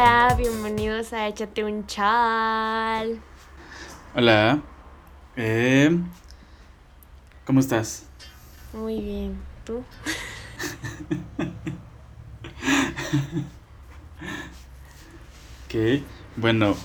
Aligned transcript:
Hola, 0.00 0.36
bienvenidos 0.38 1.12
a 1.12 1.26
Échate 1.26 1.64
un 1.64 1.84
chal. 1.88 3.20
Hola. 4.14 4.62
Eh, 5.34 5.90
¿Cómo 7.44 7.58
estás? 7.58 8.06
Muy 8.72 9.00
bien, 9.00 9.36
¿tú? 9.64 9.82
ok, 15.66 15.74
bueno, 16.36 16.76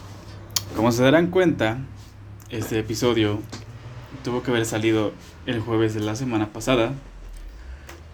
como 0.76 0.92
se 0.92 1.04
darán 1.04 1.28
cuenta, 1.28 1.78
este 2.50 2.80
episodio 2.80 3.42
tuvo 4.24 4.42
que 4.42 4.50
haber 4.50 4.66
salido 4.66 5.14
el 5.46 5.60
jueves 5.60 5.94
de 5.94 6.00
la 6.00 6.16
semana 6.16 6.52
pasada, 6.52 6.94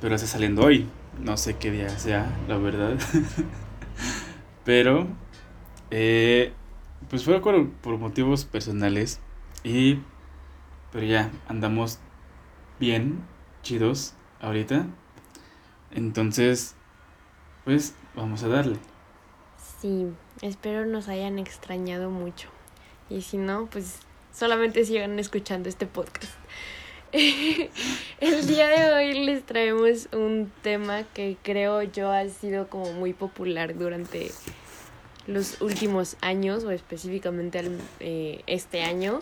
pero 0.02 0.16
está 0.16 0.27
saliendo 0.27 0.63
hoy. 0.63 0.90
No 1.23 1.38
sé 1.38 1.55
qué 1.55 1.72
día 1.72 1.88
sea, 1.88 2.38
la 2.50 2.58
verdad. 2.58 2.98
pero, 4.70 5.08
eh, 5.90 6.54
pues 7.10 7.23
fue 7.23 7.41
por, 7.41 7.72
por 7.72 7.98
motivos 7.98 8.46
personales 8.46 9.20
y, 9.64 9.98
pero 10.91 11.08
ya, 11.08 11.32
andamos 11.48 11.98
bien, 12.80 13.26
chidos 13.63 14.13
ahorita. 14.40 14.86
Entonces, 15.90 16.76
pues 17.66 17.96
vamos 18.13 18.44
a 18.44 18.48
darle. 18.48 18.77
Sí, 19.82 20.05
espero 20.44 20.86
nos 20.86 21.08
hayan 21.08 21.40
extrañado 21.40 22.12
mucho. 22.12 22.49
Y 23.10 23.24
si 23.24 23.38
no, 23.38 23.66
pues 23.72 24.02
solamente 24.32 24.86
sigan 24.86 25.18
escuchando 25.18 25.68
este 25.68 25.88
podcast. 25.88 26.32
El 27.12 28.46
día 28.46 28.68
de 28.68 28.94
hoy 28.94 29.26
les 29.26 29.44
traemos 29.44 30.10
un 30.13 30.52
tema 30.62 31.02
que 31.16 31.38
creo 31.41 31.82
yo 31.82 32.12
ha 32.12 32.27
sido 32.30 32.68
como 32.68 32.94
muy 32.94 33.13
popular 33.13 33.76
durante 33.76 34.32
los 35.27 35.62
últimos 35.62 36.15
años 36.21 36.63
o 36.63 36.71
específicamente 36.71 37.62
eh, 37.99 38.43
este 38.48 38.84
año 38.84 39.20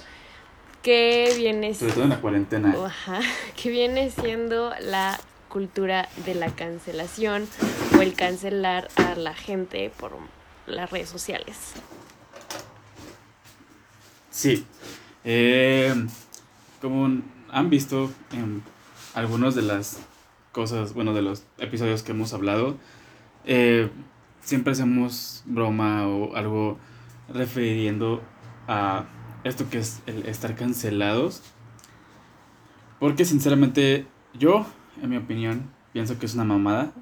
que 0.83 1.33
viene 1.37 1.73
sobre 1.73 1.93
todo 1.93 2.03
en 2.03 2.09
la 2.09 2.21
cuarentena 2.21 2.75
ajá, 2.85 3.19
que 3.61 3.69
viene 3.69 4.09
siendo 4.09 4.73
la 4.79 5.19
cultura 5.49 6.07
de 6.25 6.35
la 6.35 6.49
cancelación 6.49 7.47
o 7.97 8.01
el 8.01 8.13
cancelar 8.13 8.89
a 8.95 9.15
la 9.15 9.33
gente 9.33 9.91
por 9.97 10.11
las 10.65 10.89
redes 10.91 11.09
sociales. 11.09 11.73
Sí 14.29 14.65
eh, 15.29 15.93
como 16.81 17.21
han 17.49 17.69
visto 17.69 18.09
en 18.31 18.63
algunos 19.13 19.55
de 19.55 19.61
las 19.61 19.99
cosas, 20.53 20.93
bueno, 20.93 21.13
de 21.13 21.21
los 21.21 21.43
episodios 21.57 22.01
que 22.01 22.13
hemos 22.13 22.33
hablado, 22.33 22.77
eh, 23.43 23.89
siempre 24.47 24.71
hacemos 24.71 25.43
broma 25.45 26.07
o 26.07 26.33
algo 26.33 26.77
refiriendo 27.27 28.23
a 28.65 29.03
esto 29.43 29.69
que 29.69 29.79
es 29.79 30.01
el 30.05 30.25
estar 30.25 30.55
cancelados. 30.55 31.43
Porque 32.97 33.25
sinceramente 33.25 34.07
yo, 34.33 34.65
en 35.01 35.09
mi 35.09 35.17
opinión, 35.17 35.69
pienso 35.91 36.17
que 36.17 36.25
es 36.25 36.33
una 36.33 36.45
mamada. 36.45 36.91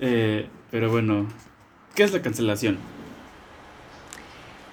Eh, 0.00 0.48
pero 0.70 0.90
bueno, 0.90 1.26
¿qué 1.94 2.02
es 2.02 2.12
la 2.12 2.20
cancelación? 2.20 2.78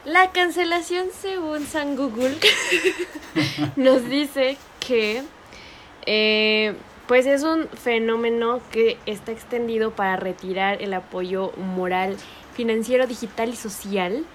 La 0.04 0.32
cancelación, 0.32 1.08
según 1.18 1.66
San 1.66 1.96
Google, 1.96 2.36
nos 3.76 4.10
dice 4.10 4.58
que 4.80 5.24
eh, 6.06 6.76
pues 7.08 7.26
es 7.26 7.44
un 7.44 7.68
fenómeno 7.70 8.62
que 8.72 8.98
está 9.06 9.32
extendido 9.32 9.92
para 9.92 10.16
retirar 10.16 10.82
el 10.82 10.94
apoyo 10.94 11.52
moral, 11.58 12.18
financiero, 12.54 13.08
digital 13.08 13.50
y 13.50 13.56
social 13.56 14.26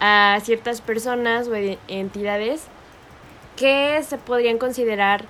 a 0.00 0.38
ciertas 0.42 0.80
personas 0.80 1.48
o 1.48 1.54
entidades 1.88 2.66
que 3.56 4.02
se 4.02 4.18
podrían 4.18 4.58
considerar 4.58 5.24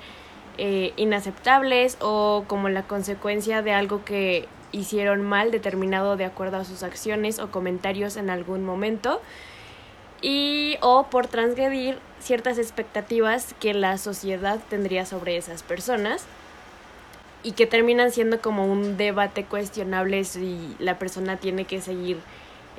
eh, 0.58 0.92
inaceptables 0.96 1.96
o 2.00 2.44
como 2.46 2.68
la 2.68 2.84
consecuencia 2.84 3.62
de 3.62 3.72
algo 3.72 4.04
que 4.04 4.48
hicieron 4.72 5.22
mal 5.22 5.50
determinado 5.50 6.16
de 6.16 6.24
acuerdo 6.24 6.56
a 6.56 6.64
sus 6.64 6.82
acciones 6.82 7.38
o 7.38 7.50
comentarios 7.50 8.16
en 8.16 8.30
algún 8.30 8.64
momento 8.64 9.20
y 10.22 10.76
o 10.80 11.04
por 11.10 11.26
transgredir 11.26 11.98
ciertas 12.18 12.58
expectativas 12.58 13.54
que 13.60 13.74
la 13.74 13.98
sociedad 13.98 14.58
tendría 14.70 15.06
sobre 15.06 15.36
esas 15.36 15.62
personas 15.62 16.26
y 17.44 17.52
que 17.52 17.66
terminan 17.66 18.10
siendo 18.10 18.40
como 18.40 18.66
un 18.66 18.96
debate 18.96 19.44
cuestionable 19.44 20.24
si 20.24 20.74
la 20.80 20.98
persona 20.98 21.36
tiene 21.36 21.66
que 21.66 21.80
seguir 21.80 22.16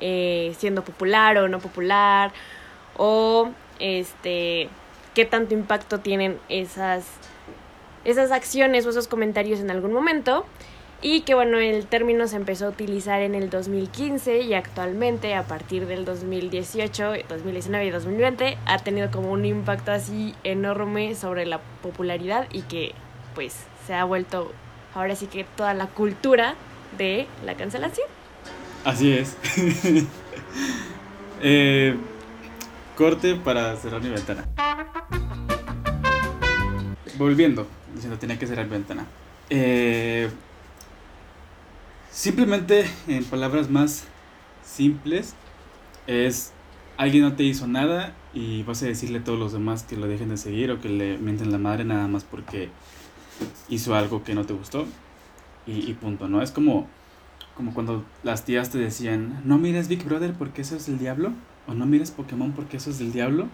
eh, 0.00 0.54
siendo 0.58 0.84
popular 0.84 1.38
o 1.38 1.48
no 1.48 1.60
popular 1.60 2.32
o 2.98 3.48
este 3.78 4.68
qué 5.14 5.24
tanto 5.24 5.54
impacto 5.54 6.00
tienen 6.00 6.38
esas 6.50 7.06
esas 8.04 8.30
acciones 8.32 8.84
o 8.86 8.90
esos 8.90 9.08
comentarios 9.08 9.60
en 9.60 9.70
algún 9.70 9.92
momento. 9.92 10.44
Y 11.02 11.20
que 11.22 11.34
bueno, 11.34 11.58
el 11.58 11.86
término 11.86 12.26
se 12.26 12.36
empezó 12.36 12.66
a 12.66 12.68
utilizar 12.70 13.20
en 13.20 13.34
el 13.34 13.50
2015 13.50 14.40
y 14.40 14.54
actualmente 14.54 15.34
a 15.34 15.42
partir 15.42 15.86
del 15.86 16.06
2018, 16.06 17.12
2019 17.28 17.86
y 17.86 17.90
2020 17.90 18.58
ha 18.64 18.78
tenido 18.78 19.10
como 19.10 19.30
un 19.30 19.44
impacto 19.44 19.92
así 19.92 20.34
enorme 20.42 21.14
sobre 21.14 21.44
la 21.44 21.60
popularidad 21.82 22.48
y 22.50 22.62
que 22.62 22.92
pues 23.34 23.66
se 23.86 23.94
ha 23.94 24.04
vuelto 24.04 24.52
ahora 24.94 25.14
sí 25.16 25.26
que 25.26 25.44
toda 25.44 25.74
la 25.74 25.86
cultura 25.86 26.54
de 26.96 27.26
la 27.44 27.54
cancelación. 27.54 28.06
Así 28.84 29.12
es. 29.12 29.36
Eh, 31.42 31.94
corte 32.96 33.34
para 33.34 33.76
cerrar 33.76 34.00
mi 34.00 34.08
ventana. 34.08 34.46
Volviendo, 37.18 37.66
diciendo 37.94 38.18
tenía 38.18 38.38
que 38.38 38.46
cerrar 38.46 38.64
mi 38.64 38.72
ventana. 38.72 39.04
Eh, 39.50 40.30
Simplemente, 42.16 42.86
en 43.08 43.24
palabras 43.24 43.68
más 43.68 44.04
simples, 44.64 45.34
es 46.06 46.50
alguien 46.96 47.24
no 47.24 47.34
te 47.34 47.42
hizo 47.42 47.66
nada 47.66 48.14
y 48.32 48.62
vas 48.62 48.82
a 48.82 48.86
decirle 48.86 49.18
a 49.18 49.24
todos 49.24 49.38
los 49.38 49.52
demás 49.52 49.82
que 49.82 49.98
lo 49.98 50.08
dejen 50.08 50.30
de 50.30 50.38
seguir 50.38 50.70
o 50.70 50.80
que 50.80 50.88
le 50.88 51.18
mienten 51.18 51.52
la 51.52 51.58
madre 51.58 51.84
nada 51.84 52.08
más 52.08 52.24
porque 52.24 52.70
hizo 53.68 53.94
algo 53.94 54.22
que 54.22 54.34
no 54.34 54.44
te 54.44 54.52
gustó 54.52 54.86
y, 55.66 55.92
punto, 55.94 56.28
¿no? 56.28 56.42
Es 56.42 56.52
como, 56.52 56.86
como 57.56 57.74
cuando 57.74 58.04
las 58.22 58.44
tías 58.44 58.70
te 58.70 58.78
decían, 58.78 59.42
no 59.44 59.58
mires 59.58 59.88
Big 59.88 60.04
Brother 60.04 60.32
porque 60.32 60.62
eso 60.62 60.76
es 60.76 60.86
del 60.86 60.98
diablo 60.98 61.32
o 61.66 61.74
no 61.74 61.86
mires 61.86 62.12
Pokémon 62.12 62.52
porque 62.52 62.76
eso 62.76 62.90
es 62.90 62.98
del 62.98 63.12
diablo. 63.12 63.48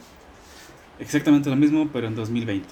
Exactamente 0.99 1.49
lo 1.49 1.57
mismo, 1.57 1.89
pero 1.93 2.07
en 2.07 2.15
2020. 2.15 2.69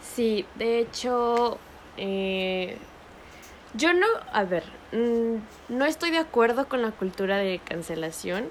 Sí, 0.00 0.46
de 0.56 0.80
hecho, 0.80 1.58
eh, 1.98 2.78
yo 3.74 3.92
no, 3.92 4.06
a 4.32 4.44
ver, 4.44 4.64
mm, 4.92 5.76
no 5.76 5.84
estoy 5.84 6.10
de 6.10 6.18
acuerdo 6.18 6.68
con 6.68 6.80
la 6.80 6.90
cultura 6.90 7.36
de 7.36 7.60
cancelación, 7.60 8.46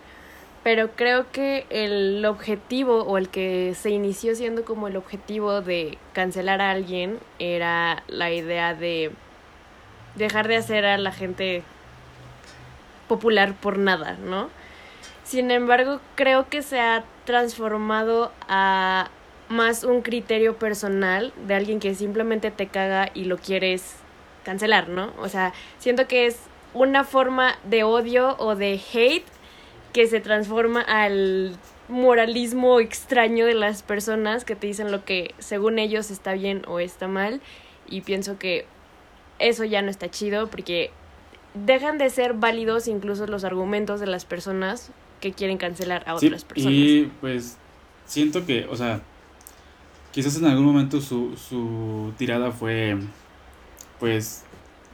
pero 0.68 0.90
creo 0.98 1.32
que 1.32 1.66
el 1.70 2.26
objetivo 2.26 3.04
o 3.04 3.18
el 3.18 3.30
que 3.30 3.74
se 3.74 3.90
inició 3.90 4.36
siendo 4.36 4.66
como 4.66 4.90
el 4.90 4.98
objetivo 4.98 5.62
de 5.62 5.98
cancelar 6.12 6.60
a 6.60 6.72
alguien 6.72 7.20
era 7.40 8.04
la 8.10 8.32
idea 8.32 8.74
de 8.74 9.14
dejar 10.16 10.50
de 10.50 10.58
hacer 10.58 10.86
a 10.86 10.98
la 10.98 11.14
gente 11.14 11.64
popular 13.08 13.54
por 13.54 13.78
nada, 13.78 14.18
¿no? 14.22 14.50
Sin 15.24 15.52
embargo, 15.52 16.02
creo 16.16 16.50
que 16.50 16.62
se 16.62 16.82
ha 16.82 17.06
transformado 17.24 18.34
a 18.50 19.10
más 19.48 19.86
un 19.86 20.02
criterio 20.02 20.58
personal 20.58 21.32
de 21.48 21.54
alguien 21.54 21.80
que 21.80 21.96
simplemente 21.96 22.52
te 22.52 22.68
caga 22.68 23.10
y 23.14 23.24
lo 23.24 23.38
quieres 23.38 23.96
cancelar, 24.44 24.90
¿no? 24.90 25.14
O 25.20 25.30
sea, 25.30 25.54
siento 25.78 26.10
que 26.10 26.26
es 26.26 26.42
una 26.74 27.06
forma 27.06 27.56
de 27.64 27.86
odio 27.86 28.36
o 28.38 28.58
de 28.58 28.82
hate 28.92 29.37
que 29.94 30.08
se 30.08 30.20
transforma 30.20 30.82
al 30.82 31.56
moralismo 31.90 32.80
extraño 32.80 33.46
de 33.46 33.54
las 33.54 33.84
personas 33.84 34.46
que 34.46 34.56
te 34.56 34.68
dicen 34.68 34.92
lo 34.92 35.06
que 35.06 35.34
según 35.40 35.80
ellos 35.80 36.12
está 36.12 36.34
bien 36.34 36.64
o 36.68 36.80
está 36.80 37.08
mal 37.08 37.42
y 37.88 38.02
pienso 38.02 38.38
que 38.38 38.66
eso 39.40 39.64
ya 39.64 39.82
no 39.82 39.90
está 39.90 40.10
chido 40.10 40.48
porque 40.48 40.92
dejan 41.66 41.98
de 41.98 42.10
ser 42.10 42.34
válidos 42.34 42.88
incluso 42.88 43.26
los 43.28 43.44
argumentos 43.44 44.00
de 44.00 44.08
las 44.08 44.26
personas 44.26 44.92
que 45.22 45.32
quieren 45.32 45.58
cancelar 45.58 46.04
a 46.08 46.16
otras 46.16 46.44
personas. 46.44 46.74
Y 46.74 47.12
pues 47.22 47.58
siento 48.06 48.46
que, 48.46 48.68
o 48.70 48.76
sea, 48.76 49.02
quizás 50.12 50.38
en 50.38 50.46
algún 50.46 50.66
momento 50.66 51.02
su, 51.02 51.36
su 51.38 52.14
tirada 52.18 52.52
fue 52.52 52.98
pues 54.00 54.44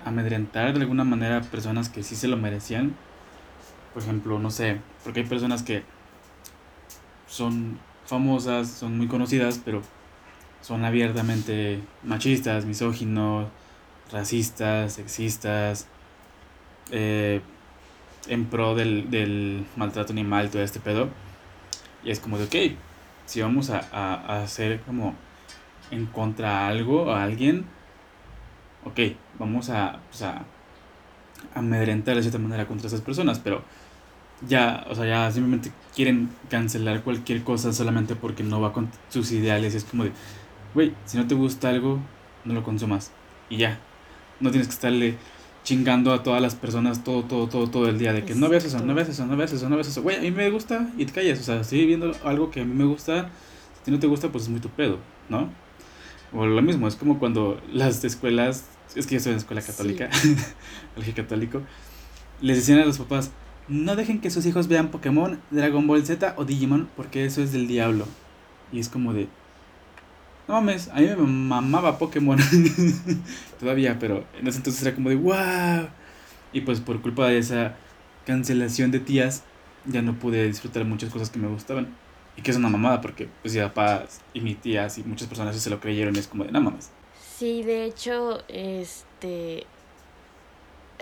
amedrentar 0.06 0.74
de 0.74 0.82
alguna 0.82 1.04
manera 1.04 1.38
a 1.38 1.42
personas 1.42 1.90
que 1.90 2.04
sí 2.04 2.16
se 2.16 2.28
lo 2.28 2.38
merecían. 2.38 2.96
Por 3.94 4.04
ejemplo, 4.04 4.40
no 4.40 4.50
sé, 4.50 4.82
porque 5.04 5.22
hay 5.22 5.26
personas 5.26 5.64
que 5.64 5.84
son 7.28 7.80
famosas, 8.06 8.70
son 8.70 8.98
muy 8.98 9.08
conocidas, 9.08 9.62
pero 9.64 9.82
son 10.62 10.86
abiertamente 10.86 11.80
machistas, 12.04 12.66
misóginos, 12.66 13.48
racistas, 14.12 14.94
sexistas, 14.94 15.88
eh, 16.92 17.42
en 18.28 18.46
pro 18.46 18.76
del, 18.76 19.10
del 19.10 19.66
maltrato 19.76 20.14
animal 20.14 20.50
todo 20.50 20.62
este 20.62 20.80
pedo. 20.80 21.10
Y 22.04 22.12
es 22.12 22.20
como 22.20 22.38
de, 22.38 22.46
ok, 22.46 22.78
si 23.26 23.42
vamos 23.42 23.70
a, 23.70 23.80
a, 23.92 24.44
hacer 24.44 24.82
como 24.82 25.16
en 25.92 26.06
contra 26.08 26.62
a 26.62 26.68
algo, 26.68 27.12
a 27.12 27.24
alguien, 27.24 27.66
ok, 28.86 29.00
vamos 29.40 29.70
a, 29.70 30.00
pues 30.10 30.22
a 30.24 30.44
amedrentar 31.56 32.16
de 32.16 32.22
cierta 32.22 32.40
manera 32.40 32.68
contra 32.68 32.88
esas 32.88 33.02
personas, 33.02 33.40
pero 33.40 33.64
ya, 34.48 34.86
o 34.90 34.96
sea, 34.96 35.06
ya 35.06 35.32
simplemente 35.32 35.72
quieren 35.96 36.30
cancelar 36.50 37.04
cualquier 37.04 37.44
cosa 37.44 37.74
solamente 37.74 38.16
porque 38.16 38.44
no 38.44 38.62
va 38.62 38.74
con 38.74 38.90
sus 39.10 39.32
ideales. 39.32 39.76
Es 39.76 39.84
como 39.84 40.06
de, 40.06 40.12
güey, 40.74 40.94
si 41.06 41.18
no 41.18 41.28
te 41.28 41.36
gusta 41.36 41.70
algo, 41.70 42.00
no 42.46 42.54
lo 42.54 42.64
consumas. 42.64 43.12
Y 43.50 43.58
ya. 43.58 43.80
No 44.40 44.52
tienes 44.52 44.68
que 44.68 44.74
estarle 44.74 45.18
chingando 45.64 46.12
a 46.12 46.24
todas 46.24 46.42
las 46.42 46.56
personas 46.56 47.04
todo, 47.04 47.24
todo, 47.24 47.48
todo, 47.48 47.70
todo 47.70 47.88
el 47.88 47.98
día 47.98 48.12
de 48.12 48.26
que 48.26 48.36
no 48.36 48.50
veas 48.50 48.66
eso, 48.66 48.80
no 48.80 48.94
veas 48.94 49.08
eso, 49.08 49.26
no 49.26 49.38
veas 49.38 49.54
eso, 49.54 49.70
no 49.70 49.76
veas 49.76 49.88
eso. 49.88 50.02
Güey, 50.02 50.18
a 50.18 50.22
mí 50.22 50.32
me 50.32 50.50
gusta 50.50 50.90
y 50.98 51.06
te 51.06 51.14
callas. 51.14 51.40
O 51.40 51.44
sea, 51.44 51.64
sigue 51.64 51.86
viendo 51.86 52.12
algo 52.24 52.52
que 52.52 52.62
a 52.62 52.66
mí 52.66 52.74
me 52.74 52.86
gusta. 52.86 53.30
Si 53.86 53.92
no 53.92 54.00
te 54.00 54.08
gusta, 54.08 54.30
pues 54.30 54.46
es 54.46 54.50
muy 54.50 54.60
tu 54.60 54.70
pedo, 54.70 54.98
¿no? 55.30 55.50
O 56.34 56.46
lo 56.46 56.62
mismo, 56.62 56.88
es 56.88 56.96
como 56.96 57.20
cuando 57.20 57.62
las 57.72 58.04
escuelas, 58.04 58.66
es 58.96 59.06
que 59.06 59.16
yo 59.16 59.20
soy 59.22 59.34
en 59.34 59.38
escuela 59.38 59.62
católica, 59.62 60.10
colegio 60.96 61.14
católico, 61.16 61.62
les 62.42 62.58
decían 62.58 62.80
a 62.80 62.86
los 62.86 62.98
papás, 62.98 63.32
no 63.68 63.96
dejen 63.96 64.20
que 64.20 64.30
sus 64.30 64.46
hijos 64.46 64.68
vean 64.68 64.90
Pokémon, 64.90 65.40
Dragon 65.52 65.88
Ball 65.88 66.06
Z 66.06 66.34
o 66.38 66.46
Digimon 66.46 66.90
porque 66.96 67.26
eso 67.26 67.42
es 67.42 67.52
del 67.52 67.68
diablo. 67.68 68.06
Y 68.72 68.80
es 68.80 68.90
como 68.90 69.14
de... 69.14 69.28
No 70.48 70.56
mames, 70.56 70.90
a 70.90 70.96
mí 70.96 71.08
me 71.08 71.16
mamaba 71.16 71.98
Pokémon 71.98 72.38
todavía, 73.60 73.98
pero 74.00 74.26
en 74.38 74.48
ese 74.48 74.58
entonces 74.58 74.82
era 74.82 74.94
como 74.94 75.10
de 75.10 75.16
wow. 75.16 75.88
Y 76.52 76.62
pues 76.62 76.82
por 76.82 77.02
culpa 77.02 77.28
de 77.28 77.38
esa 77.38 77.76
cancelación 78.26 78.92
de 78.92 79.00
tías, 79.00 79.44
ya 79.86 80.02
no 80.02 80.14
pude 80.20 80.46
disfrutar 80.48 80.84
muchas 80.84 81.12
cosas 81.12 81.30
que 81.30 81.40
me 81.40 81.48
gustaban. 81.48 81.96
Y 82.36 82.42
que 82.42 82.52
es 82.52 82.58
una 82.58 82.68
mamada 82.68 83.00
porque 83.00 83.30
pues 83.42 83.54
ya 83.54 83.74
papás 83.74 84.20
y 84.34 84.42
mis 84.42 84.60
tías 84.60 84.98
y 84.98 85.04
muchas 85.04 85.28
personas 85.28 85.56
se 85.56 85.70
lo 85.70 85.80
creyeron 85.80 86.16
y 86.16 86.20
es 86.20 86.28
como 86.28 86.44
de 86.44 86.52
no 86.52 86.60
mames. 86.60 86.90
Sí, 87.38 87.64
de 87.64 87.86
hecho, 87.86 88.44
este... 88.50 89.66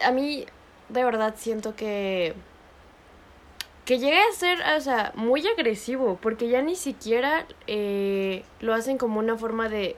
A 0.06 0.12
mí 0.12 0.46
de 0.90 1.04
verdad 1.04 1.36
siento 1.38 1.76
que 1.76 2.36
que 3.92 4.00
llegue 4.00 4.22
a 4.22 4.32
ser, 4.32 4.60
o 4.78 4.80
sea, 4.80 5.12
muy 5.16 5.46
agresivo, 5.46 6.18
porque 6.22 6.48
ya 6.48 6.62
ni 6.62 6.78
siquiera 6.78 7.46
eh, 7.68 8.46
lo 8.62 8.74
hacen 8.74 8.98
como 8.98 9.20
una 9.20 9.36
forma 9.36 9.68
de 9.68 9.98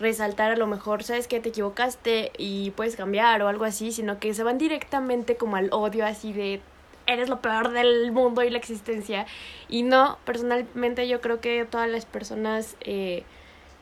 resaltar 0.00 0.50
a 0.50 0.56
lo 0.56 0.66
mejor, 0.66 1.04
sabes 1.04 1.28
que 1.28 1.38
te 1.38 1.50
equivocaste 1.50 2.32
y 2.36 2.72
puedes 2.72 2.96
cambiar 2.96 3.40
o 3.42 3.46
algo 3.46 3.66
así, 3.66 3.92
sino 3.92 4.18
que 4.18 4.34
se 4.34 4.42
van 4.42 4.58
directamente 4.58 5.36
como 5.36 5.54
al 5.54 5.68
odio 5.70 6.04
así 6.04 6.32
de 6.32 6.60
eres 7.06 7.28
lo 7.28 7.40
peor 7.40 7.70
del 7.70 8.10
mundo 8.10 8.42
y 8.42 8.50
la 8.50 8.58
existencia. 8.58 9.26
Y 9.68 9.84
no, 9.84 10.18
personalmente 10.24 11.06
yo 11.06 11.20
creo 11.20 11.40
que 11.40 11.64
todas 11.66 11.88
las 11.88 12.06
personas 12.06 12.76
eh, 12.80 13.22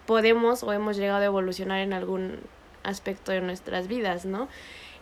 podemos 0.05 0.63
o 0.63 0.75
hemos 0.75 0.99
llegado 0.99 1.23
a 1.23 1.25
evolucionar 1.25 1.81
en 1.81 1.95
algún 1.95 2.39
aspecto 2.83 3.33
de 3.33 3.41
nuestras 3.41 3.89
vidas, 3.89 4.27
¿no? 4.27 4.49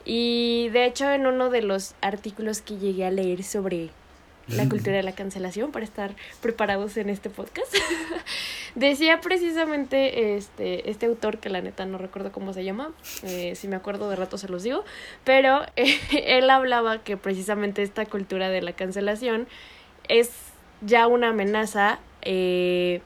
Y 0.05 0.69
de 0.69 0.85
hecho 0.85 1.11
en 1.11 1.27
uno 1.27 1.51
de 1.51 1.63
los 1.63 1.97
artículos 2.01 2.63
que 2.63 2.79
llegué 2.79 3.05
a 3.05 3.11
leer 3.11 3.43
sobre 3.43 3.91
la 4.51 4.69
cultura 4.69 4.97
de 4.97 5.03
la 5.03 5.13
cancelación 5.13 5.73
para 5.73 5.85
estar 5.85 6.15
preparados 6.41 6.97
en 6.97 7.09
este 7.09 7.31
podcast. 7.31 7.75
Decía 8.75 9.21
precisamente 9.21 10.37
este, 10.37 10.91
este 10.91 11.07
autor, 11.07 11.39
que 11.39 11.49
la 11.49 11.61
neta 11.61 11.87
no 11.87 11.99
recuerdo 11.99 12.33
cómo 12.33 12.53
se 12.53 12.65
llama, 12.65 12.93
eh, 13.23 13.55
si 13.57 13.69
me 13.69 13.77
acuerdo 13.77 14.09
de 14.09 14.17
rato 14.17 14.39
se 14.39 14.49
los 14.49 14.63
digo, 14.63 14.85
pero 15.25 15.63
él 16.13 16.51
hablaba 16.51 17.03
que 17.03 17.17
precisamente 17.17 17.83
esta 17.83 18.07
cultura 18.07 18.49
de 18.49 18.63
la 18.63 18.73
cancelación 18.73 19.49
es 20.09 20.31
ya 20.81 21.07
una 21.07 21.29
amenaza 21.29 21.99
eh, 22.23 23.01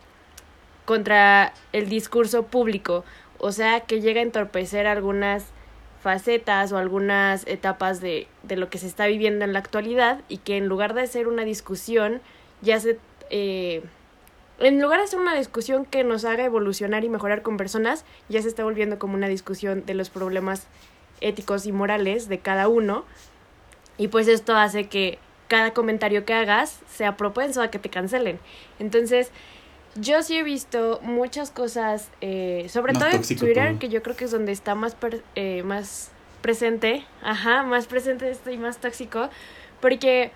contra 0.85 1.55
el 1.73 1.88
discurso 1.88 2.44
público, 2.44 3.05
o 3.38 3.52
sea 3.52 3.81
que 3.81 4.00
llega 4.00 4.20
a 4.20 4.25
entorpecer 4.25 4.87
algunas 4.87 5.46
facetas 6.04 6.70
o 6.70 6.76
algunas 6.76 7.46
etapas 7.46 8.02
de, 8.02 8.28
de 8.42 8.56
lo 8.56 8.68
que 8.68 8.76
se 8.76 8.86
está 8.86 9.06
viviendo 9.06 9.42
en 9.46 9.54
la 9.54 9.58
actualidad 9.58 10.20
y 10.28 10.36
que 10.36 10.58
en 10.58 10.66
lugar 10.66 10.92
de 10.92 11.06
ser 11.06 11.26
una 11.28 11.44
discusión, 11.44 12.20
ya 12.60 12.78
se... 12.78 12.98
Eh, 13.30 13.82
en 14.60 14.82
lugar 14.82 15.00
de 15.00 15.06
ser 15.06 15.18
una 15.18 15.34
discusión 15.34 15.86
que 15.86 16.04
nos 16.04 16.26
haga 16.26 16.44
evolucionar 16.44 17.04
y 17.04 17.08
mejorar 17.08 17.40
con 17.40 17.56
personas, 17.56 18.04
ya 18.28 18.42
se 18.42 18.48
está 18.48 18.64
volviendo 18.64 18.98
como 18.98 19.14
una 19.14 19.28
discusión 19.28 19.86
de 19.86 19.94
los 19.94 20.10
problemas 20.10 20.66
éticos 21.22 21.64
y 21.64 21.72
morales 21.72 22.28
de 22.28 22.38
cada 22.38 22.68
uno. 22.68 23.06
Y 23.96 24.08
pues 24.08 24.28
esto 24.28 24.54
hace 24.54 24.90
que 24.90 25.18
cada 25.48 25.72
comentario 25.72 26.26
que 26.26 26.34
hagas 26.34 26.80
sea 26.86 27.16
propenso 27.16 27.62
a 27.62 27.70
que 27.70 27.78
te 27.78 27.88
cancelen. 27.88 28.38
Entonces, 28.78 29.30
yo 29.96 30.23
sí 30.23 30.37
he 30.37 30.43
visto 30.43 31.00
muchas 31.02 31.50
cosas, 31.50 32.11
eh, 32.20 32.67
sobre 32.69 32.94
todo 32.94 33.08
en 33.08 33.23
Twitter, 33.23 33.79
que 33.79 33.88
yo 33.88 34.02
creo 34.02 34.17
que 34.17 34.25
es 34.25 34.31
donde 34.31 34.52
está 34.52 34.75
más, 34.75 34.96
eh, 35.35 35.62
más 35.62 36.11
presente, 36.43 37.05
ajá, 37.23 37.62
más 37.62 37.87
presente 37.87 38.31
esto 38.31 38.50
y 38.50 38.58
más 38.58 38.79
tóxico, 38.79 39.31
porque, 39.81 40.32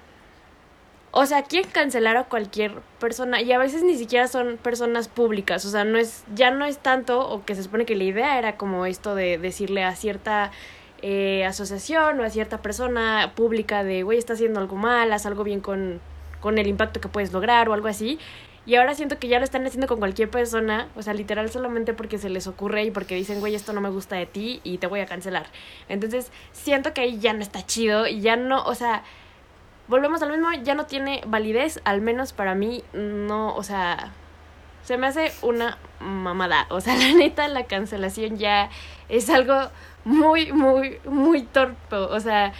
o 1.10 1.26
sea, 1.26 1.42
quieren 1.42 1.70
cancelar 1.70 2.16
a 2.16 2.24
cualquier 2.24 2.72
persona 3.00 3.40
y 3.42 3.52
a 3.52 3.58
veces 3.58 3.82
ni 3.82 3.96
siquiera 3.96 4.28
son 4.28 4.58
personas 4.58 5.08
públicas, 5.08 5.64
o 5.64 5.70
sea, 5.70 5.84
no 5.84 5.98
es, 5.98 6.24
ya 6.34 6.50
no 6.50 6.64
es 6.64 6.78
tanto, 6.78 7.28
o 7.28 7.44
que 7.44 7.54
se 7.54 7.64
supone 7.64 7.84
que 7.84 7.96
la 7.96 8.04
idea 8.04 8.38
era 8.38 8.56
como 8.56 8.86
esto 8.86 9.14
de 9.14 9.38
decirle 9.38 9.84
a 9.84 9.94
cierta 9.96 10.52
eh, 11.02 11.44
asociación 11.44 12.20
o 12.20 12.24
a 12.24 12.30
cierta 12.30 12.62
persona 12.62 13.32
pública 13.34 13.82
de, 13.82 14.02
güey, 14.02 14.18
está 14.18 14.34
haciendo 14.34 14.60
algo 14.60 14.76
mal, 14.76 15.12
haz 15.12 15.26
algo 15.26 15.44
bien 15.44 15.60
con, 15.60 16.00
con 16.40 16.58
el 16.58 16.68
impacto 16.68 17.00
que 17.00 17.08
puedes 17.08 17.32
lograr 17.32 17.68
o 17.68 17.72
algo 17.72 17.88
así. 17.88 18.18
Y 18.68 18.76
ahora 18.76 18.94
siento 18.94 19.18
que 19.18 19.28
ya 19.28 19.38
lo 19.38 19.44
están 19.44 19.66
haciendo 19.66 19.86
con 19.86 19.98
cualquier 19.98 20.28
persona, 20.28 20.88
o 20.94 21.00
sea, 21.00 21.14
literal 21.14 21.50
solamente 21.50 21.94
porque 21.94 22.18
se 22.18 22.28
les 22.28 22.46
ocurre 22.46 22.84
y 22.84 22.90
porque 22.90 23.14
dicen, 23.14 23.40
güey, 23.40 23.54
esto 23.54 23.72
no 23.72 23.80
me 23.80 23.88
gusta 23.88 24.16
de 24.16 24.26
ti 24.26 24.60
y 24.62 24.76
te 24.76 24.86
voy 24.86 25.00
a 25.00 25.06
cancelar. 25.06 25.46
Entonces, 25.88 26.30
siento 26.52 26.92
que 26.92 27.00
ahí 27.00 27.18
ya 27.18 27.32
no 27.32 27.40
está 27.40 27.64
chido 27.64 28.06
y 28.06 28.20
ya 28.20 28.36
no, 28.36 28.62
o 28.64 28.74
sea, 28.74 29.04
volvemos 29.86 30.20
al 30.20 30.32
mismo, 30.32 30.52
ya 30.62 30.74
no 30.74 30.84
tiene 30.84 31.22
validez, 31.26 31.80
al 31.84 32.02
menos 32.02 32.34
para 32.34 32.54
mí, 32.54 32.84
no, 32.92 33.54
o 33.56 33.62
sea, 33.62 34.12
se 34.82 34.98
me 34.98 35.06
hace 35.06 35.32
una 35.40 35.78
mamada. 36.00 36.66
O 36.68 36.82
sea, 36.82 36.94
la 36.98 37.14
neta, 37.14 37.48
la 37.48 37.64
cancelación 37.64 38.36
ya 38.36 38.68
es 39.08 39.30
algo 39.30 39.70
muy, 40.04 40.52
muy, 40.52 40.98
muy 41.06 41.40
torpe. 41.42 41.96
O 41.96 42.20
sea, 42.20 42.52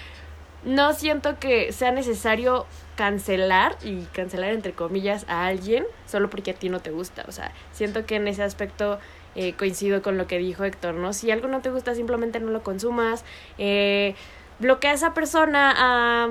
no 0.65 0.93
siento 0.93 1.39
que 1.39 1.73
sea 1.73 1.93
necesario 1.93 2.67
cancelar 2.97 3.77
y 3.85 4.03
cancelar 4.13 4.53
entre 4.53 4.73
comillas 4.73 5.25
a 5.29 5.47
alguien 5.47 5.87
solo 6.07 6.29
porque 6.31 6.51
a 6.51 6.55
ti 6.55 6.69
no 6.69 6.81
te 6.81 6.91
gusta. 6.91 7.25
O 7.29 7.33
sea, 7.33 7.53
siento 7.73 8.07
que 8.07 8.17
en 8.17 8.27
ese 8.29 8.43
aspecto 8.43 8.99
eh, 9.37 9.55
coincido 9.55 10.03
con 10.03 10.19
lo 10.19 10.27
que 10.27 10.39
dijo 10.39 10.65
Héctor, 10.65 10.95
¿no? 10.95 11.13
Si 11.13 11.31
algo 11.31 11.47
no 11.49 11.61
te 11.61 11.71
gusta, 11.71 11.95
simplemente 11.95 12.41
no 12.41 12.51
lo 12.51 12.63
consumas. 12.63 13.25
Eh, 13.57 14.17
bloquea 14.59 14.91
a 14.91 14.95
esa 14.95 15.15
persona, 15.15 15.75
ah, 15.77 16.31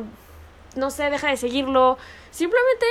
no 0.76 0.92
sé, 0.92 1.10
deja 1.10 1.30
de 1.30 1.38
seguirlo. 1.38 1.98
Simplemente 2.32 2.86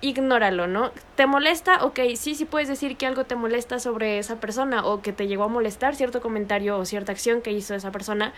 ignóralo, 0.00 0.66
¿no? 0.66 0.92
¿Te 1.14 1.26
molesta? 1.26 1.84
Ok, 1.84 2.00
sí, 2.16 2.34
sí 2.34 2.46
puedes 2.46 2.68
decir 2.68 2.96
que 2.96 3.06
algo 3.06 3.24
te 3.24 3.36
molesta 3.36 3.78
sobre 3.78 4.18
esa 4.18 4.40
persona 4.40 4.86
o 4.86 5.02
que 5.02 5.12
te 5.12 5.26
llegó 5.26 5.44
a 5.44 5.48
molestar 5.48 5.94
cierto 5.94 6.22
comentario 6.22 6.78
o 6.78 6.84
cierta 6.86 7.12
acción 7.12 7.42
que 7.42 7.52
hizo 7.52 7.74
esa 7.74 7.92
persona, 7.92 8.32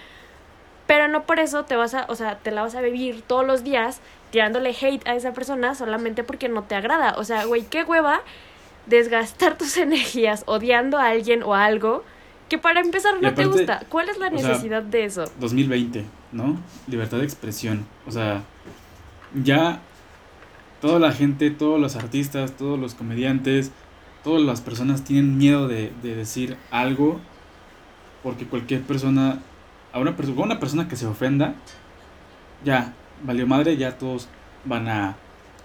pero 0.87 1.09
no 1.09 1.25
por 1.25 1.39
eso 1.39 1.65
te 1.65 1.77
vas 1.77 1.95
a, 1.95 2.07
o 2.09 2.15
sea, 2.15 2.39
te 2.39 2.51
la 2.51 2.63
vas 2.63 2.75
a 2.75 2.81
vivir 2.81 3.23
todos 3.23 3.47
los 3.47 3.65
días 3.65 4.01
tirándole 4.31 4.71
hate 4.71 5.07
a 5.07 5.15
esa 5.15 5.33
persona 5.33 5.75
solamente 5.75 6.25
porque 6.25 6.49
no 6.49 6.65
te 6.65 6.75
agrada. 6.75 7.15
O 7.19 7.25
sea, 7.25 7.45
güey, 7.45 7.63
qué 7.63 7.85
hueva 7.85 8.23
desgastar 8.87 9.59
tus 9.59 9.77
energías 9.77 10.43
odiando 10.47 10.99
a 10.99 11.09
alguien 11.09 11.43
o 11.43 11.55
a 11.55 11.65
algo 11.65 12.05
que 12.49 12.59
para 12.59 12.81
empezar 12.81 13.15
no 13.21 13.33
te 13.33 13.47
gusta. 13.47 13.83
¿Cuál 13.89 14.09
es 14.11 14.19
la 14.19 14.29
necesidad 14.29 14.83
de 14.83 15.07
eso? 15.07 15.25
2020, 15.41 16.05
¿no? 16.33 16.59
Libertad 16.87 17.19
de 17.19 17.25
expresión. 17.25 17.87
O 18.07 18.11
sea, 18.11 18.43
ya 19.43 19.81
toda 20.83 20.99
la 20.99 21.13
gente, 21.13 21.51
todos 21.51 21.81
los 21.81 21.97
artistas, 21.97 22.53
todos 22.53 22.79
los 22.79 22.95
comediantes, 22.95 23.71
todas 24.23 24.43
las 24.43 24.61
personas 24.61 25.03
tienen 25.03 25.39
miedo 25.39 25.67
de, 25.67 25.93
de 26.03 26.15
decir 26.15 26.59
algo 26.71 27.21
porque 28.23 28.47
cualquier 28.47 28.83
persona, 28.83 29.41
a 29.93 29.99
una, 29.99 30.17
persona, 30.17 30.43
una 30.43 30.61
persona 30.61 30.89
que 30.89 30.97
se 30.97 31.07
ofenda, 31.07 31.55
ya, 32.65 32.93
valió 33.25 33.47
madre, 33.47 33.77
ya 33.77 33.99
todos 33.99 34.29
van 34.65 34.89
a... 34.89 35.17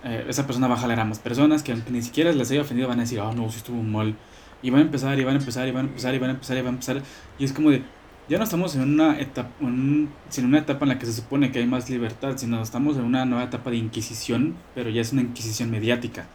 Eh, 0.04 0.26
esa 0.30 0.46
persona 0.46 0.68
va 0.68 0.76
a 0.76 0.78
jalar 0.78 1.00
a 1.00 1.06
más 1.06 1.20
personas 1.20 1.64
que 1.64 1.72
aunque 1.72 1.92
ni 1.92 2.02
siquiera 2.02 2.32
les 2.32 2.52
haya 2.52 2.62
ofendido 2.62 2.88
van 2.88 3.00
a 3.00 3.04
decir, 3.04 3.20
oh 3.20 3.34
no, 3.34 3.50
si 3.50 3.58
estuvo 3.58 3.82
mal. 3.82 4.16
Y 4.62 4.70
van 4.70 4.82
a 4.82 4.84
empezar, 4.84 5.20
y 5.20 5.24
van 5.24 5.36
a 5.36 5.40
empezar, 5.40 5.68
y 5.68 5.72
van 5.72 5.86
a 5.86 5.90
empezar, 5.90 6.16
y 6.16 6.20
van 6.20 6.30
a 6.30 6.34
empezar, 6.34 6.58
y 6.58 6.62
van 6.62 6.68
a 6.68 6.72
empezar. 6.72 7.02
Y 7.38 7.46
es 7.46 7.54
como 7.54 7.70
de, 7.72 7.84
ya 8.30 8.38
no 8.38 8.44
estamos 8.44 8.76
en 8.76 8.82
una 8.82 9.20
etapa, 9.20 9.50
en, 9.62 10.12
una 10.44 10.58
etapa 10.58 10.86
en 10.86 10.90
la 10.90 11.00
que 11.00 11.06
se 11.06 11.14
supone 11.14 11.52
que 11.52 11.60
hay 11.60 11.68
más 11.68 11.90
libertad, 11.90 12.34
sino 12.38 12.62
estamos 12.62 12.98
en 12.98 13.04
una 13.04 13.26
nueva 13.26 13.46
etapa 13.46 13.70
de 13.70 13.78
inquisición, 13.78 14.56
pero 14.76 14.90
ya 14.90 15.02
es 15.02 15.14
una 15.14 15.22
inquisición 15.22 15.72
mediática. 15.72 16.26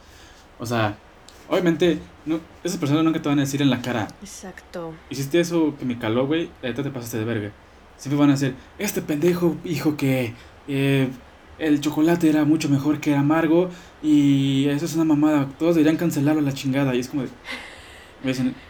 O 0.59 0.67
sea, 0.67 0.97
obviamente, 1.49 1.99
no, 2.25 2.41
esas 2.65 2.79
personas 2.79 3.05
nunca 3.05 3.21
te 3.21 3.29
van 3.29 3.39
a 3.39 3.43
decir 3.43 3.61
en 3.61 3.71
la 3.71 3.83
cara. 3.83 4.09
Exacto. 4.23 4.95
Hiciste 5.11 5.41
eso 5.41 5.75
que 5.79 5.85
me 5.85 5.99
caló, 5.99 6.27
güey, 6.27 6.51
ahorita 6.63 6.83
te 6.83 6.91
pasaste 6.91 7.19
de 7.19 7.25
verga. 7.25 7.53
Siempre 8.03 8.19
van 8.19 8.31
a 8.31 8.33
decir, 8.33 8.57
este 8.81 9.01
pendejo, 9.01 9.57
hijo 9.65 9.97
que 9.97 10.35
eh, 10.67 11.09
el 11.61 11.81
chocolate 11.81 12.29
era 12.29 12.45
mucho 12.45 12.69
mejor 12.69 12.99
que 12.99 13.15
amargo 13.15 13.71
y 14.03 14.67
eso 14.71 14.87
es 14.87 14.97
una 14.97 15.05
mamada, 15.05 15.47
todos 15.57 15.77
deberían 15.77 15.97
cancelarlo 15.97 16.41
a 16.41 16.45
la 16.45 16.53
chingada. 16.53 16.97
Y 16.97 16.99
es 16.99 17.07
como 17.07 17.23
de, 17.23 17.29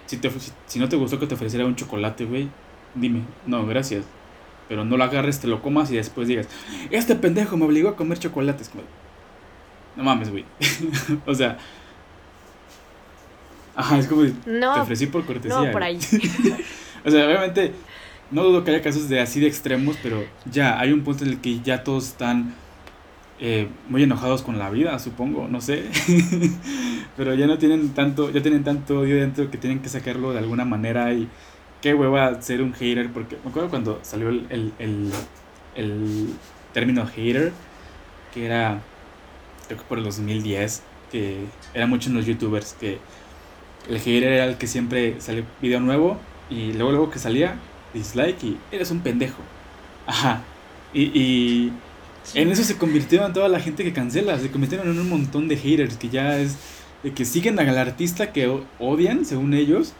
si, 0.05 0.19
te, 0.19 0.31
si, 0.67 0.79
no 0.79 0.87
te 0.87 0.97
gustó 0.97 1.19
que 1.19 1.27
te 1.27 1.35
ofreciera 1.35 1.65
un 1.65 1.75
chocolate, 1.75 2.27
güey, 2.27 2.51
dime, 2.95 3.23
no, 3.47 3.67
gracias. 3.67 4.05
Pero 4.69 4.85
no 4.85 4.99
lo 4.99 5.05
agarres, 5.05 5.41
te 5.41 5.47
lo 5.47 5.63
comas 5.63 5.91
y 5.91 5.97
después 5.97 6.29
digas, 6.29 6.47
este 6.91 7.15
pendejo 7.15 7.57
me 7.57 7.65
obligó 7.65 7.89
a 7.89 7.97
comer 7.97 8.19
chocolates. 8.19 8.69
Como, 8.69 8.83
no 9.97 10.05
mames, 10.05 10.31
güey. 10.31 10.45
o 11.27 11.35
sea, 11.35 11.57
ajá, 13.75 13.99
es 13.99 14.09
como, 14.09 14.25
no, 14.45 14.75
te 14.75 14.81
ofrecí 14.81 15.07
por 15.07 15.25
cortesía. 15.25 15.59
No, 15.59 15.73
por 15.73 15.83
ahí. 15.83 15.97
o 17.07 17.11
sea, 17.11 17.27
obviamente, 17.27 17.73
no 18.33 18.43
dudo 18.43 18.65
que 18.65 18.71
haya 18.73 18.83
casos 18.83 19.09
de 19.09 19.21
así 19.21 19.41
de 19.41 19.47
extremos, 19.47 19.97
pero 20.03 20.25
ya 20.51 20.81
hay 20.81 20.93
un 20.93 21.03
punto 21.03 21.25
en 21.25 21.31
el 21.31 21.41
que 21.41 21.61
ya 21.61 21.85
todos 21.85 22.09
están 22.09 22.55
eh, 23.45 23.69
muy 23.89 24.05
enojados 24.05 24.43
con 24.43 24.59
la 24.59 24.71
vida, 24.71 24.99
supongo, 24.99 25.49
no 25.49 25.61
sé. 25.61 25.85
Pero 27.17 27.35
ya 27.35 27.49
no 27.49 27.59
tienen 27.59 27.91
tanto, 27.91 28.31
ya 28.31 28.41
tienen 28.41 28.63
tanto 28.63 29.01
odio 29.01 29.17
dentro 29.17 29.51
que 29.51 29.59
tienen 29.59 29.81
que 29.81 29.89
sacarlo 29.89 30.33
de 30.33 30.39
alguna 30.39 30.65
manera 30.65 31.13
y 31.13 31.29
qué 31.81 31.93
hueva 31.93 32.41
ser 32.41 32.63
un 32.63 32.73
hater, 32.73 33.13
porque 33.13 33.37
me 33.43 33.51
acuerdo 33.51 33.69
cuando 33.69 33.99
salió 34.03 34.29
el, 34.29 34.47
el, 34.49 34.73
el, 34.79 35.11
el 35.75 36.29
término 36.73 37.05
hater, 37.05 37.53
que 38.33 38.47
era, 38.47 38.81
creo 39.67 39.81
que 39.81 39.85
por 39.87 39.99
el 39.99 40.05
2010, 40.05 40.83
que 41.11 41.39
era 41.75 41.87
mucho 41.89 42.11
en 42.11 42.17
los 42.17 42.27
youtubers, 42.27 42.75
que 42.75 42.99
el 43.89 43.99
hater 43.99 44.33
era 44.33 44.45
el 44.45 44.57
que 44.57 44.69
siempre 44.69 45.21
salió 45.21 45.45
video 45.61 45.81
nuevo 45.81 46.17
y 46.49 46.73
luego 46.75 46.93
luego 46.93 47.11
que 47.11 47.19
salía, 47.19 47.57
dislike 47.95 48.43
y 48.45 48.59
eres 48.71 48.91
un 48.91 49.01
pendejo. 49.01 49.43
Ajá. 50.07 50.43
Y, 50.95 51.03
y 51.19 51.73
en 52.35 52.51
eso 52.51 52.63
se 52.63 52.77
convirtieron 52.77 53.33
toda 53.33 53.49
la 53.49 53.61
gente 53.61 53.85
que 53.85 53.93
cancela, 53.93 54.39
se 54.39 54.51
convirtieron 54.51 54.89
en 54.89 54.99
un 54.99 55.09
montón 55.09 55.49
de 55.49 55.57
haters 55.57 55.97
que 55.97 56.09
ya 56.09 56.39
es 56.39 56.57
de 57.03 57.13
que 57.13 57.25
siguen 57.25 57.59
al 57.59 57.77
artista 57.77 58.33
que 58.33 58.63
odian, 58.79 59.25
según 59.25 59.55
ellos, 59.55 59.93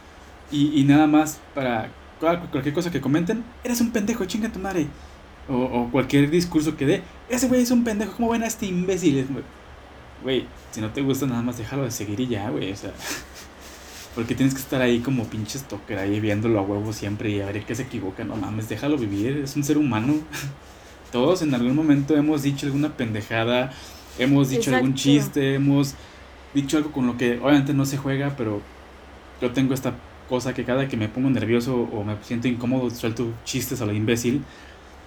y, 0.51 0.83
nada 0.83 1.07
más 1.07 1.39
para 1.55 1.89
cualquier 2.19 2.73
cosa 2.73 2.91
que 2.91 3.01
comenten, 3.01 3.43
eres 3.63 3.81
un 3.81 3.91
pendejo, 3.91 4.23
chinga 4.25 4.49
tu 4.49 4.59
madre. 4.59 4.87
O, 5.49 5.89
cualquier 5.91 6.29
discurso 6.29 6.77
que 6.77 6.85
dé, 6.85 7.03
ese 7.27 7.47
güey 7.47 7.61
es 7.61 7.71
un 7.71 7.83
pendejo, 7.83 8.13
¿cómo 8.15 8.29
ven 8.29 8.43
a 8.43 8.47
este 8.47 8.67
imbécil? 8.67 9.27
Güey, 10.21 10.45
si 10.71 10.79
no 10.79 10.91
te 10.91 11.01
gusta, 11.01 11.25
nada 11.25 11.41
más 11.41 11.57
déjalo 11.57 11.83
de 11.83 11.91
seguir 11.91 12.19
y 12.19 12.27
ya, 12.27 12.49
güey, 12.49 12.71
o 12.71 12.75
sea. 12.75 12.93
Porque 14.15 14.35
tienes 14.35 14.53
que 14.53 14.61
estar 14.61 14.81
ahí 14.81 14.99
como 14.99 15.25
pinche 15.25 15.57
stalker, 15.57 15.97
ahí 15.97 16.19
viéndolo 16.19 16.59
a 16.59 16.61
huevo 16.61 16.93
siempre 16.93 17.31
y 17.31 17.41
a 17.41 17.47
ver 17.47 17.65
qué 17.65 17.73
se 17.73 17.83
equivoca. 17.83 18.23
No 18.23 18.35
mames, 18.35 18.69
déjalo 18.69 18.97
vivir, 18.97 19.37
es 19.37 19.55
un 19.55 19.63
ser 19.63 19.77
humano. 19.77 20.15
todos 21.13 21.43
en 21.43 21.53
algún 21.53 21.75
momento 21.75 22.17
hemos 22.17 22.41
dicho 22.41 22.65
alguna 22.65 22.97
pendejada, 22.97 23.71
hemos 24.17 24.49
dicho 24.49 24.75
algún 24.75 24.95
chiste, 24.95 25.53
hemos 25.53 25.93
dicho 26.55 26.77
algo 26.77 26.91
con 26.91 27.05
lo 27.05 27.17
que 27.17 27.37
obviamente 27.37 27.71
no 27.73 27.85
se 27.85 27.97
juega, 27.97 28.35
pero 28.35 28.61
yo 29.39 29.51
tengo 29.51 29.75
esta 29.75 29.93
cosa 30.27 30.55
que 30.55 30.63
cada 30.63 30.87
que 30.87 30.97
me 30.97 31.07
pongo 31.09 31.29
nervioso 31.29 31.75
o 31.75 32.03
me 32.03 32.15
siento 32.23 32.47
incómodo 32.47 32.89
suelto 32.89 33.31
chistes 33.45 33.79
a 33.81 33.85
lo 33.85 33.93
imbécil 33.93 34.43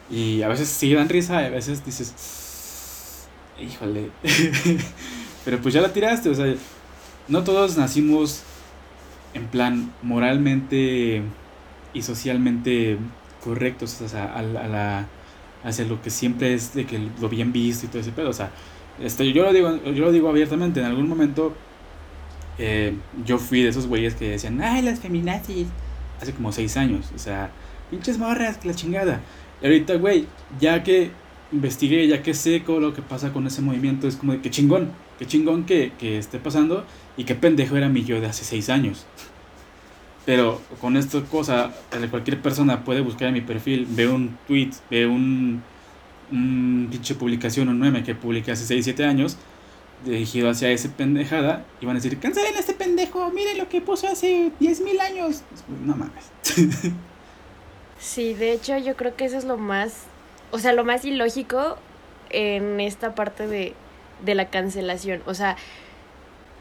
y 0.09 0.43
a 0.43 0.49
veces 0.49 0.69
sí 0.69 0.95
dan 0.95 1.09
risa, 1.09 1.39
a 1.39 1.49
veces 1.49 1.85
dices, 1.85 3.27
híjole, 3.61 4.11
pero 5.45 5.61
pues 5.61 5.75
ya 5.75 5.81
la 5.81 5.93
tiraste, 5.93 6.29
o 6.29 6.35
sea, 6.37 6.55
no 7.27 7.43
todos 7.43 7.77
nacimos 7.77 8.43
en 9.37 9.47
plan 9.47 9.93
moralmente 10.03 11.23
y 11.95 12.03
socialmente 12.03 12.99
correctos, 13.43 14.01
o 14.01 14.09
sea, 14.09 14.35
a 14.35 14.43
la 14.43 15.07
hacia 15.67 15.85
lo 15.85 16.01
que 16.01 16.11
siempre 16.11 16.55
es 16.55 16.75
de 16.75 16.87
que 16.87 17.01
lo 17.21 17.29
bien 17.29 17.53
visto 17.53 17.87
y 17.87 17.89
todo 17.89 18.01
ese 18.01 18.13
pedo. 18.13 18.31
O 18.31 18.33
sea, 18.33 18.51
este, 19.03 19.33
yo, 19.33 19.43
lo 19.43 19.53
digo, 19.53 19.77
yo 19.85 20.05
lo 20.05 20.13
digo 20.13 20.29
abiertamente, 20.29 20.81
en 20.81 20.87
algún 20.87 21.09
momento 21.09 21.55
eh, 22.59 22.95
yo 23.25 23.39
fui 23.39 23.63
de 23.63 23.71
esos 23.71 23.87
güeyes 23.89 24.15
que 24.15 24.31
decían, 24.31 24.61
ay, 24.63 24.83
las 24.83 25.01
feminazis, 25.01 25.67
hace 26.21 26.33
como 26.33 26.53
seis 26.53 26.77
años, 26.77 27.11
o 27.15 27.19
sea, 27.19 27.51
pinches 27.91 28.17
morras, 28.19 28.59
que 28.59 28.69
la 28.69 28.75
chingada. 28.75 29.21
Y 29.61 29.67
ahorita, 29.67 29.97
güey, 29.97 30.27
ya 30.61 30.83
que 30.83 31.11
investigué, 31.51 32.07
ya 32.07 32.23
que 32.23 32.33
sé 32.33 32.61
todo 32.61 32.79
lo 32.79 32.95
que 32.95 33.03
pasa 33.03 33.33
con 33.33 33.47
ese 33.47 33.61
movimiento, 33.61 34.07
es 34.07 34.17
como 34.17 34.33
de 34.33 34.41
que 34.41 34.51
chingón, 34.51 34.93
que 35.19 35.27
chingón 35.27 35.65
que, 35.65 35.93
que 35.99 36.19
esté 36.19 36.39
pasando 36.39 36.85
y 37.17 37.25
qué 37.25 37.35
pendejo 37.35 37.77
era 37.77 37.89
mi 37.89 38.05
yo 38.05 38.21
de 38.21 38.27
hace 38.27 38.45
seis 38.45 38.69
años. 38.69 39.07
Pero 40.27 40.61
con 40.81 40.97
esta 40.97 41.23
cosa, 41.23 41.73
cualquier 42.11 42.43
persona 42.43 42.85
puede 42.85 43.01
buscar 43.01 43.29
en 43.29 43.35
mi 43.35 43.41
perfil, 43.43 43.87
ve 43.89 44.09
un 44.09 44.37
tweet, 44.49 44.71
ve 44.91 45.07
un, 45.07 45.63
un 46.33 46.89
pinche 46.91 47.15
publicación, 47.15 47.69
un 47.69 47.79
meme 47.79 48.03
que 48.03 48.17
publiqué 48.17 48.51
hace 48.51 48.67
6, 48.67 48.85
7 48.85 49.05
años, 49.05 49.37
dirigido 50.05 50.51
hacia 50.51 50.71
esa 50.71 50.89
pendejada, 50.89 51.65
y 51.81 51.87
van 51.87 51.95
a 51.95 52.01
decir, 52.01 52.19
cancelen 52.19 52.57
a 52.57 52.59
este 52.59 52.75
pendejo, 52.75 53.31
miren 53.31 53.57
lo 53.57 53.69
que 53.69 53.81
puso 53.81 54.09
hace 54.09 54.51
10.000 54.61 55.01
años. 55.01 55.43
No 55.85 55.95
mames. 55.95 56.25
sí, 58.01 58.35
de 58.35 58.53
hecho 58.53 58.77
yo 58.79 58.97
creo 58.97 59.15
que 59.15 59.27
eso 59.27 59.39
es 59.39 59.45
lo 59.45 59.57
más, 59.57 60.07
o 60.51 60.59
sea, 60.59 60.73
lo 60.73 60.85
más 60.85 61.05
ilógico 61.05 61.79
en 62.31 62.81
esta 62.81 63.15
parte 63.15 63.47
de, 63.47 63.75
de 64.21 64.35
la 64.35 64.49
cancelación. 64.51 65.23
O 65.27 65.35
sea, 65.35 65.57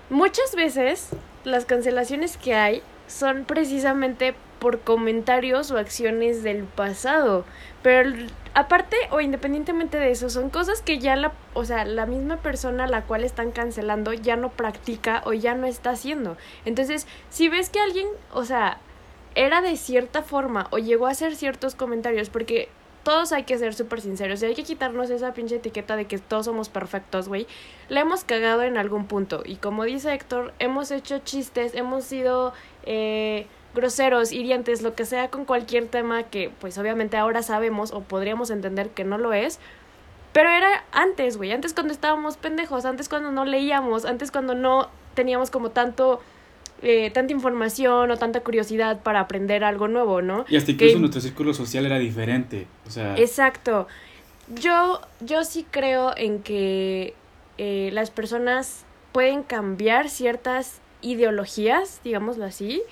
muchas 0.10 0.56
veces 0.56 1.10
las 1.44 1.66
cancelaciones 1.66 2.38
que 2.38 2.56
hay 2.56 2.84
son 3.08 3.46
precisamente 3.46 4.36
por 4.60 4.80
comentarios 4.80 5.72
o 5.72 5.78
acciones 5.78 6.44
del 6.44 6.64
pasado. 6.64 7.46
Pero 7.84 8.12
aparte 8.54 8.96
o 9.12 9.22
independientemente 9.22 10.00
de 10.00 10.12
eso, 10.12 10.30
son 10.30 10.50
cosas 10.50 10.82
que 10.82 10.98
ya 10.98 11.16
la, 11.16 11.34
o 11.54 11.66
sea, 11.66 11.86
la 11.86 12.06
misma 12.06 12.38
persona 12.38 12.86
a 12.86 12.88
la 12.88 13.04
cual 13.04 13.24
están 13.24 13.52
cancelando 13.52 14.14
ya 14.14 14.36
no 14.38 14.50
practica 14.50 15.22
o 15.26 15.34
ya 15.34 15.54
no 15.54 15.68
está 15.68 15.92
haciendo. 15.92 16.38
Entonces, 16.66 17.06
si 17.30 17.50
ves 17.50 17.70
que 17.70 17.80
alguien, 17.80 18.08
o 18.34 18.46
sea, 18.46 18.80
era 19.36 19.62
de 19.62 19.76
cierta 19.76 20.24
forma 20.24 20.68
o 20.72 20.78
llegó 20.78 21.08
a 21.08 21.12
hacer 21.12 21.36
ciertos 21.36 21.76
comentarios, 21.76 22.30
porque 22.30 22.70
todos 23.06 23.32
hay 23.32 23.44
que 23.44 23.56
ser 23.60 23.76
súper 23.76 24.02
sinceros 24.02 24.42
y 24.42 24.48
hay 24.48 24.56
que 24.56 24.64
quitarnos 24.64 25.12
esa 25.12 25.32
pinche 25.36 25.58
etiqueta 25.58 25.96
de 25.96 26.06
que 26.06 26.18
todos 26.18 26.48
somos 26.48 26.70
perfectos, 26.70 27.28
güey. 27.28 27.46
La 27.88 28.02
hemos 28.02 28.24
cagado 28.24 28.64
en 28.64 28.78
algún 28.78 29.06
punto 29.06 29.44
y 29.46 29.58
como 29.58 29.84
dice 29.84 30.12
Héctor, 30.12 30.56
hemos 30.58 30.90
hecho 30.90 31.20
chistes, 31.20 31.76
hemos 31.76 32.04
sido 32.04 32.52
eh, 32.84 33.46
groseros, 33.76 34.32
hirientes, 34.32 34.82
lo 34.82 34.96
que 34.96 35.06
sea 35.06 35.30
con 35.30 35.46
cualquier 35.46 35.88
tema 35.88 36.24
que 36.24 36.52
pues 36.60 36.80
obviamente 36.80 37.16
ahora 37.16 37.44
sabemos 37.44 37.92
o 37.94 38.02
podríamos 38.02 38.50
entender 38.50 38.90
que 38.90 39.04
no 39.04 39.20
lo 39.20 39.34
es. 39.34 39.60
Pero 40.34 40.50
era 40.50 40.84
antes, 40.92 41.38
güey, 41.38 41.52
antes 41.52 41.76
cuando 41.76 41.94
estábamos 41.94 42.38
pendejos, 42.38 42.86
antes 42.86 43.08
cuando 43.08 43.30
no 43.30 43.46
leíamos, 43.46 44.06
antes 44.06 44.32
cuando 44.32 44.56
no 44.56 44.90
teníamos 45.14 45.52
como 45.52 45.70
tanto 45.70 46.22
eh, 46.88 47.10
tanta 47.10 47.34
información 47.34 48.12
o 48.12 48.18
tanta 48.18 48.42
curiosidad 48.42 49.02
para 49.02 49.20
aprender 49.20 49.64
algo 49.64 49.88
nuevo, 49.88 50.22
¿no? 50.22 50.46
Y 50.48 50.56
hasta 50.56 50.70
incluso 50.70 51.00
nuestro 51.00 51.20
círculo 51.20 51.52
social 51.56 51.84
era 51.88 51.98
diferente, 51.98 52.68
o 52.86 52.92
sea... 52.92 53.18
Exacto. 53.18 53.88
Yo, 54.62 55.02
yo 55.20 55.44
sí 55.44 55.66
creo 55.72 56.14
en 56.16 56.44
que 56.44 57.16
eh, 57.58 57.90
las 57.92 58.12
personas 58.12 58.86
pueden 59.14 59.42
cambiar 59.42 60.10
ciertas 60.10 60.80
ideologías, 61.02 62.02
digámoslo 62.04 62.46
así, 62.46 62.84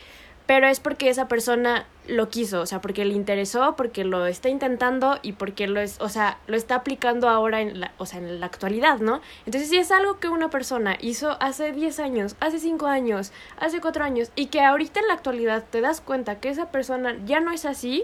pero 0.47 0.67
es 0.67 0.79
porque 0.79 1.09
esa 1.09 1.27
persona 1.27 1.85
lo 2.07 2.29
quiso, 2.29 2.61
o 2.61 2.65
sea, 2.65 2.81
porque 2.81 3.05
le 3.05 3.13
interesó, 3.13 3.75
porque 3.75 4.03
lo 4.03 4.25
está 4.25 4.49
intentando 4.49 5.19
y 5.21 5.33
porque 5.33 5.67
lo 5.67 5.79
es, 5.79 5.99
o 6.01 6.09
sea, 6.09 6.37
lo 6.47 6.57
está 6.57 6.75
aplicando 6.75 7.29
ahora 7.29 7.61
en 7.61 7.79
la, 7.79 7.93
o 7.97 8.05
sea, 8.05 8.19
en 8.19 8.39
la 8.39 8.45
actualidad, 8.45 8.99
¿no? 8.99 9.21
Entonces, 9.45 9.69
si 9.69 9.77
es 9.77 9.91
algo 9.91 10.19
que 10.19 10.27
una 10.27 10.49
persona 10.49 10.97
hizo 10.99 11.37
hace 11.39 11.71
10 11.71 11.99
años, 11.99 12.35
hace 12.39 12.59
5 12.59 12.87
años, 12.87 13.31
hace 13.57 13.79
4 13.79 14.03
años 14.03 14.31
y 14.35 14.47
que 14.47 14.61
ahorita 14.61 14.99
en 14.99 15.07
la 15.07 15.13
actualidad 15.13 15.63
te 15.69 15.81
das 15.81 16.01
cuenta 16.01 16.39
que 16.39 16.49
esa 16.49 16.71
persona 16.71 17.15
ya 17.25 17.39
no 17.39 17.51
es 17.51 17.65
así, 17.65 18.03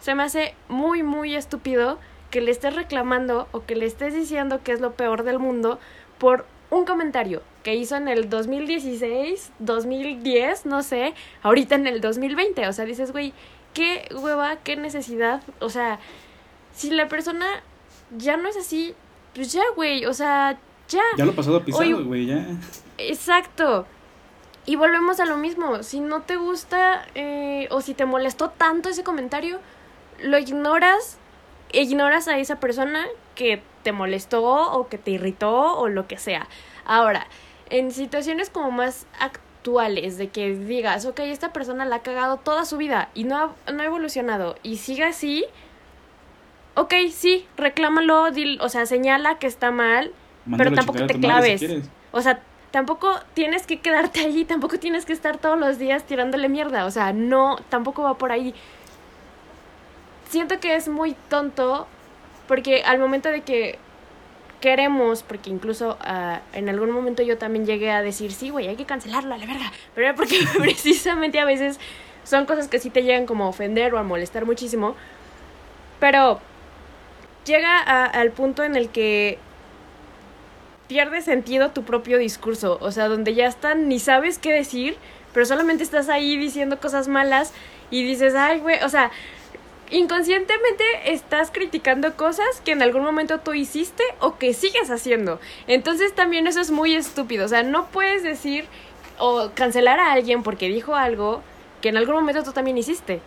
se 0.00 0.14
me 0.14 0.22
hace 0.22 0.54
muy 0.68 1.02
muy 1.02 1.34
estúpido 1.34 1.98
que 2.30 2.40
le 2.40 2.50
estés 2.50 2.74
reclamando 2.74 3.48
o 3.52 3.64
que 3.64 3.76
le 3.76 3.86
estés 3.86 4.14
diciendo 4.14 4.60
que 4.62 4.72
es 4.72 4.80
lo 4.80 4.92
peor 4.92 5.22
del 5.22 5.38
mundo 5.38 5.78
por 6.18 6.44
un 6.70 6.84
comentario 6.84 7.42
que 7.68 7.74
hizo 7.74 7.96
en 7.96 8.08
el 8.08 8.30
2016, 8.30 9.52
2010, 9.58 10.64
no 10.64 10.82
sé, 10.82 11.12
ahorita 11.42 11.74
en 11.74 11.86
el 11.86 12.00
2020. 12.00 12.66
O 12.66 12.72
sea, 12.72 12.86
dices, 12.86 13.12
güey, 13.12 13.34
qué 13.74 14.08
hueva, 14.10 14.56
qué 14.64 14.76
necesidad. 14.76 15.42
O 15.60 15.68
sea, 15.68 15.98
si 16.74 16.88
la 16.88 17.08
persona 17.08 17.44
ya 18.16 18.38
no 18.38 18.48
es 18.48 18.56
así, 18.56 18.94
pues 19.34 19.52
ya, 19.52 19.60
güey, 19.76 20.06
o 20.06 20.14
sea, 20.14 20.58
ya. 20.88 21.02
Ya 21.18 21.26
lo 21.26 21.34
pasado 21.34 21.62
pisado, 21.62 22.06
güey, 22.06 22.24
ya. 22.24 22.46
Exacto. 22.96 23.84
Y 24.64 24.76
volvemos 24.76 25.20
a 25.20 25.26
lo 25.26 25.36
mismo. 25.36 25.82
Si 25.82 26.00
no 26.00 26.22
te 26.22 26.36
gusta 26.36 27.04
eh, 27.14 27.68
o 27.70 27.82
si 27.82 27.92
te 27.92 28.06
molestó 28.06 28.48
tanto 28.48 28.88
ese 28.88 29.04
comentario, 29.04 29.58
lo 30.22 30.38
ignoras, 30.38 31.18
ignoras 31.72 32.28
a 32.28 32.38
esa 32.38 32.60
persona 32.60 33.04
que 33.34 33.60
te 33.82 33.92
molestó 33.92 34.72
o 34.72 34.88
que 34.88 34.96
te 34.96 35.10
irritó 35.10 35.76
o 35.78 35.90
lo 35.90 36.06
que 36.06 36.16
sea. 36.16 36.48
Ahora, 36.86 37.26
en 37.70 37.90
situaciones 37.90 38.50
como 38.50 38.70
más 38.70 39.06
actuales, 39.18 40.18
de 40.18 40.28
que 40.28 40.54
digas, 40.54 41.04
ok, 41.04 41.20
esta 41.20 41.52
persona 41.52 41.84
la 41.84 41.96
ha 41.96 42.02
cagado 42.02 42.38
toda 42.38 42.64
su 42.64 42.76
vida 42.76 43.10
y 43.14 43.24
no 43.24 43.36
ha, 43.36 43.72
no 43.72 43.82
ha 43.82 43.86
evolucionado 43.86 44.56
y 44.62 44.76
sigue 44.76 45.04
así, 45.04 45.44
ok, 46.74 46.94
sí, 47.12 47.46
reclámalo, 47.56 48.30
dil, 48.30 48.60
o 48.60 48.68
sea, 48.68 48.86
señala 48.86 49.38
que 49.38 49.46
está 49.46 49.70
mal, 49.70 50.12
pero 50.56 50.72
tampoco 50.72 51.06
te 51.06 51.18
claves. 51.20 51.64
o 52.12 52.22
sea, 52.22 52.40
tampoco 52.70 53.10
tienes 53.34 53.66
que 53.66 53.80
quedarte 53.80 54.20
allí, 54.20 54.44
tampoco 54.44 54.78
tienes 54.78 55.04
que 55.04 55.12
estar 55.12 55.38
todos 55.38 55.58
los 55.58 55.78
días 55.78 56.04
tirándole 56.04 56.48
mierda, 56.48 56.86
o 56.86 56.90
sea, 56.90 57.12
no, 57.12 57.58
tampoco 57.68 58.02
va 58.02 58.16
por 58.16 58.32
ahí. 58.32 58.54
Siento 60.30 60.60
que 60.60 60.76
es 60.76 60.88
muy 60.88 61.14
tonto 61.28 61.86
porque 62.46 62.82
al 62.82 62.98
momento 62.98 63.28
de 63.28 63.42
que 63.42 63.78
queremos, 64.60 65.22
porque 65.22 65.50
incluso 65.50 65.98
uh, 66.00 66.38
en 66.52 66.68
algún 66.68 66.90
momento 66.90 67.22
yo 67.22 67.38
también 67.38 67.66
llegué 67.66 67.90
a 67.90 68.02
decir, 68.02 68.32
sí, 68.32 68.50
güey, 68.50 68.68
hay 68.68 68.76
que 68.76 68.86
cancelarlo 68.86 69.30
la 69.36 69.46
verga, 69.46 69.72
pero 69.94 70.14
porque 70.14 70.38
precisamente 70.58 71.38
a 71.40 71.44
veces 71.44 71.78
son 72.24 72.46
cosas 72.46 72.68
que 72.68 72.78
sí 72.78 72.90
te 72.90 73.02
llegan 73.02 73.26
como 73.26 73.44
a 73.44 73.48
ofender 73.48 73.94
o 73.94 73.98
a 73.98 74.02
molestar 74.02 74.44
muchísimo, 74.44 74.96
pero 76.00 76.40
llega 77.44 77.78
a, 77.78 78.06
al 78.06 78.30
punto 78.32 78.64
en 78.64 78.76
el 78.76 78.90
que 78.90 79.38
pierde 80.88 81.20
sentido 81.22 81.70
tu 81.70 81.84
propio 81.84 82.18
discurso, 82.18 82.78
o 82.80 82.90
sea, 82.90 83.08
donde 83.08 83.34
ya 83.34 83.46
están, 83.46 83.88
ni 83.88 83.98
sabes 83.98 84.38
qué 84.38 84.52
decir, 84.52 84.96
pero 85.32 85.46
solamente 85.46 85.84
estás 85.84 86.08
ahí 86.08 86.36
diciendo 86.36 86.80
cosas 86.80 87.08
malas 87.08 87.52
y 87.90 88.02
dices, 88.02 88.34
ay, 88.34 88.60
güey, 88.60 88.82
o 88.82 88.88
sea, 88.88 89.10
inconscientemente 89.90 90.84
estás 91.06 91.50
criticando 91.50 92.14
cosas 92.16 92.60
que 92.64 92.72
en 92.72 92.82
algún 92.82 93.02
momento 93.02 93.40
tú 93.40 93.54
hiciste 93.54 94.02
o 94.20 94.38
que 94.38 94.54
sigues 94.54 94.90
haciendo. 94.90 95.40
Entonces 95.66 96.14
también 96.14 96.46
eso 96.46 96.60
es 96.60 96.70
muy 96.70 96.94
estúpido, 96.94 97.44
o 97.44 97.48
sea, 97.48 97.62
no 97.62 97.86
puedes 97.86 98.22
decir 98.22 98.66
o 99.18 99.50
cancelar 99.54 99.98
a 100.00 100.12
alguien 100.12 100.42
porque 100.42 100.68
dijo 100.68 100.94
algo 100.94 101.42
que 101.80 101.88
en 101.88 101.96
algún 101.96 102.14
momento 102.14 102.42
tú 102.42 102.52
también 102.52 102.78
hiciste. 102.78 103.20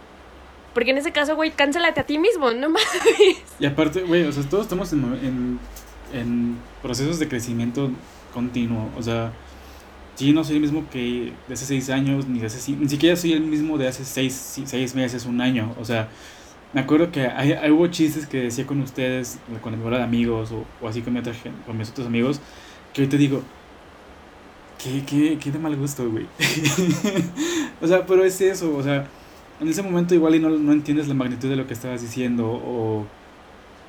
Porque 0.74 0.92
en 0.92 0.98
ese 0.98 1.12
caso, 1.12 1.36
güey, 1.36 1.52
cancélate 1.52 2.00
a 2.00 2.04
ti 2.06 2.18
mismo, 2.18 2.52
no 2.52 2.70
mames. 2.70 3.42
Y 3.60 3.66
aparte, 3.66 4.04
güey, 4.04 4.24
o 4.24 4.32
sea, 4.32 4.44
todos 4.44 4.64
estamos 4.64 4.94
en, 4.94 5.60
procesos 6.82 7.20
de 7.20 7.28
crecimiento 7.28 7.92
continuo. 8.34 8.90
O 8.98 9.04
sea, 9.04 9.34
sí, 10.16 10.32
no 10.32 10.44
soy 10.44 10.56
el 10.56 10.62
mismo 10.62 10.86
que 10.90 11.34
de 11.48 11.54
hace 11.54 11.66
seis 11.66 11.90
años, 11.90 12.26
ni 12.28 12.40
de 12.40 12.48
hace 12.48 12.72
ni 12.72 12.88
siquiera 12.88 13.16
soy 13.16 13.34
el 13.34 13.42
mismo 13.42 13.78
de 13.78 13.88
hace 13.88 14.06
seis, 14.06 14.62
seis 14.66 14.96
meses, 14.96 15.26
un 15.26 15.42
año. 15.42 15.76
O 15.80 15.84
sea, 15.84 16.10
me 16.74 16.82
acuerdo 16.82 17.12
que 17.12 17.28
hay, 17.28 17.70
hubo 17.72 17.88
chistes 17.88 18.26
que 18.26 18.44
decía 18.44 18.66
con 18.66 18.82
ustedes, 18.82 19.40
con 19.62 19.74
el 19.74 19.82
de 19.82 20.02
amigos, 20.02 20.52
o, 20.52 20.88
así 20.88 21.02
con, 21.02 21.14
mi 21.14 21.20
otra, 21.20 21.34
con 21.66 21.78
mis 21.78 21.90
otros 21.90 22.08
amigos, 22.08 22.40
que 22.94 23.02
hoy 23.02 23.08
te 23.08 23.18
digo, 23.18 23.42
qué, 24.82 25.04
qué, 25.06 25.38
qué 25.38 25.52
de 25.52 25.60
mal 25.60 25.76
gusto, 25.76 26.10
güey. 26.10 26.26
o 27.82 27.88
sea, 27.88 28.06
pero 28.06 28.24
es 28.24 28.40
eso, 28.42 28.76
o 28.76 28.84
sea 28.84 29.08
en 29.62 29.68
ese 29.68 29.84
momento 29.84 30.16
igual 30.16 30.36
y 30.36 30.40
no, 30.40 30.50
no 30.50 30.72
entiendes 30.74 31.08
la 31.08 31.14
magnitud 31.14 31.48
de 31.48 31.56
lo 31.56 31.68
que 31.68 31.74
estabas 31.74 32.02
diciendo 32.02 32.48
o 32.48 33.06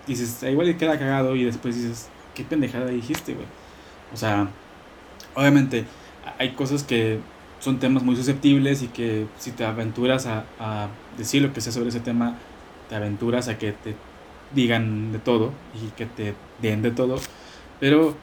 dices, 0.06 0.42
ah, 0.42 0.50
igual 0.50 0.68
y 0.68 0.74
queda 0.74 0.98
cagado 0.98 1.34
y 1.34 1.44
después 1.44 1.74
dices, 1.76 2.10
qué 2.34 2.44
pendejada 2.44 2.86
dijiste, 2.86 3.32
güey. 3.32 3.46
O 4.12 4.16
sea, 4.16 4.48
obviamente 5.34 5.86
hay 6.38 6.52
cosas 6.52 6.82
que 6.82 7.20
son 7.58 7.78
temas 7.78 8.02
muy 8.02 8.16
susceptibles 8.16 8.82
y 8.82 8.88
que 8.88 9.26
si 9.38 9.52
te 9.52 9.64
aventuras 9.64 10.26
a 10.26 10.88
decir 11.16 11.40
lo 11.40 11.54
que 11.54 11.62
sea 11.62 11.72
sobre 11.72 11.88
ese 11.88 12.00
tema, 12.00 12.36
te 12.92 12.96
aventuras 12.96 13.48
a 13.48 13.56
que 13.56 13.72
te 13.72 13.94
digan 14.54 15.12
de 15.12 15.18
todo 15.18 15.50
y 15.74 15.88
que 15.92 16.04
te 16.04 16.34
den 16.60 16.82
de 16.82 16.90
todo. 16.90 17.18
Pero 17.80 18.14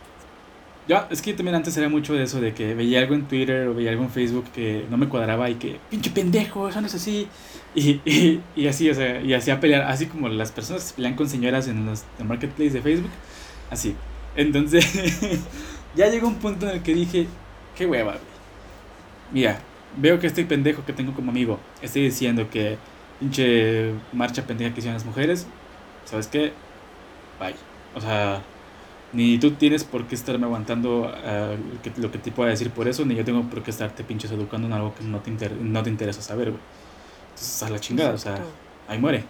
yo, 0.87 1.07
es 1.09 1.23
que 1.23 1.33
también 1.33 1.55
antes 1.55 1.75
era 1.75 1.89
mucho 1.89 2.13
de 2.13 2.21
eso, 2.21 2.39
de 2.39 2.53
que 2.53 2.75
veía 2.75 2.99
algo 2.99 3.15
en 3.15 3.27
Twitter 3.27 3.67
o 3.67 3.73
veía 3.73 3.89
algo 3.89 4.03
en 4.03 4.11
Facebook 4.11 4.45
que 4.53 4.85
no 4.91 4.97
me 4.97 5.09
cuadraba 5.09 5.49
y 5.49 5.55
que, 5.55 5.79
pinche 5.89 6.11
pendejo, 6.11 6.69
eso 6.69 6.81
no 6.81 6.85
es 6.87 6.93
así. 6.93 7.27
Y, 7.73 7.99
y, 8.05 8.41
y 8.55 8.67
así, 8.67 8.87
o 8.91 8.93
sea, 8.93 9.19
y 9.21 9.33
hacía 9.33 9.59
pelear, 9.59 9.81
así 9.83 10.05
como 10.05 10.29
las 10.29 10.51
personas 10.51 10.91
que 10.91 10.97
pelean 10.97 11.15
con 11.15 11.27
señoras 11.27 11.67
en 11.67 11.87
los 11.87 12.03
en 12.19 12.27
marketplace 12.27 12.71
de 12.71 12.81
Facebook, 12.81 13.11
así. 13.71 13.95
Entonces, 14.35 14.85
ya 15.95 16.09
llegó 16.09 16.27
un 16.27 16.35
punto 16.35 16.69
en 16.69 16.75
el 16.75 16.83
que 16.83 16.93
dije, 16.93 17.25
qué 17.75 17.87
hueva, 17.87 18.11
güey. 18.11 18.23
Mira, 19.31 19.59
veo 19.97 20.19
que 20.19 20.27
este 20.27 20.45
pendejo 20.45 20.85
que 20.85 20.93
tengo 20.93 21.13
como 21.15 21.31
amigo 21.31 21.59
estoy 21.81 22.03
diciendo 22.03 22.49
que 22.51 22.77
pinche 23.19 23.93
marcha 24.13 24.43
pendeja 24.43 24.73
que 24.73 24.79
hicieron 24.79 24.95
las 24.95 25.05
mujeres, 25.05 25.47
¿sabes 26.05 26.27
qué? 26.27 26.53
Bye. 27.39 27.55
O 27.95 28.01
sea, 28.01 28.41
ni 29.13 29.37
tú 29.39 29.51
tienes 29.51 29.83
por 29.83 30.05
qué 30.05 30.15
estarme 30.15 30.45
aguantando 30.45 31.01
uh, 31.01 31.99
lo 31.99 32.11
que 32.11 32.17
te 32.17 32.31
pueda 32.31 32.49
decir 32.49 32.69
por 32.71 32.87
eso, 32.87 33.05
ni 33.05 33.15
yo 33.15 33.25
tengo 33.25 33.43
por 33.43 33.63
qué 33.63 33.71
estarte 33.71 34.03
pinches 34.03 34.31
educando 34.31 34.67
en 34.67 34.73
algo 34.73 34.93
que 34.95 35.03
no 35.03 35.19
te, 35.19 35.31
no 35.49 35.83
te 35.83 35.89
interesa 35.89 36.21
saber, 36.21 36.51
güey. 36.51 36.61
Entonces, 37.29 37.63
a 37.63 37.69
la 37.69 37.79
chingada, 37.79 38.13
o 38.13 38.17
sea, 38.17 38.37
ahí 38.87 38.99
muere. 38.99 39.23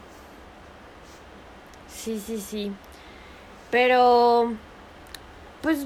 Sí, 1.87 2.21
sí, 2.25 2.39
sí. 2.39 2.71
Pero, 3.71 4.53
pues, 5.61 5.85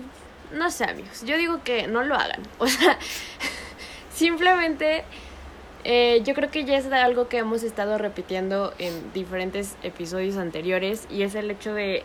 no 0.53 0.71
sé, 0.71 0.85
amigos. 0.85 1.23
Yo 1.25 1.37
digo 1.37 1.63
que 1.63 1.87
no 1.87 2.03
lo 2.03 2.15
hagan. 2.15 2.41
O 2.59 2.67
sea, 2.67 2.97
simplemente, 4.13 5.03
eh, 5.83 6.21
yo 6.23 6.33
creo 6.33 6.49
que 6.49 6.63
ya 6.63 6.77
es 6.77 6.91
algo 6.91 7.27
que 7.27 7.37
hemos 7.37 7.63
estado 7.63 7.97
repitiendo 7.97 8.73
en 8.79 9.13
diferentes 9.13 9.75
episodios 9.83 10.37
anteriores 10.37 11.07
y 11.09 11.23
es 11.23 11.35
el 11.35 11.51
hecho 11.51 11.73
de 11.73 12.03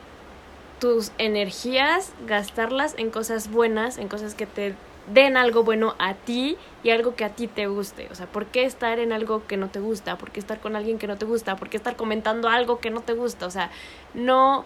tus 0.80 1.12
energías, 1.18 2.12
gastarlas 2.26 2.94
en 2.98 3.10
cosas 3.10 3.50
buenas, 3.50 3.98
en 3.98 4.08
cosas 4.08 4.34
que 4.34 4.46
te 4.46 4.74
den 5.12 5.36
algo 5.36 5.64
bueno 5.64 5.94
a 5.98 6.14
ti 6.14 6.56
y 6.82 6.90
algo 6.90 7.14
que 7.14 7.24
a 7.24 7.30
ti 7.30 7.46
te 7.46 7.66
guste. 7.66 8.08
O 8.10 8.14
sea, 8.14 8.26
¿por 8.26 8.46
qué 8.46 8.64
estar 8.64 8.98
en 8.98 9.12
algo 9.12 9.46
que 9.46 9.56
no 9.56 9.68
te 9.68 9.80
gusta? 9.80 10.18
¿Por 10.18 10.30
qué 10.30 10.40
estar 10.40 10.60
con 10.60 10.76
alguien 10.76 10.98
que 10.98 11.06
no 11.06 11.16
te 11.16 11.24
gusta? 11.24 11.56
¿Por 11.56 11.68
qué 11.68 11.76
estar 11.76 11.96
comentando 11.96 12.48
algo 12.48 12.80
que 12.80 12.90
no 12.90 13.00
te 13.00 13.14
gusta? 13.14 13.46
O 13.46 13.50
sea, 13.50 13.70
no, 14.14 14.64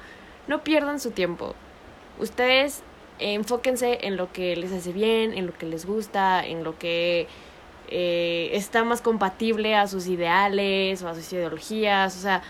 no 0.48 0.64
pierdan 0.64 1.00
su 1.00 1.10
tiempo. 1.10 1.54
Ustedes 2.18 2.82
enfóquense 3.18 4.06
en 4.06 4.16
lo 4.16 4.32
que 4.32 4.56
les 4.56 4.72
hace 4.72 4.92
bien, 4.92 5.34
en 5.34 5.46
lo 5.46 5.56
que 5.56 5.66
les 5.66 5.86
gusta, 5.86 6.44
en 6.44 6.64
lo 6.64 6.78
que 6.78 7.28
eh, 7.94 8.48
está 8.54 8.84
más 8.84 9.02
compatible 9.02 9.76
a 9.76 9.86
sus 9.86 10.06
ideales 10.06 11.02
o 11.02 11.08
a 11.08 11.14
sus 11.14 11.30
ideologías. 11.30 12.16
O 12.16 12.20
sea, 12.20 12.42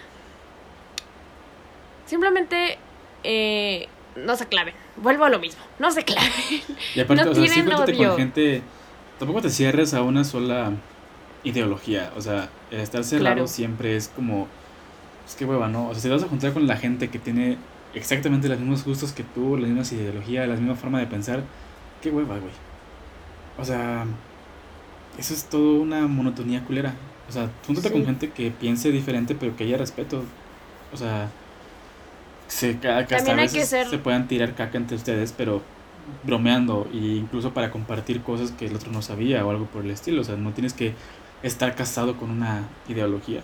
simplemente 2.07 2.79
eh, 3.25 3.89
no 4.15 4.37
se 4.37 4.47
claven. 4.47 4.75
Vuelvo 4.97 5.25
a 5.25 5.31
lo 5.31 5.41
mismo, 5.41 5.61
no 5.81 5.91
se 5.91 6.05
claven. 6.05 6.31
Y 6.95 7.01
aparte, 7.01 7.25
no 7.25 7.31
o 7.33 7.35
sea, 7.35 8.07
con 8.07 8.17
gente, 8.17 8.63
tampoco 9.19 9.43
te 9.43 9.51
cierres 9.51 9.95
a 9.95 10.03
una 10.03 10.23
sola 10.23 10.75
ideología. 11.43 12.13
O 12.17 12.21
sea, 12.21 12.49
estar 12.71 13.03
cerrado 13.03 13.49
siempre 13.49 13.97
es 13.97 14.07
como, 14.07 14.47
es 15.27 15.35
que 15.35 15.45
hueva, 15.45 15.67
¿no? 15.67 15.89
O 15.89 15.93
sea, 15.93 16.03
si 16.03 16.09
te 16.09 16.15
vas 16.15 16.23
a 16.23 16.29
juntar 16.29 16.53
con 16.53 16.69
la 16.69 16.77
gente 16.77 17.11
que 17.11 17.19
tiene 17.19 17.59
exactamente 17.95 18.49
los 18.49 18.61
mismos 18.61 18.85
gustos 18.85 19.11
que 19.11 19.25
tú, 19.25 19.57
las 19.57 19.69
mismas 19.69 19.91
ideologías, 19.91 20.49
la 20.49 20.55
misma 20.55 20.77
forma 20.77 21.01
de 21.01 21.09
pensar, 21.09 21.43
qué 22.01 22.11
hueva, 22.11 22.39
güey. 22.39 22.53
O 23.59 23.65
sea, 23.65 24.07
eso 25.19 25.35
es 25.35 25.45
todo 25.45 25.81
una 25.81 26.07
monotonía 26.07 26.65
culera. 26.65 26.95
O 27.29 27.33
sea, 27.33 27.51
júntate 27.67 27.91
con 27.91 28.05
gente 28.05 28.31
que 28.31 28.51
piense 28.51 28.91
diferente, 28.91 29.35
pero 29.35 29.57
que 29.57 29.65
haya 29.65 29.79
respeto. 29.79 30.25
O 30.93 30.97
sea, 30.97 31.31
se, 32.49 32.75
También 32.75 33.39
hay 33.39 33.49
que 33.49 33.65
ser... 33.65 33.89
se 33.89 33.99
puedan 33.99 34.29
tirar 34.29 34.55
caca 34.55 34.77
entre 34.77 34.97
ustedes, 34.97 35.33
pero 35.33 35.63
bromeando 36.25 36.89
e 36.93 36.97
incluso 36.97 37.55
para 37.55 37.71
compartir 37.71 38.23
cosas 38.23 38.51
que 38.53 38.67
el 38.67 38.75
otro 38.75 38.91
no 38.91 39.03
sabía 39.03 39.47
o 39.47 39.51
algo 39.51 39.67
por 39.67 39.85
el 39.85 39.91
estilo. 39.91 40.21
O 40.21 40.25
sea, 40.25 40.37
no 40.37 40.53
tienes 40.53 40.75
que 40.75 40.95
estar 41.43 41.75
casado 41.75 42.17
con 42.17 42.31
una 42.31 42.69
ideología. 42.89 43.43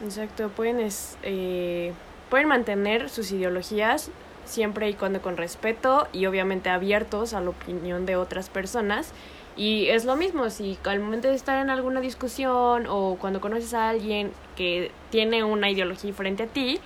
Exacto, 0.00 0.50
pueden, 0.50 0.78
eh, 1.22 1.92
pueden 2.28 2.48
mantener 2.48 3.08
sus 3.08 3.30
ideologías 3.32 4.10
siempre 4.44 4.88
y 4.90 4.94
cuando 4.94 5.20
con 5.20 5.36
respeto 5.36 6.08
y 6.12 6.26
obviamente 6.26 6.70
abiertos 6.70 7.34
a 7.34 7.40
la 7.40 7.50
opinión 7.50 8.06
de 8.06 8.16
otras 8.16 8.48
personas. 8.48 9.12
Y 9.56 9.86
es 9.88 10.04
lo 10.04 10.16
mismo, 10.16 10.50
si 10.50 10.78
al 10.84 11.00
momento 11.00 11.28
de 11.28 11.34
estar 11.34 11.62
en 11.62 11.70
alguna 11.70 12.00
discusión 12.00 12.86
o 12.88 13.16
cuando 13.18 13.40
conoces 13.40 13.72
a 13.72 13.88
alguien 13.88 14.32
que 14.54 14.90
tiene 15.10 15.44
una 15.44 15.70
ideología 15.70 16.10
diferente 16.10 16.42
a 16.42 16.46
ti, 16.46 16.78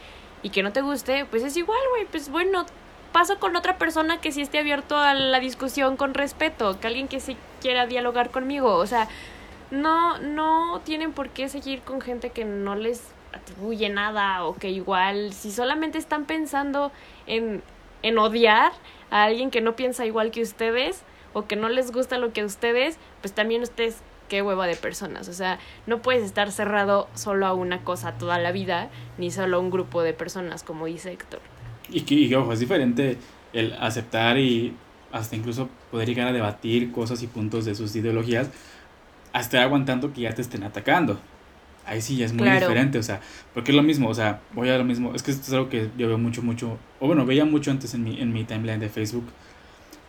y 0.43 0.51
que 0.51 0.63
no 0.63 0.73
te 0.73 0.81
guste, 0.81 1.25
pues 1.27 1.43
es 1.43 1.57
igual, 1.57 1.81
güey, 1.91 2.07
pues 2.07 2.31
bueno, 2.31 2.65
paso 3.13 3.39
con 3.39 3.57
otra 3.57 3.79
persona 3.79 4.21
que 4.21 4.33
sí 4.33 4.41
esté 4.41 4.59
abierto 4.59 4.97
a 4.97 5.15
la 5.15 5.41
discusión 5.41 5.97
con 5.97 6.15
respeto, 6.15 6.79
que 6.81 6.87
alguien 6.87 7.09
que 7.09 7.21
sí 7.21 7.37
quiera 7.61 7.87
dialogar 7.87 8.31
conmigo, 8.31 8.75
o 8.75 8.87
sea, 8.87 9.09
no, 9.71 10.19
no 10.19 10.81
tienen 10.85 11.13
por 11.13 11.29
qué 11.31 11.49
seguir 11.49 11.81
con 11.83 12.01
gente 12.01 12.31
que 12.31 12.45
no 12.45 12.75
les 12.75 13.13
atribuye 13.33 13.89
nada 13.89 14.45
o 14.45 14.55
que 14.55 14.71
igual, 14.71 15.33
si 15.33 15.53
solamente 15.53 15.99
están 15.99 16.25
pensando 16.25 16.91
en, 17.27 17.63
en 18.03 18.19
odiar 18.19 18.73
a 19.11 19.25
alguien 19.25 19.51
que 19.51 19.61
no 19.61 19.77
piensa 19.77 20.07
igual 20.07 20.31
que 20.31 20.43
ustedes 20.43 21.03
o 21.33 21.47
que 21.47 21.57
no 21.57 21.69
les 21.69 21.93
gusta 21.93 22.19
lo 22.19 22.33
que 22.33 22.43
a 22.43 22.47
ustedes, 22.47 22.97
pues 23.21 23.33
también 23.33 23.63
ustedes 23.63 23.99
qué 24.29 24.43
hueva 24.43 24.67
de 24.67 24.77
personas. 24.77 25.29
O 25.29 25.33
sea, 25.33 25.59
no 25.87 26.01
puedes 26.03 26.23
estar 26.23 26.51
cerrado 26.53 27.09
solo 27.15 27.47
a 27.47 27.53
una 27.53 27.83
cosa 27.83 28.13
toda 28.13 28.39
la 28.39 28.53
vida, 28.53 28.89
ni 29.19 29.31
solo 29.31 29.59
a 29.59 29.61
un 29.61 29.71
grupo 29.71 30.03
de 30.03 30.15
personas, 30.15 30.63
como 30.63 30.87
dice 30.87 31.13
Héctor. 31.13 31.41
Y 31.89 32.03
que, 32.03 32.35
ojo, 32.37 32.53
es 32.53 32.61
diferente 32.61 33.19
el 33.53 33.73
aceptar 33.75 34.39
y 34.39 34.75
hasta 35.13 35.35
incluso 35.35 35.69
poder 35.91 36.09
llegar 36.09 36.29
a 36.29 36.33
debatir 36.33 36.93
cosas 36.93 37.23
y 37.23 37.27
puntos 37.27 37.65
de 37.65 37.75
sus 37.75 37.95
ideologías, 37.97 38.49
hasta 39.33 39.61
aguantando 39.63 40.13
que 40.13 40.23
ya 40.23 40.35
te 40.35 40.43
estén 40.43 40.63
atacando. 40.63 41.19
ahí 41.85 42.01
sí 42.01 42.17
ya 42.17 42.27
es 42.27 42.33
muy 42.33 42.49
diferente, 42.49 42.99
o 42.99 43.03
sea, 43.03 43.21
porque 43.53 43.73
es 43.73 43.77
lo 43.77 43.83
mismo, 43.83 44.09
o 44.09 44.15
sea, 44.15 44.41
voy 44.53 44.69
a 44.69 44.79
lo 44.79 44.85
mismo, 44.85 45.15
es 45.15 45.25
que 45.25 45.33
esto 45.33 45.45
es 45.49 45.53
algo 45.53 45.69
que 45.69 45.91
yo 45.99 46.07
veo 46.07 46.19
mucho, 46.19 46.43
mucho, 46.43 46.79
o 47.01 47.07
bueno, 47.09 47.27
veía 47.27 47.45
mucho 47.45 47.73
antes 47.73 47.95
en 47.95 48.05
mi, 48.05 48.21
en 48.21 48.33
mi 48.33 48.45
timeline 48.45 48.79
de 48.79 48.89
Facebook, 48.89 49.25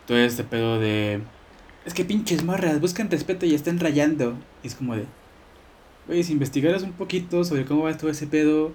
todo 0.06 0.18
este 0.18 0.44
pedo 0.44 0.78
de, 0.78 1.20
es 1.84 1.94
que 1.94 2.04
pinches 2.04 2.44
morras, 2.44 2.80
buscan 2.80 3.10
respeto 3.10 3.44
y 3.44 3.54
están 3.54 3.80
rayando, 3.80 4.36
y 4.62 4.68
es 4.68 4.74
como 4.74 4.94
de, 4.94 5.04
oye, 6.08 6.22
si 6.22 6.32
investigaras 6.32 6.82
un 6.82 6.92
poquito 6.92 7.44
sobre 7.44 7.64
cómo 7.64 7.84
va 7.84 7.96
todo 7.96 8.10
ese 8.10 8.26
pedo, 8.26 8.72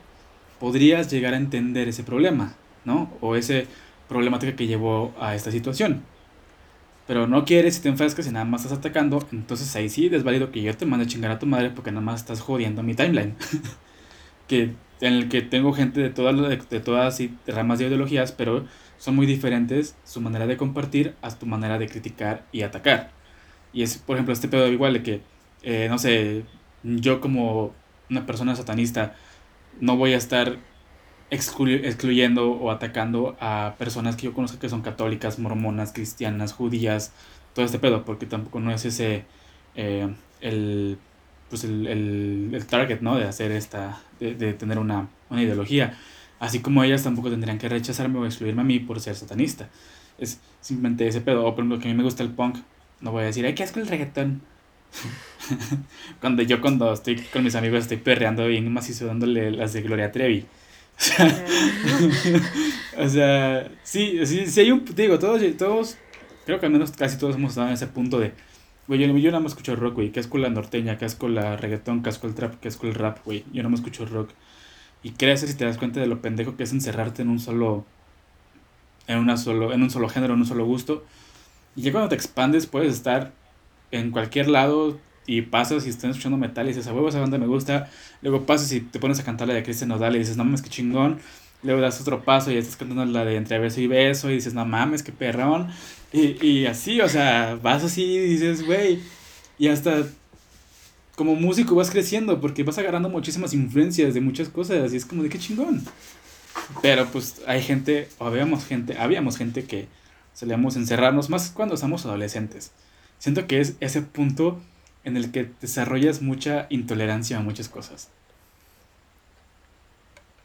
podrías 0.60 1.10
llegar 1.10 1.34
a 1.34 1.38
entender 1.38 1.88
ese 1.88 2.04
problema, 2.04 2.56
¿no? 2.84 3.12
O 3.22 3.36
ese 3.36 3.68
problemática 4.10 4.56
que 4.56 4.68
llevó 4.68 5.14
a 5.20 5.36
esta 5.36 5.52
situación. 5.52 6.04
Pero 7.08 7.28
no 7.28 7.46
quieres 7.46 7.78
y 7.78 7.82
te 7.82 7.90
enfrascas 7.90 8.28
y 8.28 8.32
nada 8.32 8.44
más 8.44 8.64
estás 8.66 8.80
atacando, 8.80 9.26
entonces 9.32 9.74
ahí 9.78 9.88
sí 9.88 10.10
es 10.12 10.24
válido 10.24 10.52
que 10.52 10.62
yo 10.62 10.76
te 10.76 10.86
mande 10.86 11.06
a 11.06 11.08
chingar 11.08 11.32
a 11.32 11.40
tu 11.40 11.46
madre 11.46 11.70
porque 11.70 11.92
nada 11.92 12.06
más 12.06 12.22
estás 12.22 12.42
jodiendo 12.42 12.84
mi 12.84 12.96
timeline. 12.96 13.36
que, 14.48 14.74
en 15.00 15.14
el 15.14 15.30
que 15.30 15.42
tengo 15.42 15.72
gente 15.72 16.02
de 16.02 16.10
todas, 16.10 16.36
de 16.70 16.80
todas 16.82 17.22
ramas 17.48 17.80
de 17.80 17.88
ideologías, 17.88 18.34
pero 18.34 18.66
son 18.98 19.16
muy 19.16 19.26
diferentes 19.26 19.96
su 20.04 20.22
manera 20.22 20.48
de 20.48 20.58
compartir 20.58 21.16
a 21.22 21.30
tu 21.30 21.46
manera 21.46 21.78
de 21.78 21.88
criticar 21.88 22.46
y 22.52 22.62
atacar. 22.62 23.12
Y 23.74 23.84
es, 23.84 23.98
por 23.98 24.16
ejemplo, 24.16 24.34
este 24.34 24.48
pedo 24.48 24.68
igual 24.68 24.94
de 24.94 25.04
que, 25.04 25.22
eh, 25.64 25.88
no 25.90 25.98
sé, 25.98 26.44
yo 26.84 27.22
como 27.22 27.74
una 28.10 28.26
persona 28.26 28.56
satanista 28.56 29.16
no 29.80 29.98
voy 29.98 30.14
a 30.14 30.18
estar 30.18 30.58
excluyendo 31.30 32.52
o 32.52 32.72
atacando 32.72 33.36
a 33.40 33.76
personas 33.78 34.16
que 34.16 34.24
yo 34.24 34.34
conozco 34.34 34.60
que 34.60 34.70
son 34.70 34.82
católicas, 34.82 35.40
mormonas, 35.40 35.92
cristianas, 35.92 36.54
judías, 36.54 37.12
todo 37.54 37.66
este 37.66 37.80
pedo, 37.80 38.06
porque 38.06 38.26
tampoco 38.26 38.60
no 38.60 38.72
es 38.72 38.86
ese 38.86 39.26
eh, 39.76 40.08
el, 40.42 40.98
pues 41.50 41.64
el, 41.64 41.88
el, 41.88 42.66
target, 42.68 43.02
¿no? 43.02 43.18
De 43.18 43.26
hacer 43.26 43.52
esta, 43.52 44.02
de, 44.20 44.36
de 44.36 44.54
tener 44.54 44.80
una, 44.80 45.10
una, 45.30 45.42
ideología. 45.42 45.98
Así 46.40 46.60
como 46.60 46.84
ellas 46.84 47.04
tampoco 47.04 47.30
tendrían 47.30 47.58
que 47.58 47.70
rechazarme 47.70 48.20
o 48.20 48.26
excluirme 48.26 48.62
a 48.62 48.66
mí 48.66 48.80
por 48.80 49.00
ser 49.00 49.16
satanista. 49.16 49.70
Es 50.18 50.40
simplemente 50.62 51.08
ese 51.08 51.22
pedo. 51.22 51.46
O 51.46 51.56
por 51.56 51.64
ejemplo, 51.64 51.80
que 51.80 51.88
a 51.88 51.92
mí 51.92 51.98
me 51.98 52.04
gusta 52.04 52.24
el 52.24 52.30
punk, 52.30 52.58
no 53.02 53.12
voy 53.12 53.24
a 53.24 53.26
decir, 53.26 53.46
ay, 53.46 53.56
¿qué 53.56 53.64
asco 53.64 53.80
el 53.80 53.88
reggaetón? 53.88 54.42
cuando 56.22 56.44
yo 56.44 56.62
cuando 56.62 56.94
estoy 56.94 57.18
con 57.34 57.44
mis 57.44 57.56
amigos 57.56 57.82
estoy 57.82 57.98
perreando 57.98 58.48
bien 58.48 58.72
macizo 58.72 59.06
dándole 59.06 59.52
las 59.52 59.74
de 59.74 59.82
Gloria 59.82 60.12
Trevi. 60.12 60.46
O 62.98 63.08
sea, 63.08 63.70
sí, 63.84 64.26
sí, 64.26 64.48
sí 64.48 64.60
hay 64.60 64.72
un, 64.72 64.84
digo, 64.96 65.20
todos, 65.20 65.40
todos, 65.56 65.98
creo 66.46 66.60
que 66.60 66.66
al 66.66 66.72
menos 66.72 66.92
casi 66.92 67.20
todos 67.20 67.36
hemos 67.36 67.52
estado 67.52 67.68
en 67.68 67.76
ese 67.76 67.86
punto 67.86 68.18
de, 68.18 68.34
güey, 68.88 69.00
yo, 69.00 69.06
yo 69.18 69.30
nada 69.30 69.40
más 69.40 69.52
escucho 69.52 69.76
rock, 69.76 69.94
güey, 69.96 70.12
con 70.12 70.42
la 70.42 70.50
norteña, 70.50 70.98
con 71.20 71.36
la 71.36 71.58
reggaetón, 71.58 72.02
con 72.02 72.30
el 72.30 72.36
trap, 72.36 72.56
con 72.60 72.90
el 72.90 72.96
rap, 72.96 73.20
güey, 73.24 73.46
yo 73.54 73.62
no 73.62 73.70
me 73.70 73.76
escucho 73.76 74.06
rock. 74.08 74.32
Y 75.08 75.12
creces 75.12 75.50
si 75.50 75.56
te 75.56 75.64
das 75.64 75.78
cuenta 75.78 76.02
de 76.02 76.08
lo 76.08 76.22
pendejo 76.22 76.58
que 76.58 76.64
es 76.64 76.74
encerrarte 76.74 77.22
en 77.22 77.30
un 77.30 77.40
solo, 77.40 77.86
en, 79.08 79.20
una 79.20 79.38
solo, 79.38 79.72
en 79.72 79.82
un 79.82 79.90
solo 79.90 80.10
género, 80.10 80.34
en 80.34 80.42
un 80.42 80.46
solo 80.46 80.66
gusto. 80.66 81.06
Y 81.78 81.82
ya 81.84 81.94
cuando 81.94 82.10
te 82.10 82.16
expandes 82.16 82.66
puedes 82.66 82.94
estar 82.94 83.32
en 83.92 84.12
cualquier 84.12 84.50
lado, 84.50 85.00
y 85.26 85.44
pasas 85.44 85.86
y 85.86 85.90
estás 85.90 86.12
escuchando 86.12 86.38
metal 86.38 86.66
y 86.66 86.70
dices, 86.70 86.88
a 86.88 86.94
huevo, 86.94 87.08
esa 87.08 87.22
banda 87.22 87.38
me 87.38 87.48
gusta. 87.48 87.90
Luego 88.22 88.46
pasas 88.46 88.70
y 88.74 88.82
te 88.82 89.00
pones 89.00 89.18
a 89.22 89.24
cantar 89.24 89.48
la 89.48 89.54
de 89.54 89.64
Cristian 89.64 89.88
Nodal 89.88 90.14
y 90.18 90.20
dices, 90.20 90.36
no 90.36 90.44
mames, 90.44 90.62
qué 90.62 90.70
chingón. 90.70 91.20
Luego 91.64 91.80
das 91.80 92.02
otro 92.02 92.26
paso 92.26 92.52
y 92.52 92.58
estás 92.58 92.76
cantando 92.76 93.06
la 93.06 93.24
de 93.24 93.38
Entre 93.38 93.60
Beso 93.60 93.80
y 93.80 93.88
Beso 93.88 94.30
y 94.30 94.34
dices, 94.34 94.54
no 94.54 94.66
mames, 94.66 95.04
qué 95.04 95.14
perrón. 95.14 95.70
Y, 96.12 96.46
y 96.46 96.66
así, 96.66 97.00
o 97.00 97.08
sea, 97.08 97.58
vas 97.64 97.86
así 97.86 98.04
y 98.04 98.20
dices, 98.20 98.66
güey. 98.66 99.00
Y 99.58 99.70
hasta 99.70 100.04
como 101.18 101.36
músico 101.36 101.74
vas 101.74 101.90
creciendo 101.90 102.40
porque 102.40 102.64
vas 102.64 102.78
agarrando 102.78 103.10
muchísimas 103.10 103.52
influencias 103.56 104.14
de 104.14 104.22
muchas 104.22 104.50
cosas 104.50 104.94
y 104.94 104.98
es 104.98 105.06
como 105.06 105.24
de 105.24 105.30
qué 105.30 105.40
chingón. 105.40 105.84
Pero 106.84 107.08
pues 107.08 107.42
hay 107.48 107.64
gente, 107.64 108.08
o 108.20 108.26
habíamos 108.26 108.66
gente, 108.66 108.96
habíamos 109.00 109.36
gente 109.36 109.66
que 109.66 109.88
solíamos 110.36 110.76
encerrarnos 110.76 111.32
más 111.32 111.50
cuando 111.50 111.76
somos 111.76 112.06
adolescentes. 112.06 112.72
Siento 113.18 113.48
que 113.48 113.60
es 113.60 113.78
ese 113.80 114.04
punto 114.04 114.62
en 115.04 115.18
el 115.18 115.32
que 115.32 115.50
desarrollas 115.60 116.22
mucha 116.22 116.68
intolerancia 116.70 117.40
a 117.40 117.42
muchas 117.42 117.68
cosas. 117.68 118.10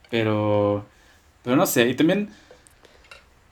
Pero, 0.09 0.87
pero 1.45 1.55
no 1.55 1.67
sé, 1.67 1.87
y 1.91 1.95
también 1.95 2.31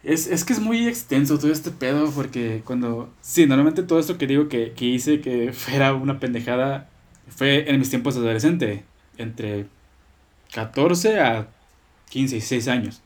es, 0.03 0.27
es, 0.27 0.47
que 0.47 0.55
es 0.55 0.61
muy 0.61 0.89
extenso 0.89 1.39
todo 1.39 1.53
este 1.53 1.71
pedo 1.71 2.11
porque 2.11 2.63
cuando, 2.65 3.13
sí, 3.21 3.45
normalmente 3.45 3.83
todo 3.83 3.99
esto 3.99 4.17
que 4.17 4.27
digo 4.27 4.49
que, 4.49 4.73
que 4.73 4.87
hice 4.87 5.21
que 5.21 5.53
fuera 5.53 5.93
una 5.93 6.19
pendejada 6.19 6.89
fue 7.29 7.71
en 7.71 7.79
mis 7.79 7.91
tiempos 7.91 8.15
de 8.15 8.21
adolescente, 8.21 8.85
entre 9.19 9.67
14 10.53 11.21
a 11.21 11.49
15, 12.11 12.37
16 12.37 12.69
años. 12.69 13.03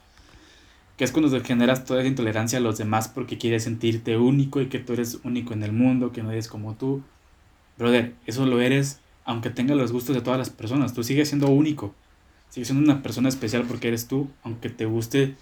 Que 0.97 1.05
es 1.05 1.13
cuando 1.13 1.41
generas 1.43 1.85
toda 1.85 2.01
esa 2.01 2.09
intolerancia 2.09 2.59
a 2.59 2.63
los 2.63 2.79
demás 2.79 3.09
porque 3.09 3.39
quieres 3.39 3.65
sentirte 3.65 4.17
único 4.17 4.61
y 4.61 4.69
que 4.69 4.79
tú 4.79 4.93
eres 4.93 5.19
único 5.25 5.53
en 5.53 5.63
el 5.63 5.73
mundo, 5.73 6.13
que 6.13 6.23
no 6.23 6.31
eres 6.31 6.49
como 6.49 6.75
tú. 6.75 7.03
Brother, 7.77 8.15
eso 8.27 8.47
lo 8.47 8.61
eres 8.61 9.01
aunque 9.25 9.51
tenga 9.51 9.75
los 9.75 9.93
gustos 9.93 10.15
de 10.15 10.23
todas 10.23 10.39
las 10.39 10.51
personas. 10.51 10.95
Tú 10.95 11.03
sigues 11.03 11.29
siendo 11.29 11.49
único. 11.49 11.95
Sigues 12.51 12.69
siendo 12.69 12.85
una 12.85 13.03
persona 13.03 13.29
especial 13.29 13.65
porque 13.67 13.89
eres 13.89 14.07
tú, 14.07 14.29
aunque 14.43 14.71
te 14.71 14.85
guste 14.85 15.35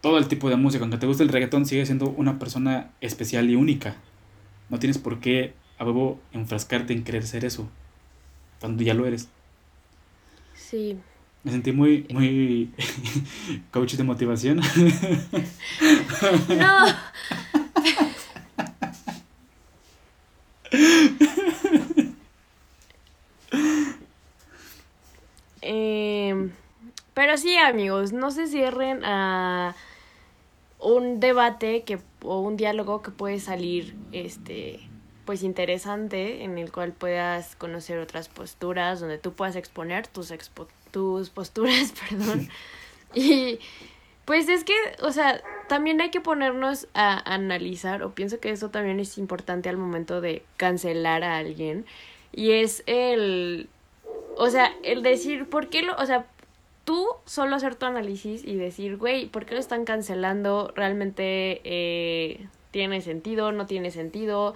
todo 0.00 0.18
el 0.18 0.26
tipo 0.26 0.50
de 0.50 0.56
música, 0.56 0.82
aunque 0.82 0.98
te 0.98 1.06
guste 1.06 1.22
el 1.22 1.28
reggaetón, 1.28 1.66
sigues 1.66 1.88
siendo 1.88 2.10
una 2.10 2.38
persona 2.38 2.90
especial 3.00 3.48
y 3.48 3.56
única. 3.56 3.96
No 4.68 4.78
tienes 4.78 4.98
por 4.98 5.20
qué 5.20 5.54
a 5.78 5.84
huevo 5.84 6.20
enfrascarte 6.32 6.92
en 6.92 7.04
querer 7.04 7.26
ser 7.26 7.44
eso, 7.44 7.68
cuando 8.64 8.82
ya 8.82 8.94
lo 8.94 9.04
eres. 9.04 9.28
Sí. 10.54 10.96
Me 11.42 11.50
sentí 11.52 11.70
muy, 11.70 12.06
muy 12.08 12.72
coach 13.70 13.92
de 13.92 14.04
motivación. 14.04 14.62
no. 16.48 16.86
Em, 25.60 26.50
pero 27.12 27.36
sí, 27.36 27.58
amigos, 27.58 28.14
no 28.14 28.30
se 28.30 28.46
cierren 28.46 29.04
a 29.04 29.76
un 30.78 31.20
debate 31.20 31.82
que, 31.82 31.98
o 32.22 32.40
un 32.40 32.56
diálogo 32.56 33.02
que 33.02 33.10
puede 33.10 33.40
salir 33.40 33.94
este 34.12 34.88
pues 35.24 35.42
interesante 35.42 36.44
en 36.44 36.58
el 36.58 36.72
cual 36.72 36.92
puedas 36.92 37.56
conocer 37.56 37.98
otras 37.98 38.28
posturas, 38.28 39.00
donde 39.00 39.18
tú 39.18 39.32
puedas 39.32 39.56
exponer 39.56 40.06
tus, 40.06 40.32
tus 40.90 41.30
posturas, 41.30 41.92
perdón. 42.08 42.48
y 43.14 43.58
pues 44.24 44.48
es 44.48 44.64
que, 44.64 44.74
o 45.02 45.12
sea, 45.12 45.42
también 45.68 46.00
hay 46.00 46.10
que 46.10 46.20
ponernos 46.20 46.88
a 46.94 47.32
analizar, 47.32 48.02
o 48.02 48.14
pienso 48.14 48.40
que 48.40 48.50
eso 48.50 48.70
también 48.70 49.00
es 49.00 49.18
importante 49.18 49.68
al 49.68 49.76
momento 49.76 50.20
de 50.20 50.42
cancelar 50.56 51.24
a 51.24 51.38
alguien, 51.38 51.84
y 52.32 52.52
es 52.52 52.82
el 52.86 53.68
o 54.36 54.50
sea, 54.50 54.72
el 54.82 55.02
decir, 55.02 55.48
¿por 55.48 55.68
qué 55.68 55.82
lo, 55.82 55.96
o 55.96 56.06
sea, 56.06 56.26
tú 56.84 57.06
solo 57.24 57.56
hacer 57.56 57.76
tu 57.76 57.86
análisis 57.86 58.44
y 58.44 58.56
decir, 58.56 58.96
güey, 58.96 59.26
¿por 59.26 59.46
qué 59.46 59.54
lo 59.54 59.60
están 59.60 59.84
cancelando? 59.84 60.72
¿Realmente 60.74 61.60
eh, 61.64 62.46
tiene 62.70 63.00
sentido? 63.00 63.52
¿No 63.52 63.66
tiene 63.66 63.90
sentido? 63.90 64.54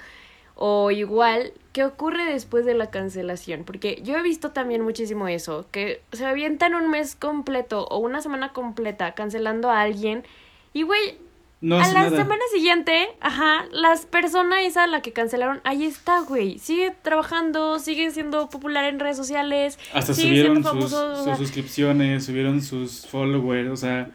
O 0.60 0.90
igual, 0.90 1.52
¿qué 1.72 1.84
ocurre 1.84 2.24
después 2.24 2.66
de 2.66 2.74
la 2.74 2.90
cancelación? 2.90 3.62
Porque 3.62 4.00
yo 4.02 4.16
he 4.16 4.22
visto 4.22 4.50
también 4.50 4.82
muchísimo 4.82 5.28
eso, 5.28 5.66
que 5.70 6.02
se 6.12 6.26
avientan 6.26 6.74
un 6.74 6.90
mes 6.90 7.14
completo 7.14 7.86
o 7.86 7.98
una 7.98 8.20
semana 8.20 8.52
completa 8.52 9.14
cancelando 9.14 9.70
a 9.70 9.82
alguien 9.82 10.24
y, 10.72 10.82
güey, 10.82 11.16
a 11.62 11.92
la 11.92 12.10
semana 12.10 12.42
siguiente, 12.52 13.08
ajá, 13.20 13.66
las 13.72 14.06
personas 14.06 14.60
esa 14.62 14.86
la 14.86 15.02
que 15.02 15.12
cancelaron, 15.12 15.60
ahí 15.64 15.84
está, 15.84 16.20
güey. 16.20 16.58
Sigue 16.58 16.94
trabajando, 17.02 17.80
sigue 17.80 18.10
siendo 18.12 18.48
popular 18.48 18.84
en 18.84 19.00
redes 19.00 19.16
sociales. 19.16 19.78
Hasta 19.92 20.14
subieron 20.14 20.62
sus, 20.62 20.90
suscripciones, 21.36 22.24
subieron 22.24 22.62
sus 22.62 23.06
followers, 23.06 23.70
o 23.70 23.76
sea. 23.76 24.10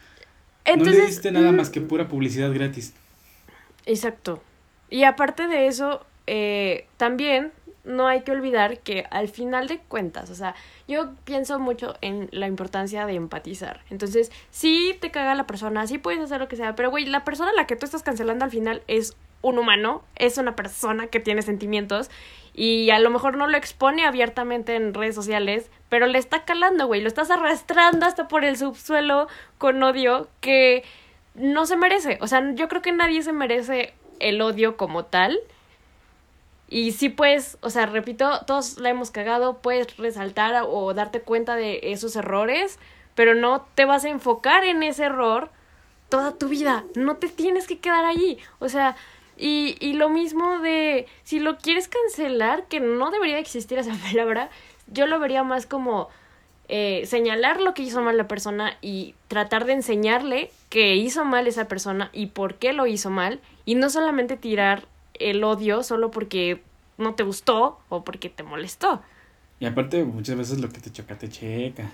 Entonces, 0.63 0.95
no 0.95 1.01
le 1.01 1.07
diste 1.07 1.31
nada 1.31 1.51
mm, 1.51 1.55
más 1.55 1.69
que 1.69 1.81
pura 1.81 2.07
publicidad 2.07 2.53
gratis. 2.53 2.93
Exacto. 3.85 4.41
Y 4.89 5.03
aparte 5.03 5.47
de 5.47 5.67
eso, 5.67 6.05
eh, 6.27 6.87
también 6.97 7.51
no 7.83 8.07
hay 8.07 8.21
que 8.21 8.31
olvidar 8.31 8.79
que 8.79 9.05
al 9.11 9.27
final 9.27 9.67
de 9.67 9.79
cuentas, 9.79 10.29
o 10.29 10.35
sea, 10.35 10.55
yo 10.87 11.11
pienso 11.25 11.59
mucho 11.59 11.95
en 12.01 12.29
la 12.31 12.47
importancia 12.47 13.05
de 13.05 13.15
empatizar. 13.15 13.81
Entonces, 13.89 14.31
sí 14.51 14.97
te 15.01 15.11
caga 15.11 15.35
la 15.35 15.45
persona, 15.45 15.85
sí 15.85 15.97
puedes 15.97 16.21
hacer 16.21 16.39
lo 16.39 16.47
que 16.47 16.55
sea, 16.55 16.75
pero 16.75 16.89
güey, 16.89 17.05
la 17.05 17.23
persona 17.23 17.51
a 17.51 17.53
la 17.53 17.67
que 17.67 17.75
tú 17.75 17.85
estás 17.85 18.03
cancelando 18.03 18.45
al 18.45 18.51
final 18.51 18.83
es 18.87 19.17
un 19.41 19.57
humano, 19.57 20.03
es 20.15 20.37
una 20.37 20.55
persona 20.55 21.07
que 21.07 21.19
tiene 21.19 21.41
sentimientos 21.41 22.09
y 22.53 22.91
a 22.91 22.99
lo 22.99 23.09
mejor 23.09 23.35
no 23.35 23.47
lo 23.47 23.57
expone 23.57 24.05
abiertamente 24.05 24.75
en 24.75 24.93
redes 24.93 25.15
sociales, 25.15 25.69
pero 25.89 26.07
le 26.07 26.19
está 26.19 26.45
calando, 26.45 26.87
güey, 26.87 27.01
lo 27.01 27.09
estás 27.09 27.29
arrastrando 27.29 28.05
hasta 28.05 28.29
por 28.29 28.45
el 28.45 28.55
subsuelo 28.55 29.27
con 29.57 29.83
odio 29.83 30.29
que 30.39 30.83
no 31.35 31.65
se 31.65 31.75
merece. 31.75 32.17
O 32.21 32.27
sea, 32.27 32.53
yo 32.53 32.69
creo 32.69 32.81
que 32.81 32.93
nadie 32.93 33.21
se 33.23 33.33
merece 33.33 33.93
el 34.19 34.41
odio 34.41 34.77
como 34.77 35.03
tal 35.05 35.37
Y 36.73 36.91
sí 36.91 37.09
puedes, 37.09 37.59
o 37.61 37.69
sea, 37.69 37.85
repito, 37.85 38.41
todos 38.47 38.79
la 38.79 38.89
hemos 38.89 39.11
cagado, 39.11 39.59
puedes 39.59 39.95
resaltar 39.97 40.63
o 40.67 40.95
darte 40.95 41.21
cuenta 41.21 41.55
de 41.55 41.79
esos 41.83 42.15
errores, 42.15 42.79
pero 43.13 43.35
no 43.35 43.67
te 43.75 43.85
vas 43.85 44.05
a 44.05 44.09
enfocar 44.09 44.63
en 44.63 44.81
ese 44.81 45.03
error 45.03 45.51
toda 46.09 46.35
tu 46.35 46.47
vida. 46.47 46.83
No 46.95 47.17
te 47.17 47.27
tienes 47.27 47.67
que 47.67 47.77
quedar 47.77 48.05
allí. 48.05 48.39
O 48.57 48.69
sea, 48.69 48.95
y, 49.37 49.77
y 49.81 49.93
lo 49.93 50.09
mismo 50.09 50.57
de 50.61 51.05
si 51.21 51.37
lo 51.37 51.59
quieres 51.59 51.87
cancelar, 51.87 52.63
que 52.63 52.79
no 52.79 53.11
debería 53.11 53.37
existir 53.37 53.77
esa 53.77 53.93
palabra, 54.09 54.49
yo 54.87 55.05
lo 55.05 55.19
vería 55.19 55.43
más 55.43 55.67
como 55.67 56.09
eh, 56.69 57.03
señalar 57.05 57.61
lo 57.61 57.75
que 57.75 57.83
hizo 57.83 58.01
mal 58.01 58.17
la 58.17 58.27
persona 58.27 58.77
y 58.81 59.13
tratar 59.27 59.65
de 59.65 59.73
enseñarle 59.73 60.49
que 60.69 60.95
hizo 60.95 61.23
mal 61.23 61.45
esa 61.45 61.67
persona 61.67 62.09
y 62.13 62.27
por 62.27 62.55
qué 62.55 62.73
lo 62.73 62.87
hizo 62.87 63.11
mal 63.11 63.41
y 63.63 63.75
no 63.75 63.91
solamente 63.91 64.37
tirar 64.37 64.87
el 65.29 65.43
odio 65.43 65.83
solo 65.83 66.11
porque 66.11 66.61
no 66.97 67.15
te 67.15 67.23
gustó 67.23 67.79
o 67.89 68.03
porque 68.03 68.29
te 68.29 68.43
molestó. 68.43 69.01
Y 69.59 69.65
aparte 69.65 70.03
muchas 70.03 70.35
veces 70.35 70.59
lo 70.59 70.69
que 70.69 70.79
te 70.79 70.91
choca 70.91 71.17
te 71.17 71.29
checa. 71.29 71.91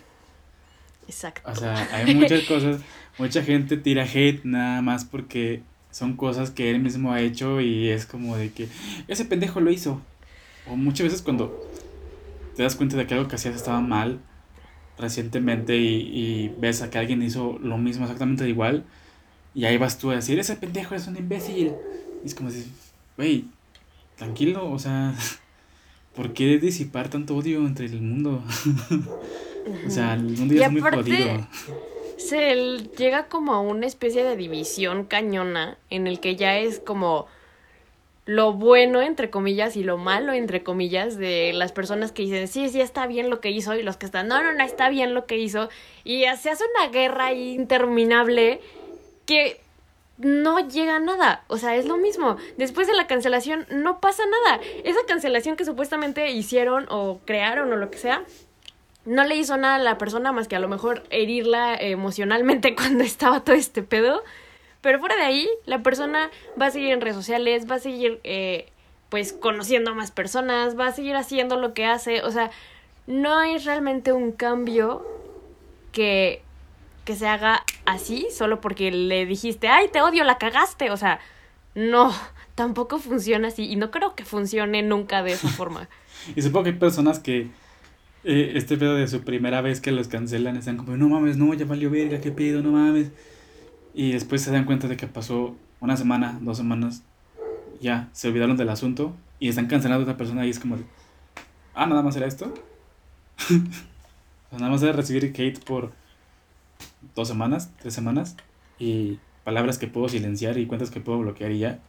Exacto. 1.08 1.50
O 1.50 1.56
sea, 1.56 1.88
hay 1.94 2.13
muchas 2.13 2.44
cosas, 2.48 2.82
mucha 3.18 3.44
gente 3.44 3.78
tira 3.78 4.04
hate 4.04 4.44
nada 4.44 4.82
más 4.82 5.06
porque 5.06 5.63
son 5.92 6.15
cosas 6.15 6.52
que 6.52 6.70
él 6.70 6.80
mismo 6.80 7.12
ha 7.12 7.22
hecho 7.22 7.62
y 7.62 7.89
es 7.89 8.06
como 8.06 8.38
de 8.38 8.52
que 8.52 8.68
ese 9.08 9.26
pendejo 9.26 9.60
lo 9.60 9.72
hizo. 9.72 10.02
O 10.68 10.76
muchas 10.76 11.06
veces 11.06 11.22
cuando 11.22 11.68
te 12.56 12.63
das 12.63 12.76
cuenta 12.76 12.96
de 12.98 13.08
que 13.08 13.15
algo 13.15 13.28
que 13.28 13.36
hacías 13.36 13.56
estaba 13.56 13.82
mal 13.82 14.20
recientemente 14.98 15.78
y, 15.78 16.54
ves 16.60 16.82
a 16.82 16.89
que 16.89 16.98
alguien 16.98 17.24
hizo 17.24 17.58
lo 17.60 17.78
mismo 17.78 18.04
exactamente 18.04 18.48
igual 18.48 18.84
y 19.56 19.65
ahí 19.65 19.78
vas 19.78 19.98
tú 19.98 20.12
a 20.12 20.15
decir, 20.15 20.38
ese 20.38 20.56
pendejo 20.58 20.94
es 20.94 21.08
un 21.08 21.18
imbécil. 21.18 21.74
Y 22.24 22.28
es 22.28 22.36
como 22.36 22.52
decir, 22.52 22.68
güey, 23.19 23.45
tranquilo, 24.15 24.71
o 24.71 24.79
sea, 24.79 25.13
¿por 26.15 26.32
qué 26.34 26.58
disipar 26.58 27.10
tanto 27.10 27.36
odio 27.36 27.60
entre 27.60 27.88
el 27.88 28.01
mundo? 28.01 28.41
o 29.86 29.89
sea, 29.89 30.13
el 30.13 30.23
mundo 30.23 30.53
ya 30.53 30.67
es 30.67 30.71
muy 30.71 30.82
jodido 30.82 31.47
se 32.19 32.77
llega 32.97 33.27
como 33.27 33.53
a 33.53 33.62
una 33.62 33.88
especie 33.88 34.23
de 34.23 34.36
división 34.36 35.05
cañona 35.05 35.77
en 35.89 36.05
el 36.05 36.19
que 36.19 36.36
ya 36.36 36.58
es 36.58 36.79
como 36.79 37.27
lo 38.25 38.53
bueno, 38.53 39.01
entre 39.01 39.32
comillas, 39.32 39.75
y 39.75 39.84
lo 39.84 39.97
malo, 39.97 40.34
entre 40.34 40.62
comillas, 40.62 41.17
de 41.17 41.51
las 41.53 41.71
personas 41.71 42.12
que 42.12 42.21
dicen, 42.21 42.47
sí, 42.47 42.69
sí, 42.69 42.79
está 42.79 43.08
bien 43.08 43.32
lo 43.32 43.39
que 43.39 43.49
hizo, 43.49 43.75
y 43.75 43.82
los 43.82 43.97
que 43.97 44.05
están, 44.05 44.27
no, 44.27 44.43
no, 44.43 44.53
no, 44.53 44.63
está 44.63 44.89
bien 44.89 45.15
lo 45.15 45.25
que 45.25 45.39
hizo, 45.39 45.69
y 46.03 46.25
se 46.39 46.51
hace 46.51 46.63
una 46.75 46.91
guerra 46.91 47.34
interminable 47.34 48.62
que 49.25 49.60
no 50.19 50.60
llega 50.60 50.99
nada. 50.99 51.43
O 51.47 51.58
sea, 51.58 51.75
es 51.75 51.86
lo 51.86 51.97
mismo. 51.97 52.38
Después 52.58 52.88
de 52.88 52.93
la 52.93 53.08
cancelación 53.08 53.65
no 53.71 53.99
pasa 53.99 54.23
nada. 54.25 54.62
Esa 54.84 54.99
cancelación 55.08 55.55
que 55.55 55.65
supuestamente 55.65 56.32
hicieron 56.32 56.86
o 56.89 57.19
crearon 57.25 57.71
o 57.71 57.77
lo 57.77 57.89
que 57.89 57.97
sea, 57.97 58.23
no 59.05 59.23
le 59.23 59.36
hizo 59.38 59.58
nada 59.58 59.75
a 59.75 59.79
la 59.79 59.97
persona 59.97 60.32
más 60.32 60.47
que 60.47 60.55
a 60.55 60.60
lo 60.60 60.67
mejor 60.67 61.03
herirla 61.10 61.75
emocionalmente 61.75 62.75
cuando 62.75 63.03
estaba 63.03 63.43
todo 63.43 63.55
este 63.55 63.82
pedo. 63.82 64.21
Pero 64.82 64.99
fuera 64.99 65.15
de 65.15 65.23
ahí, 65.23 65.49
la 65.65 65.84
persona 65.84 66.29
va 66.62 66.67
a 66.67 66.71
seguir 66.71 66.91
en 66.91 67.01
redes 67.01 67.15
sociales, 67.15 67.69
va 67.69 67.75
a 67.75 67.79
seguir 67.79 68.19
eh, 68.23 68.69
pues 69.10 69.34
conociendo 69.34 69.91
a 69.91 69.93
más 69.93 70.12
personas, 70.12 70.77
va 70.79 70.88
a 70.88 70.91
seguir 70.93 71.15
haciendo 71.15 71.58
lo 71.58 71.73
que 71.73 71.86
hace. 71.86 72.21
O 72.23 72.32
sea, 72.32 72.51
no 73.08 73.38
hay 73.38 73.58
realmente 73.58 74.13
un 74.13 74.32
cambio 74.32 75.05
que, 75.91 76.43
que 77.10 77.15
se 77.15 77.28
haga 77.28 77.63
así 77.88 78.28
solo 78.32 78.62
porque 78.62 78.91
le 78.91 79.26
dijiste, 79.26 79.67
ay, 79.67 79.88
te 79.91 80.00
odio, 80.00 80.24
la 80.24 80.38
cagaste. 80.38 80.91
O 80.91 80.98
sea, 80.98 81.19
no, 81.74 82.13
tampoco 82.54 83.00
funciona 83.00 83.48
así 83.48 83.65
y 83.65 83.78
no 83.78 83.89
creo 83.89 84.13
que 84.13 84.26
funcione 84.26 84.84
nunca 84.84 85.24
de 85.24 85.32
esa 85.32 85.48
forma. 85.58 85.89
y 86.36 86.43
supongo 86.43 86.65
que 86.65 86.69
hay 86.69 86.76
personas 86.76 87.17
que 87.17 87.48
eh, 88.26 88.52
este 88.54 88.78
pedo 88.78 88.93
de 88.93 89.08
su 89.08 89.22
primera 89.22 89.62
vez 89.62 89.82
que 89.82 89.91
los 89.91 90.08
cancelan 90.08 90.56
están 90.56 90.78
como, 90.78 90.95
no 90.98 91.10
mames, 91.10 91.36
no, 91.36 91.52
ya 91.56 91.65
valió 91.65 91.89
verga, 91.89 92.22
qué 92.22 92.30
pedo, 92.30 92.62
no 92.62 92.74
mames. 92.74 93.10
Y 93.95 94.12
después 94.12 94.43
se 94.43 94.52
dan 94.52 94.65
cuenta 94.65 94.88
de 94.88 94.95
que 94.95 95.08
pasó 95.08 95.56
una 95.80 95.98
semana, 95.98 96.38
dos 96.43 96.58
semanas, 96.58 97.02
ya 97.82 98.10
se 98.12 98.28
olvidaron 98.28 98.56
del 98.56 98.69
asunto 98.69 99.15
y 99.39 99.50
están 99.50 99.65
cancelando 99.65 100.02
a 100.02 100.04
otra 100.04 100.17
persona 100.17 100.45
y 100.45 100.52
es 100.52 100.60
como, 100.60 100.78
ah, 101.74 101.88
nada 101.88 102.04
más 102.04 102.15
era 102.15 102.28
esto. 102.28 102.54
nada 104.52 104.69
más 104.69 104.84
era 104.84 104.91
recibir 104.91 105.34
hate 105.36 105.58
por 105.63 105.98
dos 107.15 107.28
semanas, 107.28 107.72
tres 107.80 107.93
semanas 107.93 108.36
y 108.78 109.19
palabras 109.43 109.78
que 109.78 109.88
puedo 109.88 110.10
silenciar 110.10 110.58
y 110.58 110.65
cuentas 110.65 110.91
que 110.91 111.02
puedo 111.02 111.19
bloquear 111.19 111.52
y 111.52 111.60
ya. 111.60 111.80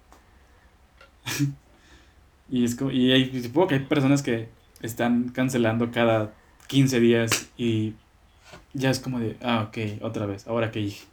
y 2.51 2.65
es 2.65 2.75
como, 2.75 2.91
y 2.91 3.13
hay, 3.13 3.43
supongo 3.43 3.69
que 3.69 3.75
hay 3.75 3.81
personas 3.81 4.23
que 4.23 4.49
están 4.83 5.29
cancelando 5.29 5.91
cada 5.91 6.33
15 6.69 7.01
días 7.01 7.51
y 7.57 7.95
ya 8.73 8.91
es 8.91 9.01
como 9.01 9.21
de, 9.21 9.37
ah, 9.43 9.69
ok, 9.69 10.03
otra 10.03 10.27
vez, 10.27 10.47
ahora 10.47 10.71
que 10.71 10.81
dije. 10.81 11.07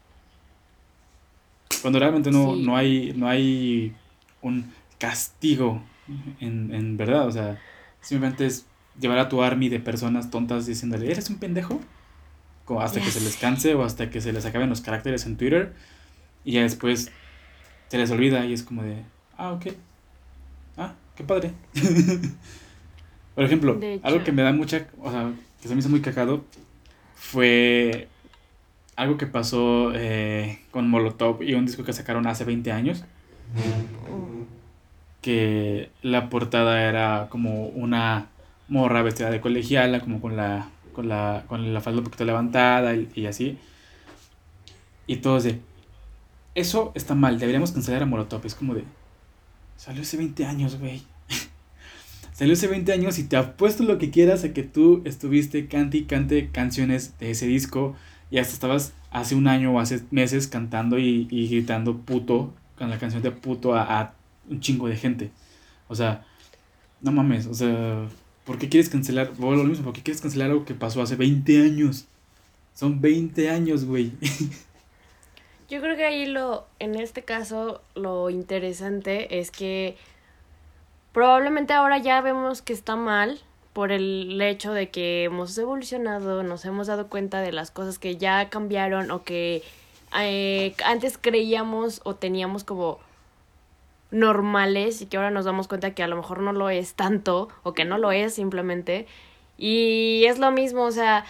Cuando 1.82 2.00
realmente 2.00 2.32
no, 2.32 2.56
no, 2.56 2.76
hay, 2.76 3.14
no 3.16 3.28
hay 3.28 3.94
un 4.42 4.72
castigo 4.98 5.82
en, 6.40 6.74
en 6.74 6.98
verdad, 6.98 7.28
o 7.28 7.32
sea, 7.32 7.60
simplemente 8.02 8.46
es 8.46 8.66
llevar 9.00 9.20
a 9.20 9.30
tu 9.30 9.44
army 9.44 9.70
de 9.70 9.80
personas 9.80 10.32
tontas 10.32 10.66
diciéndole, 10.66 11.12
¿eres 11.12 11.30
un 11.30 11.38
pendejo? 11.38 11.80
Hasta 12.80 13.00
que 13.00 13.12
se 13.12 13.22
les 13.22 13.38
canse 13.38 13.74
o 13.76 13.84
hasta 13.84 14.10
que 14.10 14.20
se 14.20 14.34
les 14.34 14.46
acaben 14.46 14.70
los 14.70 14.82
caracteres 14.82 15.26
en 15.26 15.38
Twitter 15.38 15.74
y 16.44 16.54
ya 16.54 16.62
después 16.62 17.12
se 17.88 17.98
les 17.98 18.12
olvida 18.12 18.46
y 18.46 18.54
es 18.54 18.64
como 18.64 18.84
de, 18.84 19.04
ah, 19.38 19.52
ok, 19.54 19.68
ah, 20.78 20.94
qué 21.16 21.24
padre. 21.24 21.52
Por 23.36 23.44
ejemplo, 23.44 23.80
algo 24.04 24.24
que 24.24 24.32
me 24.32 24.42
da 24.42 24.52
mucha, 24.52 24.88
o 25.02 25.12
sea, 25.12 25.32
que 25.62 25.68
se 25.68 25.76
me 25.76 25.80
hizo 25.80 25.90
muy 25.90 26.02
cagado, 26.02 26.44
fue 27.16 28.08
algo 28.96 29.18
que 29.18 29.28
pasó 29.28 29.92
eh, 29.94 30.60
con 30.72 30.90
Molotov 30.90 31.44
y 31.44 31.54
un 31.54 31.66
disco 31.66 31.84
que 31.84 31.94
sacaron 31.94 32.28
hace 32.28 32.44
20 32.46 32.72
años. 32.72 33.04
Que 35.22 35.90
la 36.02 36.30
portada 36.30 36.82
era 36.82 37.28
como 37.30 37.68
una 37.68 38.28
morra 38.68 39.04
vestida 39.04 39.30
de 39.30 39.40
colegiala, 39.40 40.00
como 40.00 40.20
con 40.20 40.36
la, 40.36 40.70
con 40.98 41.08
la, 41.08 41.46
con 41.48 41.76
la 41.76 41.80
falda 41.80 42.00
un 42.00 42.06
poquito 42.06 42.26
levantada 42.26 42.96
y, 42.96 43.08
y 43.14 43.28
así. 43.28 43.60
Y 45.06 45.18
todos 45.18 45.44
de, 45.44 45.62
eso 46.56 46.92
está 46.96 47.14
mal, 47.14 47.38
deberíamos 47.38 47.72
cancelar 47.72 48.02
a 48.02 48.08
Molotov. 48.08 48.44
Es 48.44 48.56
como 48.56 48.74
de, 48.74 48.84
salió 49.76 50.02
hace 50.02 50.18
20 50.18 50.44
años, 50.44 50.80
güey. 50.80 51.04
Salió 52.34 52.54
hace 52.54 52.68
20 52.68 52.92
años 52.94 53.20
y 53.20 53.26
te 53.26 53.38
apuesto 53.38 53.84
lo 53.84 54.00
que 54.00 54.10
quieras 54.10 54.44
a 54.44 54.54
que 54.54 54.64
tú 54.64 55.04
estuviste 55.06 55.68
cante 55.68 56.00
y 56.00 56.04
cante 56.06 56.50
canciones 56.50 57.18
de 57.20 57.30
ese 57.32 57.46
disco 57.46 57.96
y 58.32 58.40
hasta 58.40 58.54
estabas 58.54 58.94
hace 59.12 59.36
un 59.36 59.48
año 59.48 59.72
o 59.72 59.80
hace 59.80 60.04
meses 60.10 60.48
cantando 60.48 60.98
y, 60.98 61.26
gritando 61.26 61.98
puto 61.98 62.54
con 62.78 62.90
la 62.90 62.98
canción 62.98 63.22
de 63.22 63.32
puto 63.32 63.76
a, 63.76 64.14
un 64.50 64.60
chingo 64.60 64.88
de 64.88 64.96
gente. 64.96 65.32
O 65.88 65.96
sea, 65.96 66.26
no 67.02 67.12
mames, 67.12 67.46
o 67.46 67.54
sea, 67.54 68.08
¿por 68.48 68.58
qué 68.58 68.70
quieres 68.70 68.90
cancelar? 68.90 69.32
lo 69.38 69.64
mismo, 69.64 69.84
¿por 69.84 69.94
qué 69.94 70.02
quieres 70.02 70.22
cancelar 70.22 70.50
algo 70.50 70.66
que 70.66 70.74
pasó 70.74 71.04
hace 71.04 71.16
20 71.16 71.62
años? 71.62 72.08
Son 72.74 73.00
20 73.00 73.50
años, 73.52 73.86
güey. 73.86 74.14
Yo 75.70 75.82
creo 75.82 75.96
que 75.96 76.06
ahí 76.06 76.26
lo, 76.26 76.66
en 76.80 76.96
este 76.96 77.24
caso, 77.24 77.82
lo 77.94 78.32
interesante 78.32 79.40
es 79.40 79.52
que 79.52 79.98
Probablemente 81.18 81.74
ahora 81.74 81.98
ya 81.98 82.22
vemos 82.22 82.62
que 82.62 82.74
está 82.74 82.96
mal 82.96 83.40
por 83.74 83.92
el 83.92 84.40
hecho 84.40 84.72
de 84.72 84.90
que 84.90 85.24
hemos 85.24 85.58
evolucionado, 85.58 86.44
nos 86.44 86.64
hemos 86.64 86.86
dado 86.86 87.08
cuenta 87.08 87.42
de 87.42 87.52
las 87.52 87.72
cosas 87.72 87.98
que 87.98 88.18
ya 88.18 88.52
cambiaron 88.52 89.10
o 89.10 89.24
que 89.24 89.64
eh, 90.16 90.76
antes 90.86 91.18
creíamos 91.18 92.02
o 92.04 92.14
teníamos 92.14 92.64
como 92.64 93.00
normales 94.12 95.02
y 95.02 95.06
que 95.08 95.18
ahora 95.18 95.32
nos 95.32 95.46
damos 95.46 95.68
cuenta 95.68 95.94
que 95.94 96.04
a 96.04 96.08
lo 96.08 96.16
mejor 96.16 96.42
no 96.42 96.54
lo 96.54 96.70
es 96.70 96.94
tanto 96.94 97.50
o 97.64 97.74
que 97.74 97.86
no 97.86 97.98
lo 97.98 98.12
es 98.12 98.34
simplemente. 98.34 99.08
Y 99.58 100.24
es 100.28 100.40
lo 100.40 100.52
mismo, 100.52 100.84
o 100.84 100.92
sea, 100.92 101.26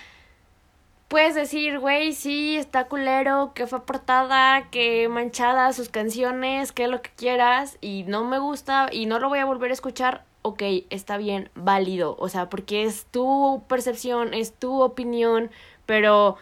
puedes 1.07 1.35
decir, 1.35 1.79
güey, 1.79 2.13
sí, 2.13 2.57
está 2.57 2.87
culero, 2.87 3.51
que 3.55 3.67
fue 3.67 3.85
portada, 3.85 4.69
que 4.69 5.07
manchada 5.09 5.71
sus 5.73 5.89
canciones, 5.89 6.71
que 6.71 6.87
lo 6.87 7.01
que 7.01 7.11
quieras, 7.15 7.77
y 7.81 8.03
no 8.03 8.25
me 8.25 8.39
gusta 8.39 8.89
y 8.91 9.05
no 9.05 9.19
lo 9.19 9.29
voy 9.29 9.39
a 9.39 9.45
volver 9.45 9.71
a 9.71 9.73
escuchar, 9.73 10.25
ok, 10.41 10.63
está 10.89 11.17
bien, 11.17 11.49
válido, 11.55 12.15
o 12.19 12.29
sea, 12.29 12.49
porque 12.49 12.83
es 12.83 13.05
tu 13.05 13.63
percepción, 13.67 14.33
es 14.33 14.53
tu 14.53 14.81
opinión, 14.81 15.49
pero 15.85 16.37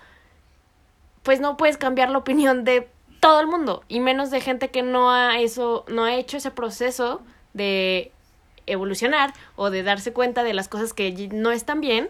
pues 1.24 1.40
no 1.40 1.58
puedes 1.58 1.78
cambiar 1.78 2.10
la 2.10 2.20
opinión 2.20 2.64
de 2.64 2.88
todo 3.26 3.40
el 3.40 3.48
mundo, 3.48 3.84
y 3.88 4.02
menos 4.02 4.30
de 4.30 4.40
gente 4.40 4.70
que 4.70 4.84
no 4.84 5.10
ha 5.10 5.40
eso, 5.40 5.84
no 5.88 6.04
ha 6.04 6.14
hecho 6.14 6.38
ese 6.38 6.52
proceso 6.52 7.24
de 7.56 8.12
evolucionar 8.68 9.34
o 9.56 9.72
de 9.72 9.82
darse 9.82 10.14
cuenta 10.14 10.44
de 10.44 10.54
las 10.54 10.68
cosas 10.68 10.94
que 10.94 11.30
no 11.34 11.52
están 11.52 11.82
bien 11.82 12.10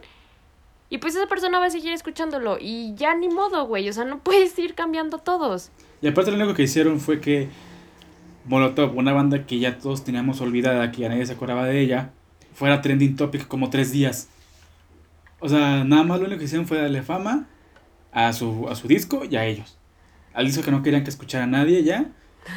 y 0.89 0.97
pues 0.97 1.15
esa 1.15 1.27
persona 1.27 1.57
va 1.57 1.67
a 1.67 1.69
seguir 1.69 1.93
escuchándolo. 1.93 2.57
Y 2.59 2.95
ya 2.95 3.15
ni 3.15 3.29
modo, 3.29 3.65
güey. 3.65 3.87
O 3.87 3.93
sea, 3.93 4.03
no 4.03 4.19
puedes 4.19 4.59
ir 4.59 4.75
cambiando 4.75 5.17
todos. 5.17 5.71
Y 6.01 6.07
aparte 6.07 6.31
lo 6.31 6.37
único 6.37 6.53
que 6.53 6.63
hicieron 6.63 6.99
fue 6.99 7.21
que 7.21 7.47
Molotov, 8.43 8.97
una 8.97 9.13
banda 9.13 9.45
que 9.45 9.57
ya 9.57 9.77
todos 9.77 10.03
teníamos 10.03 10.41
olvidada, 10.41 10.91
que 10.91 11.03
ya 11.03 11.09
nadie 11.09 11.25
se 11.25 11.31
acordaba 11.31 11.65
de 11.65 11.79
ella, 11.79 12.11
fuera 12.53 12.81
trending 12.81 13.15
topic 13.15 13.47
como 13.47 13.69
tres 13.69 13.93
días. 13.93 14.27
O 15.39 15.47
sea, 15.47 15.85
nada 15.85 16.03
más 16.03 16.19
lo 16.19 16.25
único 16.25 16.39
que 16.39 16.45
hicieron 16.45 16.67
fue 16.67 16.77
darle 16.77 17.03
fama 17.03 17.47
a 18.11 18.33
su, 18.33 18.67
a 18.67 18.75
su 18.75 18.89
disco 18.89 19.23
y 19.23 19.37
a 19.37 19.45
ellos. 19.45 19.77
Al 20.35 20.45
disco 20.45 20.61
que 20.61 20.71
no 20.71 20.83
querían 20.83 21.03
que 21.03 21.09
escuchara 21.09 21.45
a 21.45 21.47
nadie 21.47 21.83
ya, 21.83 22.11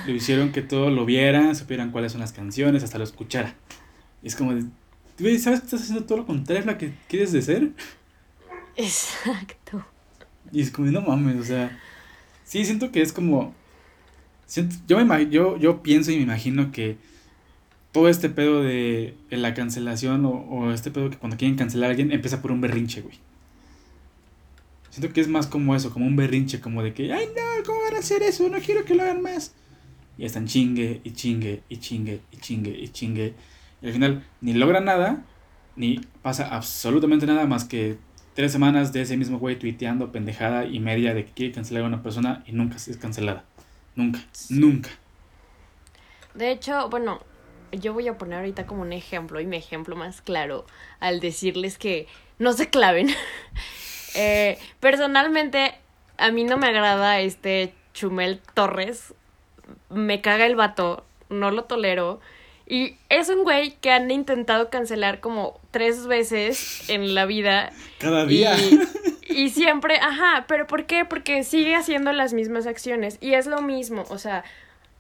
lo 0.06 0.12
hicieron 0.12 0.52
que 0.52 0.62
todos 0.62 0.92
lo 0.92 1.06
vieran, 1.06 1.56
supieran 1.56 1.90
cuáles 1.92 2.12
son 2.12 2.20
las 2.20 2.32
canciones, 2.32 2.82
hasta 2.82 2.98
lo 2.98 3.04
escuchara. 3.04 3.54
Y 4.22 4.26
es 4.26 4.36
como 4.36 4.54
de, 4.54 4.64
¿sabes 5.38 5.60
que 5.60 5.66
estás 5.66 5.82
haciendo 5.82 6.04
todo 6.04 6.18
lo 6.18 6.26
contrario 6.26 6.64
a 6.64 6.66
lo 6.72 6.78
que 6.78 6.92
quieres 7.08 7.32
de 7.32 7.40
ser? 7.40 7.70
Exacto. 8.76 9.86
Y 10.52 10.60
es 10.60 10.70
como, 10.70 10.90
no 10.90 11.00
mames, 11.02 11.36
o 11.40 11.44
sea, 11.44 11.78
sí, 12.44 12.64
siento 12.64 12.90
que 12.90 13.00
es 13.00 13.12
como, 13.12 13.54
siento, 14.46 14.76
yo, 14.86 15.04
me, 15.04 15.30
yo, 15.30 15.56
yo 15.56 15.82
pienso 15.82 16.10
y 16.10 16.16
me 16.16 16.22
imagino 16.22 16.72
que 16.72 16.96
todo 17.92 18.08
este 18.08 18.28
pedo 18.28 18.62
de, 18.62 19.14
la 19.30 19.54
cancelación 19.54 20.24
o, 20.24 20.30
o, 20.30 20.72
este 20.72 20.90
pedo 20.90 21.10
que 21.10 21.16
cuando 21.16 21.36
quieren 21.36 21.56
cancelar 21.56 21.88
a 21.88 21.90
alguien 21.90 22.12
empieza 22.12 22.42
por 22.42 22.52
un 22.52 22.60
berrinche, 22.60 23.02
güey. 23.02 23.18
Siento 24.98 25.14
que 25.14 25.20
es 25.20 25.28
más 25.28 25.46
como 25.46 25.76
eso, 25.76 25.92
como 25.92 26.06
un 26.06 26.16
berrinche, 26.16 26.61
como 26.61 26.82
de 26.82 26.92
que, 26.92 27.12
ay 27.12 27.26
no, 27.26 27.64
¿cómo 27.64 27.82
van 27.82 27.94
a 27.94 27.98
hacer 28.00 28.20
eso? 28.24 28.48
No 28.48 28.58
quiero 28.58 28.84
que 28.84 28.96
lo 28.96 29.04
hagan 29.04 29.22
más. 29.22 29.54
Y 30.16 30.24
están 30.24 30.48
chingue 30.48 31.00
y 31.04 31.12
chingue 31.12 31.62
y 31.68 31.76
chingue 31.76 32.20
y 32.32 32.37
chingue 32.38 32.70
y 32.70 32.88
chingue. 32.88 33.34
Y 33.80 33.87
al 33.87 33.92
final 33.92 34.24
ni 34.40 34.54
logra 34.54 34.80
nada, 34.80 35.24
ni 35.76 36.00
pasa 36.20 36.48
absolutamente 36.48 37.26
nada 37.26 37.46
más 37.46 37.62
que 37.62 37.96
tres 38.34 38.50
semanas 38.50 38.92
de 38.92 39.02
ese 39.02 39.16
mismo 39.16 39.38
güey 39.38 39.56
tuiteando 39.56 40.11
pendejada 40.11 40.64
y 40.64 40.80
media 40.80 41.14
de 41.14 41.26
que 41.26 41.30
quiere 41.30 41.54
cancelar 41.54 41.84
a 41.84 41.87
una 41.87 42.02
persona 42.02 42.42
y 42.44 42.50
nunca 42.50 42.74
es 42.74 42.96
cancelada. 42.96 43.44
Nunca, 43.94 44.18
nunca. 44.48 44.90
De 46.34 46.50
hecho, 46.50 46.88
bueno, 46.88 47.20
yo 47.70 47.92
voy 47.94 48.08
a 48.08 48.18
poner 48.18 48.40
ahorita 48.40 48.66
como 48.66 48.82
un 48.82 48.92
ejemplo 48.92 49.40
y 49.40 49.46
mi 49.46 49.58
ejemplo 49.58 49.94
más 49.94 50.22
claro 50.22 50.66
al 50.98 51.20
decirles 51.20 51.78
que 51.78 52.08
no 52.40 52.52
se 52.52 52.68
claven. 52.68 53.11
eh, 54.14 54.59
personalmente, 54.81 55.75
a 56.16 56.31
mí 56.31 56.44
no 56.44 56.57
me 56.57 56.68
agrada 56.68 57.21
este 57.21 57.73
Chumel 57.94 58.40
Torres. 58.55 59.14
Me 59.90 60.21
caga 60.21 60.47
el 60.47 60.57
vato, 60.57 61.05
no 61.29 61.51
lo 61.51 61.64
tolero. 61.64 62.21
Y 62.66 62.97
es 63.09 63.31
un 63.31 63.44
güey 63.44 63.77
que 63.81 63.90
han 63.90 64.11
intentado 64.11 64.68
cancelar 64.68 65.21
como 65.21 65.59
tres 65.71 66.07
veces 66.07 66.88
en 66.90 67.14
la 67.14 67.25
vida. 67.25 67.71
Cada 67.99 68.27
día. 68.27 68.55
Y, 68.59 68.81
y, 69.44 69.49
siempre, 69.51 69.97
ajá, 69.97 70.44
pero 70.47 70.66
¿por 70.66 70.85
qué? 70.85 71.07
Porque 71.07 71.44
sigue 71.44 71.75
haciendo 71.75 72.12
las 72.12 72.35
mismas 72.35 72.66
acciones. 72.66 73.16
Y 73.23 73.35
es 73.35 73.47
lo 73.47 73.62
mismo, 73.62 74.05
o 74.11 74.18
sea, 74.18 74.44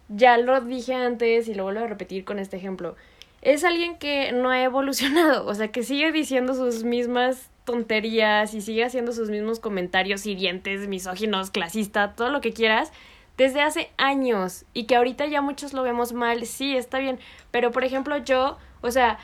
ya 0.08 0.38
lo 0.38 0.60
dije 0.62 0.94
antes 0.94 1.48
y 1.48 1.54
lo 1.54 1.64
vuelvo 1.64 1.84
a 1.84 1.86
repetir 1.86 2.24
con 2.24 2.38
este 2.38 2.56
ejemplo. 2.56 2.96
Es 3.42 3.64
alguien 3.64 3.98
que 3.98 4.32
no 4.32 4.50
ha 4.50 4.62
evolucionado, 4.62 5.46
o 5.46 5.54
sea, 5.54 5.68
que 5.68 5.82
sigue 5.82 6.10
diciendo 6.10 6.54
sus 6.54 6.84
mismas 6.84 7.50
tonterías 7.68 8.54
y 8.54 8.62
sigue 8.62 8.82
haciendo 8.82 9.12
sus 9.12 9.28
mismos 9.28 9.60
comentarios 9.60 10.24
hirientes, 10.24 10.88
misóginos, 10.88 11.50
clasistas, 11.50 12.16
todo 12.16 12.30
lo 12.30 12.40
que 12.40 12.54
quieras 12.54 12.92
desde 13.36 13.60
hace 13.60 13.90
años 13.98 14.64
y 14.72 14.84
que 14.84 14.96
ahorita 14.96 15.26
ya 15.26 15.42
muchos 15.42 15.74
lo 15.74 15.82
vemos 15.82 16.14
mal, 16.14 16.46
sí, 16.46 16.74
está 16.74 16.98
bien, 16.98 17.18
pero 17.50 17.70
por 17.70 17.84
ejemplo 17.84 18.16
yo, 18.16 18.56
o 18.80 18.90
sea, 18.90 19.18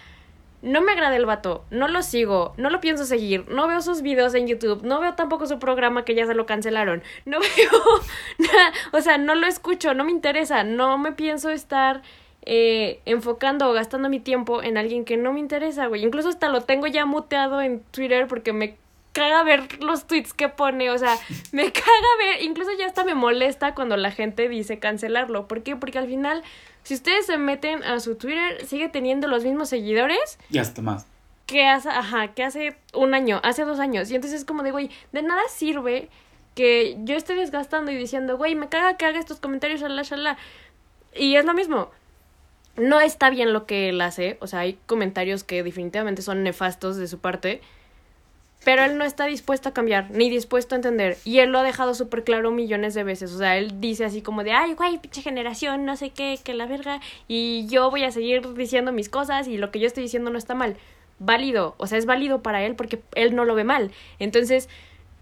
no 0.60 0.82
me 0.82 0.92
agrada 0.92 1.16
el 1.16 1.24
vato, 1.24 1.64
no 1.70 1.88
lo 1.88 2.02
sigo, 2.02 2.52
no 2.58 2.68
lo 2.68 2.82
pienso 2.82 3.06
seguir, 3.06 3.48
no 3.48 3.66
veo 3.66 3.80
sus 3.80 4.02
videos 4.02 4.34
en 4.34 4.46
YouTube, 4.46 4.82
no 4.82 5.00
veo 5.00 5.14
tampoco 5.14 5.46
su 5.46 5.58
programa 5.58 6.04
que 6.04 6.14
ya 6.14 6.26
se 6.26 6.34
lo 6.34 6.44
cancelaron, 6.44 7.02
no 7.24 7.40
veo 7.56 7.80
nada, 8.38 8.72
o 8.92 9.00
sea, 9.00 9.16
no 9.16 9.34
lo 9.34 9.46
escucho, 9.46 9.94
no 9.94 10.04
me 10.04 10.10
interesa, 10.10 10.64
no 10.64 10.98
me 10.98 11.12
pienso 11.12 11.48
estar 11.48 12.02
eh, 12.46 13.00
enfocando 13.06 13.70
o 13.70 13.72
gastando 13.72 14.08
mi 14.08 14.20
tiempo 14.20 14.62
en 14.62 14.76
alguien 14.76 15.04
que 15.04 15.16
no 15.16 15.32
me 15.32 15.40
interesa, 15.40 15.86
güey. 15.86 16.04
Incluso 16.04 16.28
hasta 16.28 16.48
lo 16.48 16.60
tengo 16.60 16.86
ya 16.86 17.06
muteado 17.06 17.62
en 17.62 17.80
Twitter 17.90 18.26
porque 18.28 18.52
me 18.52 18.76
caga 19.12 19.44
ver 19.44 19.82
los 19.82 20.06
tweets 20.06 20.34
que 20.34 20.50
pone, 20.50 20.90
o 20.90 20.98
sea, 20.98 21.16
me 21.52 21.72
caga 21.72 22.08
ver, 22.18 22.42
incluso 22.42 22.70
ya 22.78 22.86
hasta 22.86 23.04
me 23.04 23.14
molesta 23.14 23.74
cuando 23.74 23.96
la 23.96 24.10
gente 24.10 24.48
dice 24.48 24.78
cancelarlo. 24.78 25.48
¿Por 25.48 25.62
qué? 25.62 25.74
Porque 25.76 25.98
al 25.98 26.06
final, 26.06 26.42
si 26.82 26.94
ustedes 26.94 27.26
se 27.26 27.38
meten 27.38 27.82
a 27.82 27.98
su 28.00 28.16
Twitter, 28.16 28.66
sigue 28.66 28.90
teniendo 28.90 29.26
los 29.26 29.44
mismos 29.44 29.70
seguidores. 29.70 30.38
Y 30.50 30.58
hasta 30.58 30.82
más. 30.82 31.06
Que 31.46 31.66
hace, 31.66 31.88
ajá, 31.88 32.28
que 32.34 32.42
hace 32.42 32.76
un 32.92 33.14
año, 33.14 33.40
hace 33.42 33.64
dos 33.64 33.78
años. 33.78 34.10
Y 34.10 34.16
entonces 34.16 34.40
es 34.40 34.46
como 34.46 34.62
de, 34.62 34.72
güey, 34.72 34.90
de 35.12 35.22
nada 35.22 35.42
sirve 35.48 36.08
que 36.54 36.96
yo 37.04 37.16
esté 37.16 37.34
desgastando 37.34 37.90
y 37.90 37.96
diciendo, 37.96 38.36
güey, 38.36 38.54
me 38.54 38.68
caga 38.68 38.96
que 38.96 39.06
haga 39.06 39.18
estos 39.18 39.40
comentarios, 39.40 39.80
shalá, 39.80 40.02
shalá. 40.02 40.36
Y 41.14 41.36
es 41.36 41.44
lo 41.44 41.54
mismo. 41.54 41.90
No 42.76 43.00
está 43.00 43.30
bien 43.30 43.52
lo 43.52 43.66
que 43.66 43.88
él 43.88 44.00
hace. 44.00 44.36
O 44.40 44.46
sea, 44.46 44.60
hay 44.60 44.78
comentarios 44.86 45.44
que 45.44 45.62
definitivamente 45.62 46.22
son 46.22 46.42
nefastos 46.42 46.96
de 46.96 47.06
su 47.06 47.18
parte 47.18 47.60
pero 48.64 48.82
él 48.82 48.96
no 48.96 49.04
está 49.04 49.26
dispuesto 49.26 49.68
a 49.68 49.74
cambiar, 49.74 50.10
ni 50.10 50.30
dispuesto 50.30 50.74
a 50.74 50.76
entender. 50.76 51.18
Y 51.24 51.38
él 51.38 51.50
lo 51.50 51.58
ha 51.58 51.62
dejado 51.62 51.94
súper 51.94 52.24
claro 52.24 52.50
millones 52.50 52.94
de 52.94 53.04
veces. 53.04 53.32
O 53.32 53.38
sea, 53.38 53.58
él 53.58 53.80
dice 53.80 54.06
así 54.06 54.22
como 54.22 54.42
de, 54.42 54.52
ay, 54.52 54.72
güey, 54.72 54.98
pinche 54.98 55.20
generación, 55.20 55.84
no 55.84 55.96
sé 55.96 56.10
qué, 56.10 56.38
que 56.42 56.54
la 56.54 56.66
verga. 56.66 57.00
Y 57.28 57.66
yo 57.68 57.90
voy 57.90 58.04
a 58.04 58.10
seguir 58.10 58.54
diciendo 58.54 58.90
mis 58.90 59.10
cosas 59.10 59.48
y 59.48 59.58
lo 59.58 59.70
que 59.70 59.80
yo 59.80 59.86
estoy 59.86 60.02
diciendo 60.02 60.30
no 60.30 60.38
está 60.38 60.54
mal. 60.54 60.76
Válido, 61.18 61.74
o 61.76 61.86
sea, 61.86 61.98
es 61.98 62.06
válido 62.06 62.42
para 62.42 62.64
él 62.64 62.74
porque 62.74 63.00
él 63.14 63.36
no 63.36 63.44
lo 63.44 63.54
ve 63.54 63.64
mal. 63.64 63.90
Entonces, 64.18 64.68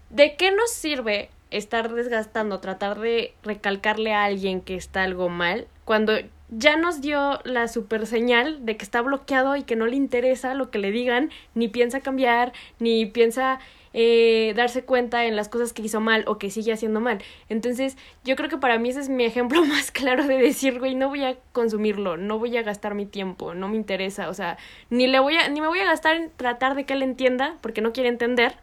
¿de 0.09 0.35
qué 0.37 0.51
nos 0.51 0.71
sirve 0.71 1.29
estar 1.51 1.93
desgastando, 1.93 2.59
tratar 2.61 2.99
de 2.99 3.33
recalcarle 3.43 4.13
a 4.13 4.23
alguien 4.23 4.61
que 4.61 4.75
está 4.75 5.03
algo 5.03 5.29
mal, 5.29 5.67
cuando 5.85 6.13
ya 6.49 6.77
nos 6.77 7.01
dio 7.01 7.39
la 7.43 7.67
super 7.67 8.05
señal 8.05 8.65
de 8.65 8.77
que 8.77 8.83
está 8.83 9.01
bloqueado 9.01 9.55
y 9.55 9.63
que 9.63 9.75
no 9.75 9.85
le 9.85 9.95
interesa 9.95 10.53
lo 10.53 10.69
que 10.69 10.77
le 10.77 10.91
digan, 10.91 11.31
ni 11.55 11.67
piensa 11.67 12.01
cambiar, 12.01 12.53
ni 12.79 13.05
piensa 13.05 13.59
eh, 13.93 14.53
darse 14.55 14.83
cuenta 14.83 15.25
en 15.25 15.35
las 15.35 15.49
cosas 15.49 15.71
que 15.71 15.83
hizo 15.83 15.99
mal 15.99 16.23
o 16.27 16.37
que 16.37 16.49
sigue 16.49 16.73
haciendo 16.73 16.99
mal. 16.99 17.19
Entonces, 17.49 17.97
yo 18.23 18.35
creo 18.35 18.49
que 18.49 18.57
para 18.57 18.79
mí 18.79 18.89
ese 18.89 18.99
es 19.01 19.09
mi 19.09 19.23
ejemplo 19.23 19.63
más 19.65 19.91
claro 19.91 20.25
de 20.25 20.37
decir, 20.37 20.79
güey, 20.79 20.95
no 20.95 21.09
voy 21.09 21.23
a 21.23 21.37
consumirlo, 21.51 22.17
no 22.17 22.39
voy 22.39 22.57
a 22.57 22.63
gastar 22.63 22.95
mi 22.95 23.05
tiempo, 23.05 23.53
no 23.53 23.67
me 23.67 23.75
interesa, 23.75 24.29
o 24.29 24.33
sea, 24.33 24.57
ni 24.89 25.07
le 25.07 25.19
voy 25.19 25.35
a, 25.37 25.47
ni 25.49 25.61
me 25.61 25.67
voy 25.67 25.79
a 25.79 25.85
gastar 25.85 26.15
en 26.15 26.31
tratar 26.35 26.75
de 26.75 26.85
que 26.85 26.93
él 26.93 27.03
entienda, 27.03 27.57
porque 27.61 27.81
no 27.81 27.93
quiere 27.93 28.09
entender. 28.09 28.55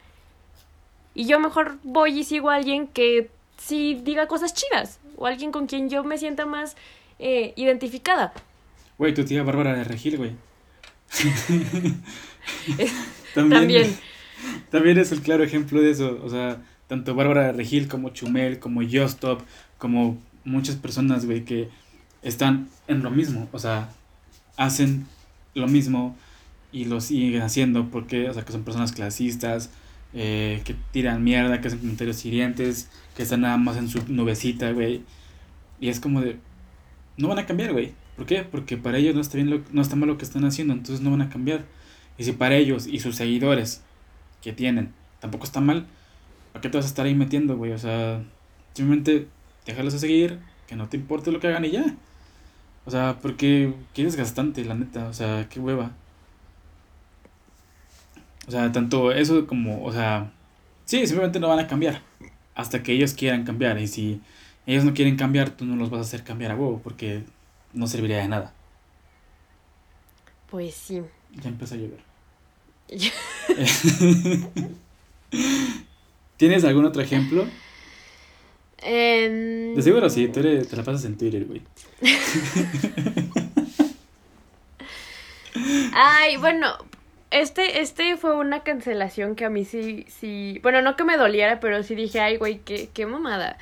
Y 1.14 1.27
yo 1.27 1.40
mejor 1.40 1.79
voy 1.83 2.21
y 2.21 2.25
sigo 2.25 2.51
a 2.51 2.57
alguien 2.57 2.87
que 2.87 3.31
sí 3.57 4.01
diga 4.03 4.27
cosas 4.27 4.55
chidas, 4.55 5.01
o 5.16 5.27
alguien 5.27 5.53
con 5.53 5.66
quien 5.66 5.90
yo 5.90 6.03
me 6.03 6.19
sienta 6.19 6.47
más 6.47 6.77
eh, 7.20 7.52
identificada. 7.56 8.33
Güey, 8.98 9.14
tu 9.14 9.24
tía 9.24 9.42
Bárbara 9.42 9.74
de 9.74 9.85
Regil, 9.85 10.16
güey. 10.16 10.33
también, 13.35 13.96
también, 14.70 14.98
es 14.98 15.12
el 15.12 15.20
claro 15.20 15.42
ejemplo 15.42 15.80
de 15.80 15.90
eso. 15.90 16.20
O 16.22 16.30
sea, 16.30 16.62
tanto 16.87 17.14
Bárbara 17.14 17.46
de 17.46 17.52
Regil 17.52 17.88
como 17.88 18.11
Chumel, 18.11 18.59
como 18.59 18.83
Justop, 18.83 19.40
como 19.78 20.18
muchas 20.44 20.76
personas, 20.76 21.26
güey, 21.26 21.44
que 21.44 21.68
están 22.22 22.68
en 22.88 23.02
lo 23.02 23.11
mismo. 23.11 23.48
O 23.52 23.59
sea, 23.59 23.90
hacen 24.56 25.06
lo 25.54 25.66
mismo 25.66 26.16
y 26.72 26.85
lo 26.85 27.00
siguen 27.00 27.42
haciendo 27.42 27.90
porque, 27.90 28.28
o 28.28 28.35
sea, 28.35 28.44
que 28.44 28.52
son 28.52 28.64
personas 28.64 28.92
clasistas, 28.92 29.70
eh, 30.12 30.62
que 30.64 30.74
tiran 30.92 31.22
mierda, 31.24 31.61
que 31.61 31.68
hacen 31.68 31.80
comentarios 31.80 32.24
hirientes, 32.24 32.88
que 33.16 33.22
están 33.22 33.42
nada 33.42 33.56
más 33.56 33.76
en 33.76 33.88
su 33.88 34.02
nubecita, 34.09 34.70
güey. 34.72 35.02
Y 35.80 35.88
es 35.88 36.00
como 36.00 36.20
de, 36.20 36.38
no 37.20 37.28
van 37.28 37.38
a 37.38 37.46
cambiar, 37.46 37.72
güey. 37.72 37.92
¿Por 38.16 38.26
qué? 38.26 38.42
Porque 38.42 38.76
para 38.76 38.98
ellos 38.98 39.14
no 39.14 39.20
está 39.20 39.37
bien 39.37 39.50
lo, 39.50 39.62
no 39.72 39.83
está 39.83 39.96
mal 39.96 40.09
lo 40.09 40.18
que 40.18 40.24
están 40.24 40.44
haciendo, 40.44 40.72
entonces 40.72 41.00
no 41.00 41.11
van 41.11 41.22
a 41.22 41.28
cambiar. 41.28 41.64
Y 42.18 42.24
si 42.24 42.33
para 42.33 42.56
ellos 42.56 42.87
y 42.87 42.98
sus 43.00 43.16
seguidores 43.16 43.83
que 44.42 44.52
tienen 44.52 44.92
tampoco 45.20 45.44
está 45.44 45.61
mal, 45.61 45.87
¿para 46.52 46.62
qué 46.62 46.68
te 46.68 46.78
vas 46.78 46.87
a 46.87 46.88
estar 46.88 47.06
ahí 47.06 47.14
metiendo, 47.14 47.56
güey? 47.56 47.72
O 47.72 47.78
sea, 47.78 48.22
simplemente 48.74 49.28
déjalos 49.66 49.94
a 49.94 49.98
seguir, 49.98 50.40
que 50.66 50.76
no 50.76 50.88
te 50.88 50.96
importe 50.96 51.30
lo 51.33 51.40
que 51.40 51.48
hagan 51.48 51.64
y 51.64 51.70
ya. 51.70 51.94
O 52.87 52.90
sea, 52.90 53.18
porque 53.20 53.74
quieres 53.94 54.16
gastante, 54.16 54.64
la 54.64 54.75
neta, 54.75 55.08
o 55.08 55.12
sea, 55.12 55.48
qué 55.48 55.60
hueva. 55.60 55.92
O 58.46 58.50
sea, 58.50 58.73
tanto 58.73 59.12
eso 59.12 59.46
como, 59.46 59.85
o 59.85 59.92
sea, 59.92 60.33
sí, 60.85 61.06
simplemente 61.06 61.38
no 61.40 61.48
van 61.48 61.60
a 61.60 61.66
cambiar 61.66 62.02
hasta 62.54 62.83
que 62.83 62.92
ellos 62.92 63.14
quieran 63.14 63.44
cambiar. 63.44 63.79
Y 63.79 63.87
si 63.87 64.21
ellos 64.71 64.85
no 64.85 64.94
quieren 64.94 65.16
cambiar, 65.16 65.50
tú 65.50 65.64
no 65.64 65.75
los 65.75 65.90
vas 65.90 65.98
a 65.98 66.02
hacer 66.02 66.23
cambiar 66.23 66.52
a 66.52 66.54
huevo 66.54 66.81
porque 66.83 67.25
no 67.73 67.88
serviría 67.88 68.18
de 68.18 68.29
nada. 68.29 68.54
Pues 70.48 70.75
sí. 70.75 71.02
Ya 71.42 71.48
empezó 71.48 71.75
a 71.75 71.79
llover. 71.79 72.00
¿Tienes 76.37 76.62
algún 76.64 76.85
otro 76.85 77.02
ejemplo? 77.02 77.48
Eh... 78.83 79.73
De 79.75 79.83
seguro 79.83 80.08
sí, 80.08 80.29
tú 80.29 80.40
te 80.40 80.77
la 80.77 80.85
pasas 80.85 81.04
en 81.04 81.18
Twitter, 81.18 81.46
güey. 81.46 81.62
Ay, 85.92 86.37
bueno, 86.37 86.68
este, 87.33 87.81
este 87.81 88.16
fue 88.16 88.37
una 88.37 88.62
cancelación 88.62 89.35
que 89.35 89.44
a 89.44 89.50
mí 89.50 89.64
sí, 89.64 90.06
sí, 90.08 90.60
bueno, 90.62 90.81
no 90.81 90.94
que 90.94 91.02
me 91.02 91.16
doliera, 91.16 91.58
pero 91.58 91.83
sí 91.83 91.96
dije, 91.96 92.21
ay, 92.21 92.37
güey, 92.37 92.60
qué, 92.60 92.88
qué 92.94 93.06
mamada 93.06 93.58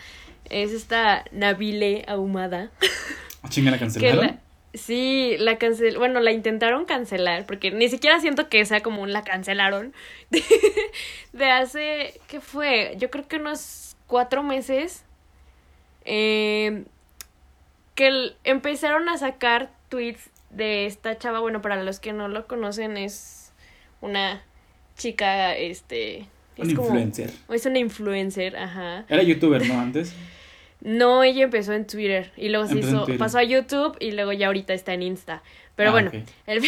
es 0.50 0.72
esta 0.72 1.24
Nabile 1.32 2.04
ahumada. 2.08 2.70
¿A 3.42 3.48
chinga 3.48 3.70
la 3.70 3.78
cancelaron? 3.78 4.26
la, 4.26 4.38
sí, 4.74 5.36
la 5.38 5.58
cancel, 5.58 5.98
bueno, 5.98 6.20
la 6.20 6.32
intentaron 6.32 6.84
cancelar, 6.84 7.46
porque 7.46 7.70
ni 7.70 7.88
siquiera 7.88 8.20
siento 8.20 8.48
que 8.48 8.64
sea 8.64 8.80
como 8.80 9.02
un 9.02 9.12
la 9.12 9.22
cancelaron. 9.22 9.92
De, 11.32 11.50
hace, 11.50 12.20
¿qué 12.28 12.40
fue? 12.40 12.94
Yo 12.98 13.10
creo 13.10 13.28
que 13.28 13.36
unos 13.36 13.96
cuatro 14.06 14.42
meses. 14.42 15.04
Eh, 16.04 16.84
que 17.94 18.32
empezaron 18.44 19.08
a 19.08 19.18
sacar 19.18 19.72
tweets 19.88 20.30
de 20.50 20.86
esta 20.86 21.18
chava, 21.18 21.40
bueno, 21.40 21.60
para 21.60 21.82
los 21.82 21.98
que 21.98 22.12
no 22.12 22.28
lo 22.28 22.46
conocen, 22.46 22.96
es 22.96 23.52
una 24.00 24.42
chica, 24.96 25.56
este... 25.56 26.26
Es 26.56 26.64
un 26.64 26.70
influencer. 26.70 27.32
Es 27.48 27.66
una 27.66 27.78
influencer, 27.80 28.56
ajá. 28.56 29.04
Era 29.08 29.22
youtuber, 29.22 29.66
¿no? 29.66 29.80
Antes. 29.80 30.12
No, 30.80 31.24
ella 31.24 31.44
empezó 31.44 31.72
en 31.72 31.86
Twitter 31.86 32.30
y 32.36 32.50
luego 32.50 32.66
se 32.66 32.78
hizo, 32.78 33.06
pasó 33.18 33.38
a 33.38 33.42
YouTube 33.42 33.96
y 33.98 34.12
luego 34.12 34.32
ya 34.32 34.46
ahorita 34.46 34.74
está 34.74 34.94
en 34.94 35.02
Insta. 35.02 35.42
Pero 35.74 35.90
ah, 35.90 35.92
bueno, 35.92 36.10
el, 36.46 36.64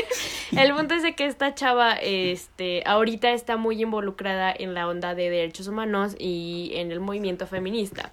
el, 0.58 0.74
punto 0.74 0.94
es 0.94 1.02
de 1.02 1.14
que 1.14 1.26
esta 1.26 1.54
chava, 1.54 1.94
este, 1.94 2.82
ahorita 2.86 3.32
está 3.32 3.56
muy 3.56 3.82
involucrada 3.82 4.54
en 4.56 4.74
la 4.74 4.88
onda 4.88 5.14
de 5.14 5.30
derechos 5.30 5.68
humanos 5.68 6.14
y 6.18 6.72
en 6.74 6.90
el 6.92 7.00
movimiento 7.00 7.46
feminista. 7.46 8.12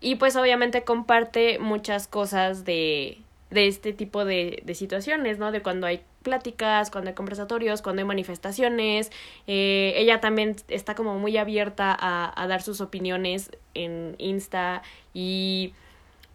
Y 0.00 0.16
pues 0.16 0.36
obviamente 0.36 0.84
comparte 0.84 1.58
muchas 1.58 2.06
cosas 2.06 2.64
de, 2.64 3.18
de 3.54 3.68
este 3.68 3.92
tipo 3.92 4.24
de, 4.24 4.62
de 4.64 4.74
situaciones, 4.74 5.38
¿no? 5.38 5.52
De 5.52 5.62
cuando 5.62 5.86
hay 5.86 6.02
pláticas, 6.22 6.90
cuando 6.90 7.10
hay 7.10 7.14
conversatorios, 7.14 7.80
cuando 7.80 8.00
hay 8.00 8.06
manifestaciones. 8.06 9.10
Eh, 9.46 9.94
ella 9.96 10.20
también 10.20 10.56
está 10.68 10.94
como 10.94 11.18
muy 11.18 11.36
abierta 11.36 11.96
a, 11.98 12.42
a 12.42 12.46
dar 12.46 12.60
sus 12.62 12.80
opiniones 12.80 13.50
en 13.74 14.16
Insta 14.18 14.82
y 15.14 15.72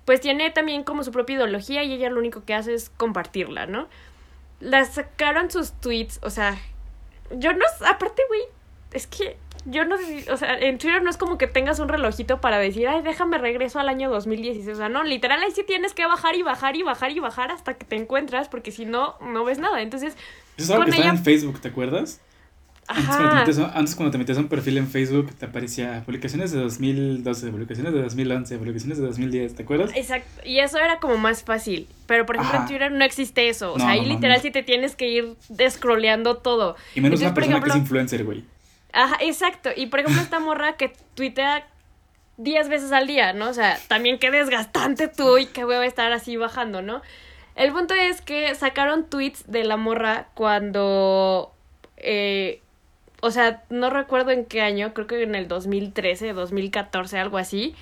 pues 0.05 0.21
tiene 0.21 0.49
también 0.49 0.83
como 0.83 1.03
su 1.03 1.11
propia 1.11 1.35
ideología 1.35 1.83
y 1.83 1.93
ella 1.93 2.09
lo 2.09 2.19
único 2.19 2.43
que 2.43 2.55
hace 2.55 2.73
es 2.73 2.89
compartirla, 2.89 3.67
¿no? 3.67 3.87
La 4.59 4.83
sacaron 4.85 5.51
sus 5.51 5.73
tweets, 5.73 6.19
o 6.23 6.29
sea, 6.29 6.57
yo 7.31 7.53
no, 7.53 7.65
aparte, 7.85 8.23
güey, 8.27 8.41
es 8.91 9.05
que 9.05 9.37
yo 9.69 9.85
no 9.85 9.97
sé, 9.97 10.31
o 10.31 10.37
sea, 10.37 10.57
en 10.57 10.77
Twitter 10.77 11.01
no 11.01 11.09
es 11.09 11.17
como 11.17 11.37
que 11.37 11.47
tengas 11.47 11.79
un 11.79 11.89
relojito 11.89 12.41
para 12.41 12.59
decir, 12.59 12.87
ay, 12.87 13.01
déjame 13.01 13.37
regreso 13.37 13.79
al 13.79 13.89
año 13.89 14.09
2016. 14.09 14.67
O 14.69 14.75
sea, 14.75 14.89
no, 14.89 15.03
literal 15.03 15.41
ahí 15.41 15.51
sí 15.51 15.63
tienes 15.65 15.93
que 15.93 16.05
bajar 16.05 16.35
y 16.35 16.43
bajar 16.43 16.75
y 16.75 16.83
bajar 16.83 17.11
y 17.11 17.19
bajar 17.19 17.51
hasta 17.51 17.75
que 17.75 17.85
te 17.85 17.95
encuentras, 17.95 18.49
porque 18.49 18.71
si 18.71 18.85
no, 18.85 19.15
no 19.21 19.43
ves 19.45 19.59
nada. 19.59 19.81
Entonces. 19.81 20.15
Eso 20.57 20.65
es 20.65 20.69
algo 20.71 20.85
que 20.85 20.91
estaba 20.91 21.09
en 21.09 21.23
Facebook, 21.23 21.61
¿te 21.61 21.69
acuerdas? 21.69 22.21
Antes, 22.91 23.95
cuando 23.95 24.09
te 24.09 24.17
metías 24.17 24.39
a 24.39 24.41
un 24.41 24.47
perfil 24.47 24.79
en 24.79 24.87
Facebook, 24.87 25.31
te 25.35 25.45
aparecía 25.45 26.01
publicaciones 26.05 26.51
de 26.51 26.59
2012, 26.59 27.51
publicaciones 27.51 27.93
de 27.93 28.01
2011, 28.01 28.57
publicaciones 28.57 28.97
de 28.97 29.05
2010, 29.05 29.55
¿te 29.55 29.61
acuerdas? 29.61 29.91
Exacto. 29.95 30.41
Y 30.43 30.57
eso 30.57 30.79
era 30.79 30.99
como 30.99 31.17
más 31.17 31.43
fácil. 31.43 31.87
Pero, 32.07 32.25
por 32.25 32.37
ejemplo, 32.37 32.61
en 32.61 32.65
Twitter 32.65 32.91
no 32.91 33.05
existe 33.05 33.47
eso. 33.47 33.73
O 33.73 33.77
sea, 33.77 33.89
ahí 33.89 34.05
literal 34.05 34.41
sí 34.41 34.49
te 34.49 34.63
tienes 34.63 34.95
que 34.95 35.07
ir 35.07 35.35
descrolleando 35.49 36.37
todo. 36.37 36.75
Y 36.95 37.01
menos 37.01 37.21
una 37.21 37.35
persona 37.35 37.61
que 37.61 37.69
es 37.69 37.75
influencer, 37.75 38.25
güey. 38.25 38.43
Ajá, 38.93 39.17
exacto. 39.21 39.69
Y 39.75 39.87
por 39.87 39.99
ejemplo, 39.99 40.21
esta 40.21 40.39
morra 40.39 40.77
que 40.77 40.93
tuitea 41.15 41.67
10 42.37 42.69
veces 42.69 42.91
al 42.91 43.07
día, 43.07 43.33
¿no? 43.33 43.49
O 43.49 43.53
sea, 43.53 43.77
también 43.87 44.17
qué 44.17 44.31
desgastante 44.31 45.07
tú 45.07 45.37
y 45.37 45.45
qué 45.47 45.63
a 45.63 45.85
estar 45.85 46.11
así 46.11 46.37
bajando, 46.37 46.81
¿no? 46.81 47.01
El 47.55 47.73
punto 47.73 47.93
es 47.93 48.21
que 48.21 48.55
sacaron 48.55 49.09
tweets 49.09 49.51
de 49.51 49.65
la 49.65 49.75
morra 49.75 50.29
cuando. 50.33 51.51
Eh, 51.97 52.61
o 53.21 53.31
sea, 53.31 53.63
no 53.69 53.89
recuerdo 53.89 54.31
en 54.31 54.45
qué 54.45 54.61
año, 54.61 54.93
creo 54.93 55.07
que 55.07 55.21
en 55.23 55.35
el 55.35 55.49
2013, 55.49 56.31
2014, 56.31 57.19
algo 57.19 57.37
así. 57.37 57.75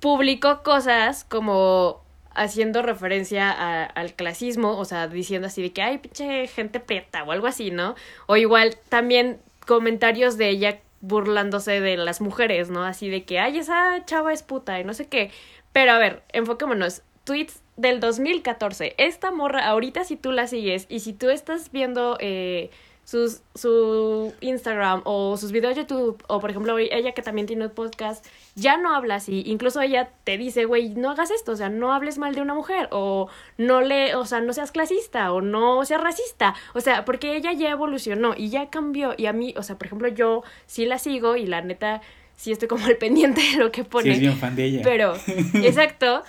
Publicó 0.00 0.64
cosas 0.64 1.22
como 1.22 2.02
haciendo 2.34 2.82
referencia 2.82 3.84
al 3.84 4.14
clasismo, 4.14 4.76
o 4.76 4.84
sea, 4.84 5.06
diciendo 5.06 5.46
así 5.46 5.62
de 5.62 5.72
que, 5.72 5.82
ay, 5.82 5.98
pinche 5.98 6.48
gente 6.48 6.80
prieta 6.80 7.22
o 7.22 7.30
algo 7.30 7.46
así, 7.46 7.70
¿no? 7.70 7.94
O 8.26 8.36
igual 8.36 8.76
también 8.88 9.38
comentarios 9.66 10.36
de 10.36 10.48
ella 10.48 10.80
burlándose 11.00 11.80
de 11.80 11.96
las 11.96 12.20
mujeres, 12.20 12.70
¿no? 12.70 12.84
Así 12.84 13.08
de 13.08 13.24
que, 13.24 13.38
ay, 13.38 13.58
esa 13.58 14.04
chava 14.04 14.32
es 14.32 14.42
puta 14.42 14.78
y 14.80 14.84
no 14.84 14.94
sé 14.94 15.06
qué. 15.06 15.30
Pero 15.72 15.92
a 15.92 15.98
ver, 15.98 16.22
enfoquémonos. 16.32 17.02
Tweets 17.24 17.62
del 17.76 18.00
2014. 18.00 18.94
Esta 18.98 19.30
morra, 19.30 19.66
ahorita 19.66 20.04
si 20.04 20.16
tú 20.16 20.32
la 20.32 20.46
sigues 20.46 20.86
y 20.88 21.00
si 21.00 21.12
tú 21.12 21.30
estás 21.30 21.70
viendo 21.70 22.16
eh, 22.20 22.70
sus, 23.04 23.42
su 23.54 24.32
Instagram 24.40 25.02
o 25.04 25.36
sus 25.36 25.52
videos 25.52 25.74
de 25.74 25.82
YouTube, 25.82 26.22
o 26.28 26.40
por 26.40 26.50
ejemplo 26.50 26.78
ella 26.78 27.12
que 27.12 27.22
también 27.22 27.46
tiene 27.46 27.66
un 27.66 27.72
podcast, 27.72 28.24
ya 28.54 28.76
no 28.76 28.94
habla 28.94 29.16
así. 29.16 29.42
Incluso 29.46 29.80
ella 29.80 30.10
te 30.24 30.38
dice, 30.38 30.64
güey, 30.64 30.90
no 30.90 31.10
hagas 31.10 31.30
esto, 31.30 31.52
o 31.52 31.56
sea, 31.56 31.68
no 31.68 31.92
hables 31.92 32.18
mal 32.18 32.34
de 32.34 32.42
una 32.42 32.54
mujer, 32.54 32.88
o 32.90 33.28
no 33.58 33.80
le, 33.80 34.14
o 34.14 34.24
sea, 34.24 34.40
no 34.40 34.52
seas 34.52 34.72
clasista, 34.72 35.32
o 35.32 35.40
no 35.40 35.84
seas 35.84 36.00
racista. 36.00 36.54
O 36.74 36.80
sea, 36.80 37.04
porque 37.04 37.36
ella 37.36 37.52
ya 37.52 37.70
evolucionó 37.70 38.34
y 38.36 38.50
ya 38.50 38.70
cambió. 38.70 39.14
Y 39.16 39.26
a 39.26 39.32
mí, 39.32 39.54
o 39.56 39.62
sea, 39.62 39.76
por 39.76 39.86
ejemplo, 39.86 40.08
yo 40.08 40.42
sí 40.66 40.86
la 40.86 40.98
sigo 40.98 41.36
y 41.36 41.46
la 41.46 41.60
neta 41.60 42.00
sí 42.36 42.52
estoy 42.52 42.68
como 42.68 42.86
al 42.86 42.96
pendiente 42.98 43.40
de 43.40 43.56
lo 43.58 43.72
que 43.72 43.84
pone. 43.84 44.04
Sí, 44.04 44.10
es 44.10 44.20
bien 44.20 44.36
fan 44.36 44.56
de 44.56 44.64
ella. 44.64 44.80
Pero, 44.84 45.14
exacto. 45.54 46.22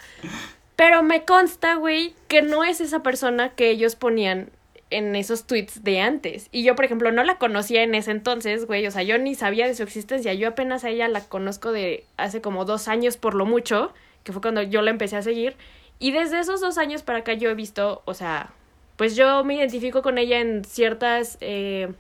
Pero 0.76 1.04
me 1.04 1.24
consta, 1.24 1.76
güey, 1.76 2.16
que 2.28 2.42
no 2.42 2.64
es 2.64 2.82
esa 2.82 3.04
persona 3.04 3.50
que 3.50 3.70
ellos 3.70 3.96
ponían 3.96 4.50
en 4.98 5.16
esos 5.16 5.46
tweets 5.46 5.84
de 5.84 6.02
antes. 6.02 6.50
Y 6.52 6.64
yo, 6.64 6.76
por 6.76 6.86
ejemplo, 6.86 7.12
no 7.12 7.24
la 7.24 7.38
conocía 7.38 7.84
en 7.84 7.96
ese 7.96 8.12
entonces, 8.12 8.66
güey. 8.66 8.86
O 8.88 8.92
sea, 8.92 9.04
yo 9.04 9.18
ni 9.18 9.36
sabía 9.36 9.68
de 9.68 9.76
su 9.76 9.84
existencia. 9.84 10.34
Yo 10.34 10.50
apenas 10.50 10.84
a 10.84 10.90
ella 10.90 11.08
la 11.08 11.22
conozco 11.22 11.72
de 11.72 12.06
hace 12.18 12.42
como 12.42 12.66
dos 12.66 12.88
años 12.88 13.18
por 13.18 13.34
lo 13.36 13.46
mucho, 13.46 13.94
que 14.24 14.32
fue 14.32 14.42
cuando 14.42 14.62
yo 14.62 14.82
la 14.82 14.92
empecé 14.92 15.18
a 15.18 15.22
seguir. 15.22 15.56
Y 16.00 16.12
desde 16.12 16.40
esos 16.40 16.62
dos 16.62 16.78
años 16.78 17.04
para 17.04 17.20
acá 17.20 17.34
yo 17.34 17.50
he 17.50 17.56
visto, 17.56 18.02
o 18.06 18.14
sea, 18.14 18.52
pues 18.98 19.16
yo 19.16 19.44
me 19.44 19.56
identifico 19.56 20.02
con 20.02 20.18
ella 20.18 20.40
en 20.40 20.64
ciertas 20.66 21.38
eh, 21.42 21.94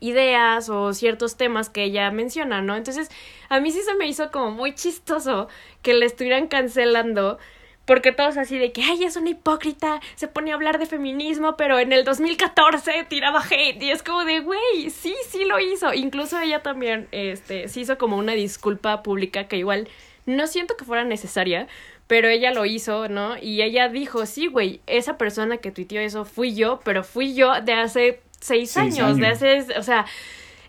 ideas 0.00 0.68
o 0.68 0.92
ciertos 0.92 1.36
temas 1.36 1.70
que 1.70 1.84
ella 1.84 2.10
menciona, 2.10 2.60
¿no? 2.62 2.76
Entonces, 2.76 3.10
a 3.48 3.60
mí 3.60 3.70
sí 3.70 3.80
se 3.82 3.94
me 3.94 4.06
hizo 4.06 4.30
como 4.30 4.50
muy 4.50 4.74
chistoso 4.74 5.48
que 5.82 5.94
le 5.94 6.06
estuvieran 6.06 6.48
cancelando 6.48 7.38
porque 7.86 8.12
todos 8.12 8.36
así 8.36 8.58
de 8.58 8.72
que, 8.72 8.82
ay, 8.82 9.04
es 9.04 9.16
una 9.16 9.30
hipócrita, 9.30 10.00
se 10.16 10.28
pone 10.28 10.50
a 10.50 10.54
hablar 10.54 10.78
de 10.78 10.86
feminismo, 10.86 11.56
pero 11.56 11.78
en 11.78 11.92
el 11.92 12.04
2014 12.04 13.06
tiraba 13.08 13.40
hate. 13.40 13.80
Y 13.80 13.90
es 13.90 14.02
como 14.02 14.24
de, 14.24 14.40
güey, 14.40 14.90
sí, 14.90 15.14
sí 15.28 15.44
lo 15.44 15.60
hizo. 15.60 15.94
Incluso 15.94 16.38
ella 16.40 16.62
también, 16.62 17.08
este, 17.12 17.68
se 17.68 17.80
hizo 17.80 17.96
como 17.96 18.16
una 18.16 18.32
disculpa 18.32 19.04
pública 19.04 19.46
que 19.46 19.56
igual 19.56 19.88
no 20.26 20.48
siento 20.48 20.76
que 20.76 20.84
fuera 20.84 21.04
necesaria, 21.04 21.68
pero 22.08 22.28
ella 22.28 22.52
lo 22.52 22.66
hizo, 22.66 23.08
¿no? 23.08 23.36
Y 23.40 23.62
ella 23.62 23.88
dijo, 23.88 24.26
sí, 24.26 24.48
güey, 24.48 24.80
esa 24.88 25.16
persona 25.16 25.58
que 25.58 25.70
tuiteó 25.70 26.00
eso 26.00 26.24
fui 26.24 26.54
yo, 26.54 26.80
pero 26.84 27.04
fui 27.04 27.34
yo 27.34 27.60
de 27.60 27.74
hace 27.74 28.20
seis, 28.40 28.76
años, 28.76 29.16
de 29.16 29.26
hace, 29.28 29.66
o 29.78 29.82
sea, 29.82 30.06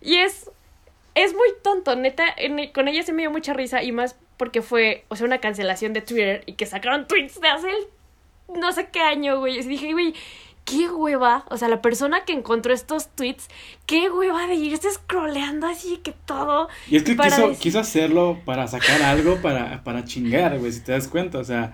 y 0.02 0.18
es, 0.18 0.50
es 1.16 1.34
muy 1.34 1.50
tonto, 1.64 1.96
neta, 1.96 2.36
con 2.74 2.88
ella 2.88 3.04
se 3.04 3.14
me 3.14 3.24
dio 3.24 3.32
mucha 3.32 3.54
risa 3.54 3.84
y 3.84 3.92
más 3.92 4.18
porque 4.38 4.62
fue, 4.62 5.04
o 5.10 5.16
sea, 5.16 5.26
una 5.26 5.40
cancelación 5.40 5.94
de 5.94 6.02
Twitter 6.02 6.44
y 6.46 6.54
que 6.54 6.66
sacaron 6.66 7.08
tweets 7.08 7.42
de 7.42 7.48
hace 7.48 7.70
no 8.54 8.72
sé 8.72 8.88
qué 8.92 9.02
año, 9.02 9.40
güey. 9.40 9.60
Y 9.60 9.64
dije, 9.64 9.94
güey, 9.94 10.14
qué 10.66 10.90
hueva. 10.90 11.46
O 11.50 11.58
sea, 11.58 11.68
la 11.68 11.82
persona 11.82 12.26
que 12.26 12.34
encontró 12.34 12.74
estos 12.74 13.08
tweets, 13.10 13.48
qué 13.86 14.10
hueva 14.10 14.48
de 14.48 14.56
irse 14.56 14.90
scrolleando 14.92 15.68
así 15.68 15.98
que 15.98 16.14
todo. 16.26 16.68
Y 16.90 16.98
es 16.98 17.04
que 17.04 17.16
quiso, 17.16 17.52
quiso, 17.60 17.80
hacerlo 17.80 18.40
para 18.46 18.68
sacar 18.68 19.02
algo 19.02 19.42
para, 19.42 19.84
para 19.84 20.06
chingar, 20.06 20.60
güey, 20.60 20.72
si 20.72 20.82
te 20.82 20.92
das 20.92 21.08
cuenta. 21.08 21.40
O 21.40 21.44
sea, 21.44 21.74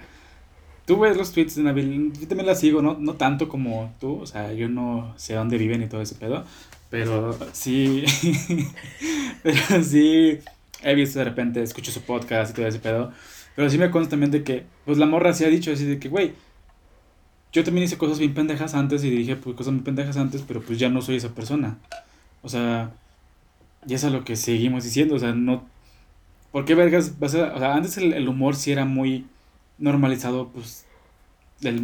tú 0.86 0.99
ves 0.99 1.18
los 1.18 1.32
tweets 1.32 1.55
de 1.55 1.64
Nabil, 1.64 2.14
yo 2.14 2.28
también 2.28 2.47
la 2.47 2.55
sigo, 2.55 2.82
no, 2.82 2.95
no 2.99 3.16
tanto 3.16 3.49
como 3.49 3.93
tú. 3.99 4.22
O 4.22 4.28
sea, 4.28 4.53
yo 4.53 4.70
no 4.70 5.14
sé 5.18 5.34
dónde 5.34 5.57
viven 5.57 5.82
y 5.84 5.88
todo 5.88 6.01
ese 6.01 6.16
pedo. 6.16 6.43
Pero 6.89 7.36
sí, 7.53 8.05
pero 9.43 9.84
sí, 9.84 10.39
he 10.84 10.95
visto 10.95 11.19
de 11.19 11.25
repente, 11.25 11.61
escucho 11.61 11.91
su 11.91 12.01
podcast 12.01 12.51
y 12.51 12.55
todo 12.55 12.67
ese 12.67 12.79
pedo. 12.79 13.11
Pero 13.55 13.69
sí 13.69 13.77
me 13.77 13.91
consta 13.91 14.11
también 14.11 14.31
de 14.31 14.43
que, 14.43 14.65
pues 14.86 14.97
la 14.97 15.05
morra 15.05 15.34
sí 15.34 15.43
ha 15.45 15.49
dicho 15.49 15.71
así 15.71 15.86
de 15.86 15.99
que, 15.99 16.09
güey, 16.09 16.34
yo 17.51 17.63
también 17.63 17.86
hice 17.86 17.97
cosas 17.97 18.19
bien 18.19 18.34
pendejas 18.34 18.73
antes 18.73 19.03
y 19.03 19.09
dije, 19.09 19.36
pues 19.36 19.55
cosas 19.55 19.73
bien 19.73 19.84
pendejas 19.84 20.17
antes, 20.17 20.43
pero 20.47 20.61
pues 20.61 20.79
ya 20.79 20.89
no 20.89 21.01
soy 21.01 21.17
esa 21.17 21.29
persona. 21.29 21.77
O 22.41 22.49
sea, 22.49 22.91
y 23.88 23.93
eso 23.93 24.07
es 24.07 24.13
lo 24.13 24.23
que 24.23 24.36
seguimos 24.36 24.84
diciendo, 24.84 25.15
o 25.15 25.19
sea, 25.19 25.34
no... 25.34 25.63
¿Por 26.51 26.65
qué 26.65 26.75
vergas 26.75 27.19
vas 27.19 27.36
a...? 27.36 27.53
O 27.53 27.59
sea, 27.59 27.75
antes 27.75 27.97
el, 27.97 28.27
humor 28.27 28.55
sí 28.55 28.71
era 28.71 28.86
muy 28.86 29.25
normalizado, 29.77 30.49
pues, 30.49 30.86
el 31.61 31.77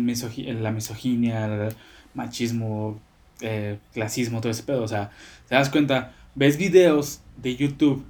la 0.63 0.71
misoginia, 0.71 1.69
machismo, 2.13 2.99
eh, 3.41 3.77
clasismo, 3.93 4.41
todo 4.41 4.51
ese 4.51 4.63
pedo. 4.63 4.83
O 4.83 4.87
sea, 4.87 5.11
te 5.47 5.55
das 5.55 5.69
cuenta, 5.69 6.13
ves 6.35 6.57
videos 6.57 7.21
de 7.37 7.55
YouTube 7.55 8.03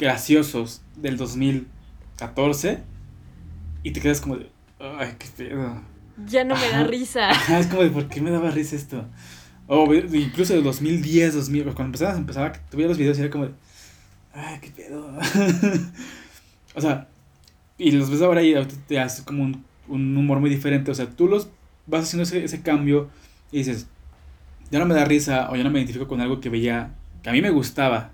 graciosos 0.00 0.82
del 0.96 1.16
2014 1.16 2.82
y 3.84 3.92
te 3.92 4.00
quedas 4.00 4.20
como 4.20 4.36
de, 4.36 4.50
ay, 4.80 5.14
qué 5.18 5.28
pedo. 5.36 5.80
Ya 6.26 6.42
no 6.42 6.56
me 6.56 6.68
da 6.68 6.84
risa. 6.84 7.30
es 7.58 7.66
como 7.68 7.82
de, 7.82 7.90
¿por 7.90 8.08
qué 8.08 8.20
me 8.20 8.30
daba 8.30 8.50
risa 8.50 8.74
esto? 8.74 9.04
O 9.68 9.94
incluso 9.94 10.54
de 10.54 10.62
2010, 10.62 11.34
2000, 11.34 11.64
cuando 11.66 11.84
empezabas, 11.84 12.18
empezaba, 12.18 12.52
tuviera 12.70 12.88
los 12.88 12.98
videos 12.98 13.16
y 13.18 13.20
era 13.20 13.30
como 13.30 13.44
de, 13.44 13.52
ay, 14.34 14.58
qué 14.60 14.70
pedo. 14.70 15.06
o 16.74 16.80
sea, 16.80 17.06
y 17.78 17.92
los 17.92 18.10
ves 18.10 18.22
ahora 18.22 18.42
y 18.42 18.54
te 18.88 18.98
hace 18.98 19.22
como 19.22 19.44
un 19.44 19.64
un 19.90 20.16
humor 20.16 20.40
muy 20.40 20.48
diferente. 20.48 20.90
O 20.90 20.94
sea, 20.94 21.10
tú 21.10 21.28
los 21.28 21.48
vas 21.86 22.04
haciendo 22.04 22.22
ese, 22.22 22.44
ese 22.44 22.62
cambio 22.62 23.10
y 23.52 23.58
dices, 23.58 23.88
ya 24.70 24.78
no 24.78 24.86
me 24.86 24.94
da 24.94 25.04
risa 25.04 25.50
o 25.50 25.56
ya 25.56 25.64
no 25.64 25.70
me 25.70 25.80
identifico 25.80 26.08
con 26.08 26.20
algo 26.20 26.40
que 26.40 26.48
veía, 26.48 26.94
que 27.22 27.30
a 27.30 27.32
mí 27.32 27.42
me 27.42 27.50
gustaba. 27.50 28.12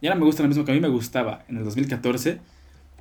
Ya 0.00 0.10
no 0.10 0.16
me 0.16 0.24
gusta 0.24 0.42
lo 0.42 0.48
mismo 0.48 0.64
que 0.64 0.72
a 0.72 0.74
mí 0.74 0.80
me 0.80 0.88
gustaba 0.88 1.44
en 1.48 1.58
el 1.58 1.64
2014. 1.64 2.40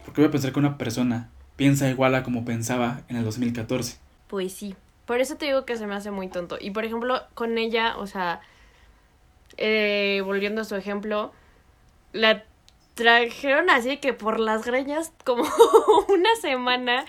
Porque 0.06 0.22
voy 0.22 0.28
a 0.28 0.32
pensar 0.32 0.52
que 0.52 0.60
una 0.60 0.78
persona 0.78 1.30
piensa 1.56 1.90
igual 1.90 2.16
a 2.16 2.24
como 2.24 2.46
pensaba 2.46 3.02
en 3.10 3.18
el 3.18 3.24
2014. 3.24 3.98
Pues 4.28 4.54
sí. 4.54 4.76
Por 5.06 5.22
eso 5.22 5.38
te 5.38 5.46
digo 5.46 5.66
que 5.66 5.76
se 5.76 5.88
me 5.88 5.96
hace 5.96 6.12
muy 6.12 6.28
tonto. 6.28 6.58
Y 6.60 6.72
por 6.72 6.86
ejemplo, 6.86 7.22
con 7.34 7.58
ella, 7.58 7.98
o 7.98 8.08
sea, 8.08 8.42
eh, 9.58 10.22
volviendo 10.24 10.62
a 10.62 10.66
su 10.66 10.76
ejemplo, 10.76 11.34
la 12.14 12.44
trajeron 12.94 13.70
así 13.70 13.98
que 13.98 14.14
por 14.14 14.40
las 14.40 14.66
greñas 14.66 15.12
como 15.24 15.44
una 16.10 16.36
semana. 16.42 17.06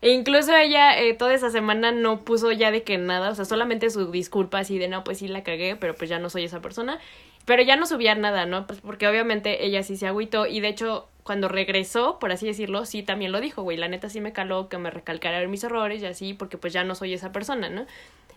E 0.00 0.10
incluso 0.10 0.54
ella 0.54 0.98
eh, 0.98 1.14
toda 1.14 1.32
esa 1.32 1.50
semana 1.50 1.92
no 1.92 2.24
puso 2.24 2.52
ya 2.52 2.70
de 2.70 2.82
que 2.82 2.98
nada, 2.98 3.30
o 3.30 3.34
sea, 3.34 3.44
solamente 3.44 3.88
su 3.88 4.10
disculpa 4.10 4.58
así 4.58 4.78
de 4.78 4.88
no, 4.88 5.02
pues 5.02 5.18
sí 5.18 5.28
la 5.28 5.42
cagué, 5.42 5.76
pero 5.76 5.94
pues 5.94 6.10
ya 6.10 6.18
no 6.18 6.28
soy 6.28 6.44
esa 6.44 6.60
persona. 6.60 6.98
Pero 7.44 7.62
ya 7.62 7.76
no 7.76 7.86
subía 7.86 8.14
nada, 8.14 8.46
¿no? 8.46 8.66
Pues 8.66 8.80
porque 8.80 9.06
obviamente 9.06 9.66
ella 9.66 9.82
sí 9.82 9.96
se 9.96 10.06
agüitó 10.06 10.46
y 10.46 10.60
de 10.60 10.68
hecho 10.68 11.08
cuando 11.24 11.48
regresó, 11.48 12.18
por 12.18 12.32
así 12.32 12.46
decirlo, 12.46 12.84
sí 12.84 13.02
también 13.02 13.32
lo 13.32 13.40
dijo, 13.40 13.62
güey, 13.62 13.78
la 13.78 13.88
neta 13.88 14.10
sí 14.10 14.20
me 14.20 14.32
caló 14.32 14.68
que 14.68 14.78
me 14.78 14.90
recalcara 14.90 15.46
mis 15.48 15.64
errores 15.64 16.02
y 16.02 16.06
así, 16.06 16.34
porque 16.34 16.58
pues 16.58 16.72
ya 16.72 16.84
no 16.84 16.94
soy 16.94 17.14
esa 17.14 17.32
persona, 17.32 17.70
¿no? 17.70 17.86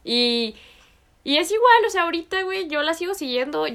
Y, 0.05 0.55
y 1.25 1.37
es 1.37 1.51
igual, 1.51 1.85
o 1.85 1.89
sea, 1.89 2.03
ahorita, 2.03 2.43
güey, 2.43 2.69
yo 2.69 2.81
la 2.83 2.93
sigo 2.93 3.13
siguiendo, 3.13 3.65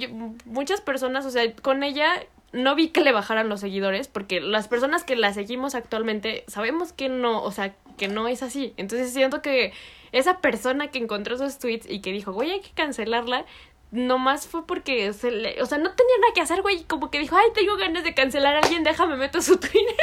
muchas 0.47 0.81
personas, 0.81 1.27
o 1.27 1.31
sea, 1.31 1.55
con 1.57 1.83
ella 1.83 2.25
no 2.53 2.75
vi 2.75 2.89
que 2.89 3.03
le 3.03 3.13
bajaran 3.13 3.51
los 3.51 3.61
seguidores, 3.61 4.09
porque 4.09 4.41
las 4.41 4.69
personas 4.69 5.05
que 5.05 5.17
la 5.17 5.35
seguimos 5.35 5.75
actualmente 5.75 6.45
sabemos 6.49 6.95
que 6.95 7.11
no, 7.11 7.43
o 7.43 7.53
sea, 7.53 7.75
que 7.99 8.09
no 8.09 8.29
es 8.29 8.43
así. 8.43 8.73
Entonces 8.79 9.13
siento 9.13 9.43
que 9.43 9.73
esa 10.13 10.41
persona 10.41 10.89
que 10.89 10.99
encontró 10.99 11.35
esos 11.35 11.59
tweets 11.59 11.89
y 11.89 12.01
que 12.01 12.13
dijo, 12.13 12.33
güey, 12.33 12.51
hay 12.51 12.61
que 12.61 12.71
cancelarla, 12.71 13.47
nomás 13.93 14.49
fue 14.49 14.67
porque, 14.67 15.13
se 15.13 15.31
le, 15.31 15.63
o 15.63 15.67
sea, 15.67 15.79
no 15.79 15.93
tenía 15.93 16.15
nada 16.21 16.33
que 16.35 16.41
hacer, 16.41 16.63
güey, 16.63 16.83
como 16.85 17.11
que 17.11 17.21
dijo, 17.21 17.37
ay, 17.37 17.47
tengo 17.55 17.77
ganas 17.77 18.03
de 18.03 18.15
cancelar 18.15 18.57
a 18.57 18.59
alguien, 18.61 18.83
déjame 18.83 19.17
meto 19.17 19.41
su 19.41 19.57
Twitter. 19.61 19.95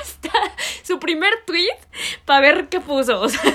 Hasta 0.00 0.32
su 0.82 0.98
primer 0.98 1.32
tweet 1.46 1.68
para 2.24 2.40
ver 2.40 2.68
qué 2.68 2.80
puso, 2.80 3.20
o 3.20 3.28
sea. 3.28 3.54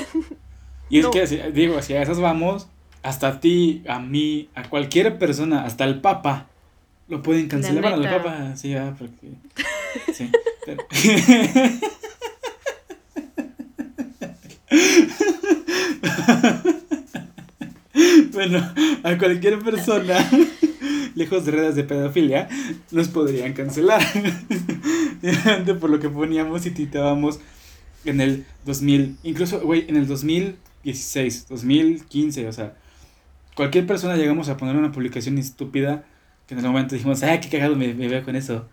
Y 0.90 1.00
es 1.00 1.08
que, 1.08 1.26
digo, 1.52 1.82
si 1.82 1.94
a 1.94 2.02
esas 2.02 2.22
vamos, 2.22 2.70
hasta 3.04 3.28
a 3.28 3.40
ti, 3.42 3.84
a 3.88 4.00
mí, 4.00 4.48
a 4.56 4.70
cualquier 4.70 5.18
persona, 5.18 5.66
hasta 5.66 5.84
el 5.84 6.00
Papa, 6.00 6.48
lo 7.10 7.22
pueden 7.22 7.50
cancelar. 7.50 7.94
El 7.94 8.10
Papa, 8.10 8.56
sí, 8.56 8.70
ya, 8.70 8.96
porque. 8.98 9.34
Sí. 10.14 10.30
bueno, 18.36 18.60
a 19.04 19.18
cualquier 19.18 19.58
persona, 19.60 20.18
lejos 21.16 21.46
de 21.46 21.52
redes 21.52 21.76
de 21.76 21.84
pedofilia, 21.84 22.48
nos 22.92 23.08
podrían 23.08 23.54
cancelar. 23.54 24.02
por 25.80 25.90
lo 25.90 26.00
que 26.00 26.10
poníamos 26.10 26.66
y 26.68 26.72
titábamos 26.72 27.40
en 28.04 28.22
el 28.22 28.46
2000, 28.66 29.18
incluso, 29.24 29.62
güey, 29.62 29.86
en 29.88 29.96
el 29.96 30.06
2016, 30.08 31.48
2015, 31.48 32.48
o 32.48 32.54
sea, 32.54 32.76
cualquier 33.56 33.88
persona 33.88 34.16
llegamos 34.16 34.50
a 34.50 34.58
poner 34.58 34.76
una 34.76 34.92
publicación 34.92 35.38
estúpida 35.40 36.04
que 36.46 36.54
en 36.54 36.60
el 36.60 36.68
momento 36.68 36.94
dijimos, 36.94 37.24
ay, 37.24 37.40
qué 37.40 37.50
cagado 37.50 37.76
me, 37.76 37.94
me 37.96 38.08
veo 38.08 38.24
con 38.24 38.36
eso. 38.36 38.68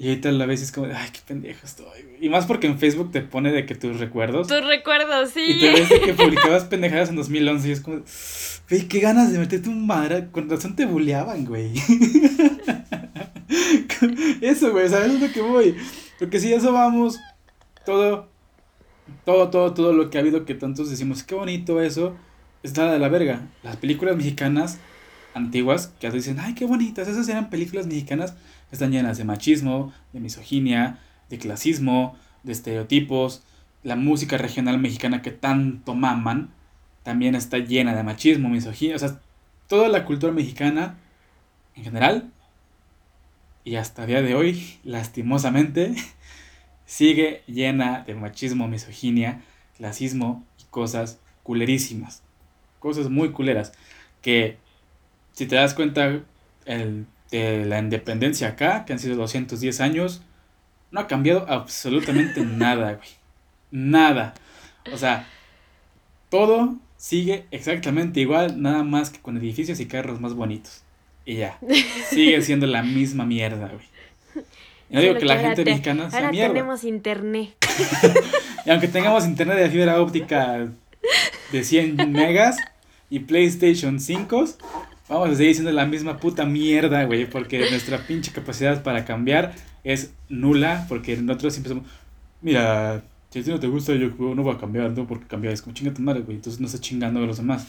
Y 0.00 0.08
ahorita 0.08 0.30
a 0.30 0.32
la 0.32 0.46
vez 0.46 0.62
es 0.62 0.72
como, 0.72 0.86
ay, 0.86 1.10
qué 1.12 1.20
pendejo 1.26 1.60
estoy. 1.62 2.06
Y 2.22 2.30
más 2.30 2.46
porque 2.46 2.66
en 2.66 2.78
Facebook 2.78 3.12
te 3.12 3.20
pone 3.20 3.52
de 3.52 3.66
que 3.66 3.74
tus 3.74 4.00
recuerdos. 4.00 4.48
Tus 4.48 4.64
recuerdos, 4.64 5.28
sí. 5.28 5.44
Y 5.46 5.60
te 5.60 5.72
ves 5.72 5.90
de 5.90 6.00
que 6.00 6.14
publicabas 6.24 6.64
pendejadas 6.64 7.10
en 7.10 7.16
2011 7.16 7.68
y 7.68 7.72
es 7.72 7.82
como, 7.82 8.00
güey, 8.70 8.88
qué 8.88 9.00
ganas 9.00 9.30
de 9.30 9.38
meterte 9.38 9.68
un 9.68 9.86
madre. 9.86 10.28
Con 10.32 10.48
razón 10.48 10.74
te 10.74 10.86
buleaban, 10.86 11.44
güey. 11.44 11.74
eso, 14.40 14.72
güey, 14.72 14.88
¿sabes 14.88 15.20
lo 15.20 15.30
que 15.30 15.42
voy? 15.42 15.76
Porque 16.18 16.40
si 16.40 16.50
eso 16.50 16.72
vamos, 16.72 17.20
todo, 17.84 18.26
todo, 19.26 19.50
todo, 19.50 19.74
todo 19.74 19.92
lo 19.92 20.08
que 20.08 20.16
ha 20.16 20.22
habido 20.22 20.46
que 20.46 20.54
tantos 20.54 20.88
decimos, 20.88 21.24
qué 21.24 21.34
bonito 21.34 21.82
eso, 21.82 22.16
está 22.62 22.90
de 22.90 22.98
la 22.98 23.10
verga. 23.10 23.42
Las 23.62 23.76
películas 23.76 24.16
mexicanas 24.16 24.78
antiguas 25.34 25.92
que 26.00 26.10
dicen, 26.10 26.38
ay, 26.40 26.54
qué 26.54 26.64
bonitas, 26.64 27.06
esas 27.06 27.28
eran 27.28 27.50
películas 27.50 27.86
mexicanas, 27.86 28.34
están 28.72 28.92
llenas 28.92 29.18
de 29.18 29.24
machismo, 29.24 29.92
de 30.12 30.20
misoginia, 30.20 30.98
de 31.28 31.38
clasismo, 31.38 32.16
de 32.42 32.52
estereotipos. 32.52 33.42
La 33.82 33.96
música 33.96 34.36
regional 34.36 34.78
mexicana 34.78 35.22
que 35.22 35.30
tanto 35.30 35.94
maman 35.94 36.50
también 37.02 37.34
está 37.34 37.58
llena 37.58 37.94
de 37.94 38.02
machismo, 38.02 38.48
misoginia, 38.48 38.96
o 38.96 38.98
sea, 38.98 39.20
toda 39.68 39.88
la 39.88 40.04
cultura 40.04 40.32
mexicana 40.32 40.96
en 41.74 41.84
general 41.84 42.30
y 43.64 43.76
hasta 43.76 44.06
día 44.06 44.22
de 44.22 44.34
hoy, 44.34 44.78
lastimosamente, 44.84 45.94
sigue 46.86 47.42
llena 47.46 48.02
de 48.06 48.14
machismo, 48.14 48.68
misoginia, 48.68 49.42
clasismo 49.76 50.44
y 50.58 50.64
cosas 50.70 51.20
culerísimas. 51.42 52.22
Cosas 52.78 53.10
muy 53.10 53.30
culeras 53.30 53.72
que 54.22 54.56
si 55.32 55.46
te 55.46 55.56
das 55.56 55.74
cuenta, 55.74 56.20
el, 56.66 57.06
de 57.30 57.64
la 57.64 57.78
independencia 57.78 58.48
acá, 58.48 58.84
que 58.84 58.92
han 58.92 58.98
sido 58.98 59.16
210 59.16 59.80
años, 59.80 60.22
no 60.90 61.00
ha 61.00 61.06
cambiado 61.06 61.46
absolutamente 61.48 62.40
nada, 62.44 62.94
güey. 62.94 63.08
Nada. 63.70 64.34
O 64.92 64.96
sea, 64.96 65.28
todo 66.28 66.76
sigue 66.96 67.46
exactamente 67.50 68.20
igual, 68.20 68.60
nada 68.60 68.82
más 68.82 69.10
que 69.10 69.20
con 69.20 69.36
edificios 69.36 69.80
y 69.80 69.86
carros 69.86 70.20
más 70.20 70.34
bonitos. 70.34 70.82
Y 71.24 71.36
ya. 71.36 71.58
Sigue 72.08 72.42
siendo 72.42 72.66
la 72.66 72.82
misma 72.82 73.24
mierda, 73.24 73.68
güey. 73.68 74.44
no 74.90 75.00
digo 75.00 75.14
que 75.14 75.24
la 75.24 75.38
gente 75.38 75.64
mexicana 75.64 76.10
sea 76.10 76.26
ahora 76.26 76.32
tenemos 76.32 76.84
internet. 76.84 77.54
y 78.66 78.70
aunque 78.70 78.88
tengamos 78.88 79.24
internet 79.26 79.58
de 79.58 79.70
fibra 79.70 80.00
óptica 80.00 80.68
de 81.52 81.64
100 81.64 82.10
megas 82.12 82.56
y 83.08 83.20
PlayStation 83.20 84.00
5, 84.00 84.44
Vamos 85.10 85.30
a 85.30 85.34
seguir 85.34 85.54
siendo 85.54 85.72
la 85.72 85.86
misma 85.86 86.18
puta 86.18 86.46
mierda, 86.46 87.02
güey, 87.02 87.28
porque 87.28 87.58
nuestra 87.68 87.98
pinche 87.98 88.30
capacidad 88.30 88.84
para 88.84 89.04
cambiar 89.04 89.52
es 89.82 90.12
nula, 90.28 90.86
porque 90.88 91.16
nosotros 91.16 91.52
siempre 91.52 91.70
somos, 91.70 91.84
mira, 92.40 93.02
si 93.30 93.40
a 93.40 93.42
ti 93.42 93.50
no 93.50 93.58
te 93.58 93.66
gusta, 93.66 93.92
yo 93.94 94.10
no 94.16 94.42
voy 94.44 94.54
a 94.54 94.58
cambiar, 94.58 94.92
no 94.92 95.08
porque 95.08 95.26
cambiar, 95.26 95.52
es 95.52 95.62
como 95.62 95.74
chinga 95.74 95.92
tu 95.92 96.00
madre, 96.00 96.20
güey, 96.20 96.36
entonces 96.36 96.60
no 96.60 96.66
estás 96.66 96.80
chingando 96.80 97.18
a 97.18 97.26
los 97.26 97.38
demás. 97.38 97.66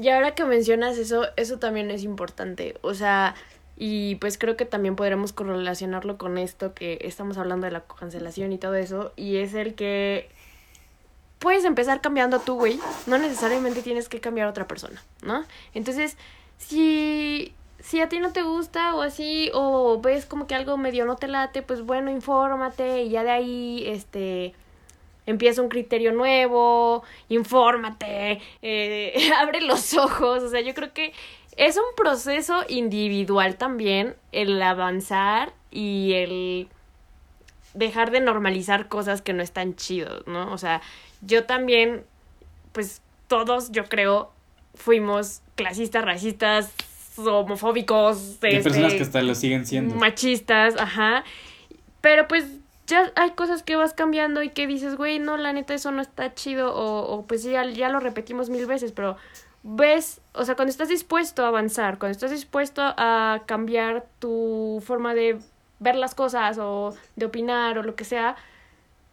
Y 0.00 0.08
ahora 0.08 0.34
que 0.34 0.46
mencionas 0.46 0.96
eso, 0.96 1.26
eso 1.36 1.58
también 1.58 1.90
es 1.90 2.02
importante, 2.02 2.76
o 2.80 2.94
sea, 2.94 3.34
y 3.76 4.14
pues 4.14 4.38
creo 4.38 4.56
que 4.56 4.64
también 4.64 4.96
podremos 4.96 5.34
correlacionarlo 5.34 6.16
con 6.16 6.38
esto 6.38 6.72
que 6.72 6.96
estamos 7.02 7.36
hablando 7.36 7.66
de 7.66 7.72
la 7.72 7.84
cancelación 7.84 8.52
y 8.52 8.58
todo 8.58 8.74
eso, 8.74 9.12
y 9.16 9.36
es 9.36 9.52
el 9.52 9.74
que 9.74 10.30
puedes 11.38 11.64
empezar 11.64 12.00
cambiando 12.00 12.40
tú, 12.40 12.56
güey. 12.56 12.78
No 13.06 13.18
necesariamente 13.18 13.82
tienes 13.82 14.08
que 14.08 14.20
cambiar 14.20 14.48
a 14.48 14.50
otra 14.50 14.66
persona, 14.66 15.02
¿no? 15.22 15.44
Entonces, 15.74 16.16
si, 16.58 17.54
si 17.80 18.00
a 18.00 18.08
ti 18.08 18.18
no 18.18 18.32
te 18.32 18.42
gusta 18.42 18.94
o 18.94 19.02
así, 19.02 19.50
o 19.54 20.00
ves 20.00 20.26
como 20.26 20.46
que 20.46 20.54
algo 20.54 20.76
medio 20.76 21.04
no 21.04 21.16
te 21.16 21.28
late, 21.28 21.62
pues 21.62 21.82
bueno, 21.82 22.10
infórmate 22.10 23.02
y 23.02 23.10
ya 23.10 23.24
de 23.24 23.30
ahí, 23.30 23.84
este, 23.86 24.54
empieza 25.26 25.62
un 25.62 25.68
criterio 25.68 26.12
nuevo, 26.12 27.02
infórmate, 27.28 28.40
eh, 28.62 29.30
abre 29.38 29.60
los 29.60 29.94
ojos, 29.94 30.42
o 30.42 30.48
sea, 30.48 30.60
yo 30.60 30.74
creo 30.74 30.92
que 30.92 31.12
es 31.56 31.76
un 31.76 31.94
proceso 31.96 32.64
individual 32.68 33.56
también 33.56 34.16
el 34.32 34.60
avanzar 34.62 35.52
y 35.70 36.12
el 36.14 36.68
dejar 37.78 38.10
de 38.10 38.20
normalizar 38.20 38.88
cosas 38.88 39.22
que 39.22 39.32
no 39.32 39.42
están 39.42 39.76
chidos, 39.76 40.26
¿no? 40.26 40.52
O 40.52 40.58
sea, 40.58 40.82
yo 41.22 41.44
también, 41.44 42.04
pues 42.72 43.00
todos, 43.28 43.70
yo 43.70 43.84
creo, 43.84 44.32
fuimos 44.74 45.42
clasistas, 45.54 46.04
racistas, 46.04 46.72
homofóbicos. 47.16 48.38
Hay 48.42 48.62
personas 48.62 48.94
que 48.94 49.02
hasta 49.02 49.22
lo 49.22 49.34
siguen 49.34 49.64
siendo. 49.64 49.94
Machistas, 49.94 50.76
ajá. 50.76 51.24
Pero 52.00 52.26
pues 52.26 52.46
ya 52.86 53.12
hay 53.16 53.30
cosas 53.32 53.62
que 53.62 53.76
vas 53.76 53.94
cambiando 53.94 54.42
y 54.42 54.50
que 54.50 54.66
dices, 54.66 54.96
güey, 54.96 55.18
no, 55.18 55.36
la 55.36 55.52
neta 55.52 55.74
eso 55.74 55.92
no 55.92 56.02
está 56.02 56.34
chido 56.34 56.74
o, 56.74 57.14
o 57.14 57.26
pues 57.26 57.44
ya, 57.44 57.64
ya 57.64 57.88
lo 57.90 58.00
repetimos 58.00 58.50
mil 58.50 58.66
veces, 58.66 58.92
pero 58.92 59.16
ves, 59.62 60.20
o 60.32 60.44
sea, 60.44 60.54
cuando 60.56 60.70
estás 60.70 60.88
dispuesto 60.88 61.44
a 61.44 61.48
avanzar, 61.48 61.98
cuando 61.98 62.12
estás 62.12 62.30
dispuesto 62.30 62.82
a 62.82 63.42
cambiar 63.46 64.06
tu 64.18 64.82
forma 64.84 65.14
de 65.14 65.38
ver 65.80 65.96
las 65.96 66.14
cosas 66.14 66.58
o 66.58 66.94
de 67.16 67.26
opinar 67.26 67.78
o 67.78 67.82
lo 67.82 67.94
que 67.94 68.04
sea, 68.04 68.36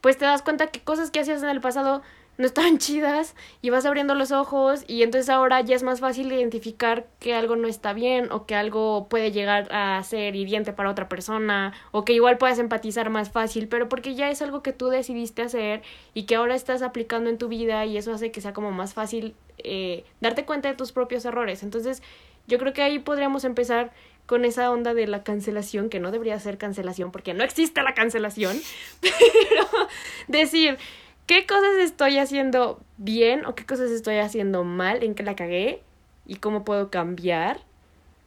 pues 0.01 0.17
te 0.17 0.25
das 0.25 0.41
cuenta 0.41 0.67
que 0.67 0.81
cosas 0.81 1.11
que 1.11 1.19
hacías 1.19 1.41
en 1.43 1.49
el 1.49 1.61
pasado 1.61 2.01
no 2.37 2.45
estaban 2.45 2.77
chidas 2.79 3.35
y 3.61 3.69
vas 3.69 3.85
abriendo 3.85 4.15
los 4.15 4.31
ojos 4.31 4.83
y 4.87 5.03
entonces 5.03 5.29
ahora 5.29 5.61
ya 5.61 5.75
es 5.75 5.83
más 5.83 5.99
fácil 5.99 6.31
identificar 6.31 7.07
que 7.19 7.33
algo 7.33 7.55
no 7.55 7.67
está 7.67 7.93
bien 7.93 8.31
o 8.31 8.45
que 8.45 8.55
algo 8.55 9.07
puede 9.09 9.31
llegar 9.31 9.67
a 9.71 10.01
ser 10.03 10.35
hiriente 10.35 10.73
para 10.73 10.89
otra 10.89 11.09
persona 11.09 11.73
o 11.91 12.05
que 12.05 12.13
igual 12.13 12.37
puedas 12.37 12.59
empatizar 12.59 13.09
más 13.09 13.29
fácil, 13.29 13.67
pero 13.67 13.89
porque 13.89 14.15
ya 14.15 14.29
es 14.29 14.41
algo 14.41 14.61
que 14.61 14.73
tú 14.73 14.89
decidiste 14.89 15.41
hacer 15.41 15.81
y 16.13 16.23
que 16.23 16.35
ahora 16.35 16.55
estás 16.55 16.81
aplicando 16.81 17.29
en 17.29 17.37
tu 17.37 17.47
vida 17.47 17.85
y 17.85 17.97
eso 17.97 18.13
hace 18.13 18.31
que 18.31 18.41
sea 18.41 18.53
como 18.53 18.71
más 18.71 18.93
fácil 18.93 19.35
eh, 19.59 20.03
darte 20.21 20.45
cuenta 20.45 20.69
de 20.69 20.75
tus 20.75 20.91
propios 20.91 21.25
errores. 21.25 21.63
Entonces 21.63 22.01
yo 22.47 22.59
creo 22.59 22.73
que 22.73 22.83
ahí 22.83 22.99
podríamos 22.99 23.43
empezar 23.43 23.91
con 24.25 24.45
esa 24.45 24.71
onda 24.71 24.93
de 24.93 25.07
la 25.07 25.23
cancelación, 25.23 25.89
que 25.89 25.99
no 25.99 26.11
debería 26.11 26.39
ser 26.39 26.57
cancelación 26.57 27.11
porque 27.11 27.33
no 27.33 27.43
existe 27.43 27.81
la 27.83 27.93
cancelación, 27.93 28.57
pero 29.01 29.87
decir, 30.27 30.77
qué 31.25 31.45
cosas 31.45 31.77
estoy 31.79 32.17
haciendo 32.17 32.79
bien 32.97 33.45
o 33.45 33.55
qué 33.55 33.65
cosas 33.65 33.91
estoy 33.91 34.17
haciendo 34.17 34.63
mal, 34.63 35.03
en 35.03 35.15
qué 35.15 35.23
la 35.23 35.35
cagué 35.35 35.81
y 36.25 36.35
cómo 36.35 36.63
puedo 36.63 36.89
cambiar. 36.89 37.61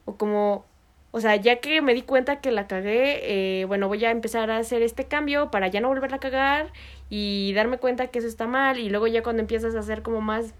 O 0.05 0.15
como, 0.15 0.65
o 1.11 1.21
sea, 1.21 1.35
ya 1.35 1.59
que 1.59 1.81
me 1.81 1.93
di 1.93 2.01
cuenta 2.01 2.41
que 2.41 2.51
la 2.51 2.67
cagué, 2.67 3.61
eh, 3.61 3.65
bueno, 3.65 3.87
voy 3.87 4.03
a 4.05 4.11
empezar 4.11 4.49
a 4.51 4.57
hacer 4.57 4.81
este 4.81 5.05
cambio 5.05 5.51
para 5.51 5.67
ya 5.67 5.81
no 5.81 5.89
volverla 5.89 6.17
a 6.17 6.19
cagar 6.19 6.71
y 7.09 7.53
darme 7.53 7.77
cuenta 7.77 8.07
que 8.07 8.19
eso 8.19 8.27
está 8.27 8.47
mal 8.47 8.79
y 8.79 8.89
luego 8.89 9.07
ya 9.07 9.23
cuando 9.23 9.41
empiezas 9.41 9.75
a 9.75 9.79
hacer 9.79 10.01
como 10.01 10.21
más 10.21 10.53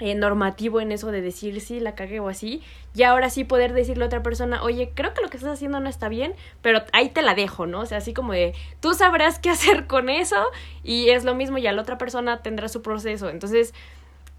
eh, 0.00 0.14
normativo 0.14 0.80
en 0.80 0.92
eso 0.92 1.10
de 1.10 1.20
decir 1.20 1.60
sí, 1.60 1.78
la 1.78 1.94
cagué 1.94 2.20
o 2.20 2.28
así, 2.28 2.62
y 2.94 3.02
ahora 3.02 3.30
sí 3.30 3.44
poder 3.44 3.72
decirle 3.72 4.04
a 4.04 4.06
otra 4.06 4.22
persona, 4.22 4.62
oye, 4.62 4.90
creo 4.94 5.14
que 5.14 5.22
lo 5.22 5.28
que 5.28 5.36
estás 5.36 5.52
haciendo 5.52 5.78
no 5.80 5.88
está 5.88 6.08
bien, 6.08 6.34
pero 6.62 6.82
ahí 6.92 7.10
te 7.10 7.22
la 7.22 7.34
dejo, 7.34 7.66
¿no? 7.66 7.80
O 7.80 7.86
sea, 7.86 7.98
así 7.98 8.14
como 8.14 8.32
de, 8.32 8.54
tú 8.80 8.94
sabrás 8.94 9.38
qué 9.38 9.50
hacer 9.50 9.86
con 9.86 10.08
eso 10.08 10.42
y 10.82 11.10
es 11.10 11.24
lo 11.24 11.34
mismo, 11.34 11.58
ya 11.58 11.72
la 11.72 11.82
otra 11.82 11.98
persona 11.98 12.42
tendrá 12.42 12.68
su 12.68 12.82
proceso, 12.82 13.28
entonces, 13.28 13.74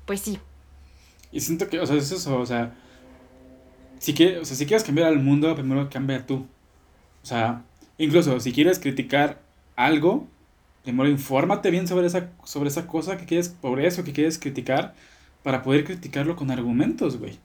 pues 0.05 0.21
sí. 0.21 0.39
Y 1.31 1.39
siento 1.39 1.69
que, 1.69 1.79
o 1.79 1.85
sea, 1.85 1.95
es 1.95 2.11
eso, 2.11 2.37
o 2.37 2.45
sea, 2.45 2.73
si, 3.99 4.11
o 4.13 4.45
sea, 4.45 4.57
si 4.57 4.65
quieres 4.65 4.83
cambiar 4.83 5.07
al 5.07 5.19
mundo, 5.19 5.53
primero 5.55 5.87
cambia 5.89 6.25
tú. 6.25 6.47
O 7.21 7.25
sea, 7.25 7.61
incluso 7.99 8.39
si 8.39 8.51
quieres 8.51 8.79
criticar 8.79 9.39
algo, 9.75 10.27
primero 10.83 11.07
infórmate 11.07 11.69
bien 11.69 11.87
sobre 11.87 12.07
esa, 12.07 12.31
sobre 12.43 12.69
esa 12.69 12.87
cosa 12.87 13.17
que 13.17 13.25
quieres, 13.25 13.49
por 13.49 13.79
eso 13.79 14.03
que 14.03 14.11
quieres 14.11 14.39
criticar 14.39 14.95
para 15.43 15.61
poder 15.63 15.83
criticarlo 15.83 16.35
con 16.35 16.51
argumentos, 16.51 17.17
güey. 17.17 17.39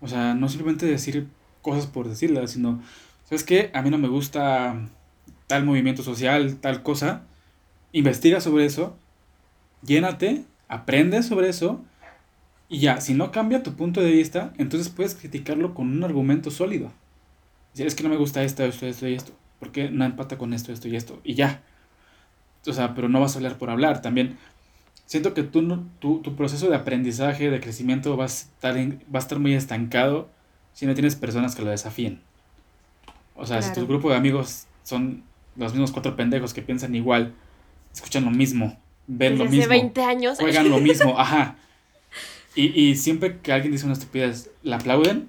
O 0.00 0.08
sea, 0.08 0.34
no 0.34 0.48
simplemente 0.48 0.86
decir 0.86 1.26
cosas 1.62 1.86
por 1.86 2.08
decirlas, 2.08 2.52
sino, 2.52 2.82
¿sabes 3.24 3.44
qué? 3.44 3.70
A 3.74 3.82
mí 3.82 3.90
no 3.90 3.98
me 3.98 4.08
gusta 4.08 4.88
tal 5.46 5.64
movimiento 5.64 6.02
social, 6.02 6.56
tal 6.56 6.82
cosa. 6.82 7.22
Investiga 7.92 8.40
sobre 8.40 8.66
eso, 8.66 8.96
llénate, 9.82 10.44
aprende 10.68 11.22
sobre 11.22 11.48
eso 11.48 11.82
y 12.68 12.80
ya, 12.80 13.00
si 13.00 13.14
no 13.14 13.30
cambia 13.30 13.62
tu 13.62 13.74
punto 13.74 14.00
de 14.00 14.10
vista, 14.10 14.52
entonces 14.58 14.88
puedes 14.88 15.14
criticarlo 15.14 15.72
con 15.72 15.88
un 15.88 16.02
argumento 16.02 16.50
sólido. 16.50 16.92
Decir, 17.72 17.86
es 17.86 17.94
que 17.94 18.02
no 18.02 18.08
me 18.08 18.16
gusta 18.16 18.42
esto, 18.42 18.64
esto, 18.64 18.86
esto 18.86 19.06
y 19.06 19.14
esto. 19.14 19.32
¿Por 19.60 19.70
qué 19.70 19.90
no 19.90 20.04
empata 20.04 20.36
con 20.36 20.52
esto, 20.52 20.72
esto 20.72 20.88
y 20.88 20.96
esto? 20.96 21.20
Y 21.22 21.34
ya. 21.34 21.62
O 22.66 22.72
sea, 22.72 22.94
pero 22.94 23.08
no 23.08 23.20
vas 23.20 23.34
a 23.34 23.38
hablar 23.38 23.58
por 23.58 23.70
hablar. 23.70 24.02
También 24.02 24.38
siento 25.06 25.32
que 25.32 25.42
tú, 25.44 25.84
tu, 26.00 26.18
tu 26.20 26.36
proceso 26.36 26.68
de 26.68 26.76
aprendizaje, 26.76 27.50
de 27.50 27.60
crecimiento 27.60 28.16
va 28.16 28.24
a, 28.24 28.26
estar 28.26 28.76
va 28.76 29.14
a 29.14 29.18
estar 29.18 29.38
muy 29.38 29.54
estancado 29.54 30.28
si 30.74 30.84
no 30.84 30.94
tienes 30.94 31.16
personas 31.16 31.54
que 31.54 31.62
lo 31.62 31.70
desafíen. 31.70 32.20
O 33.34 33.46
sea, 33.46 33.62
si 33.62 33.72
tu 33.72 33.86
grupo 33.86 34.10
de 34.10 34.16
amigos 34.16 34.66
son 34.82 35.22
los 35.56 35.72
mismos 35.72 35.92
cuatro 35.92 36.16
pendejos 36.16 36.52
que 36.52 36.62
piensan 36.62 36.94
igual, 36.94 37.34
escuchan 37.94 38.24
lo 38.24 38.30
mismo, 38.30 38.78
ven 39.06 39.38
lo 39.38 39.46
mismo. 39.46 39.68
20 39.68 40.02
años. 40.02 40.38
Juegan 40.38 40.68
lo 40.68 40.80
mismo, 40.80 41.14
ajá. 41.18 41.56
Y, 42.54 42.78
y 42.78 42.96
siempre 42.96 43.38
que 43.38 43.52
alguien 43.52 43.72
dice 43.72 43.84
una 43.84 43.94
estupidez, 43.94 44.50
la 44.62 44.76
aplauden. 44.76 45.28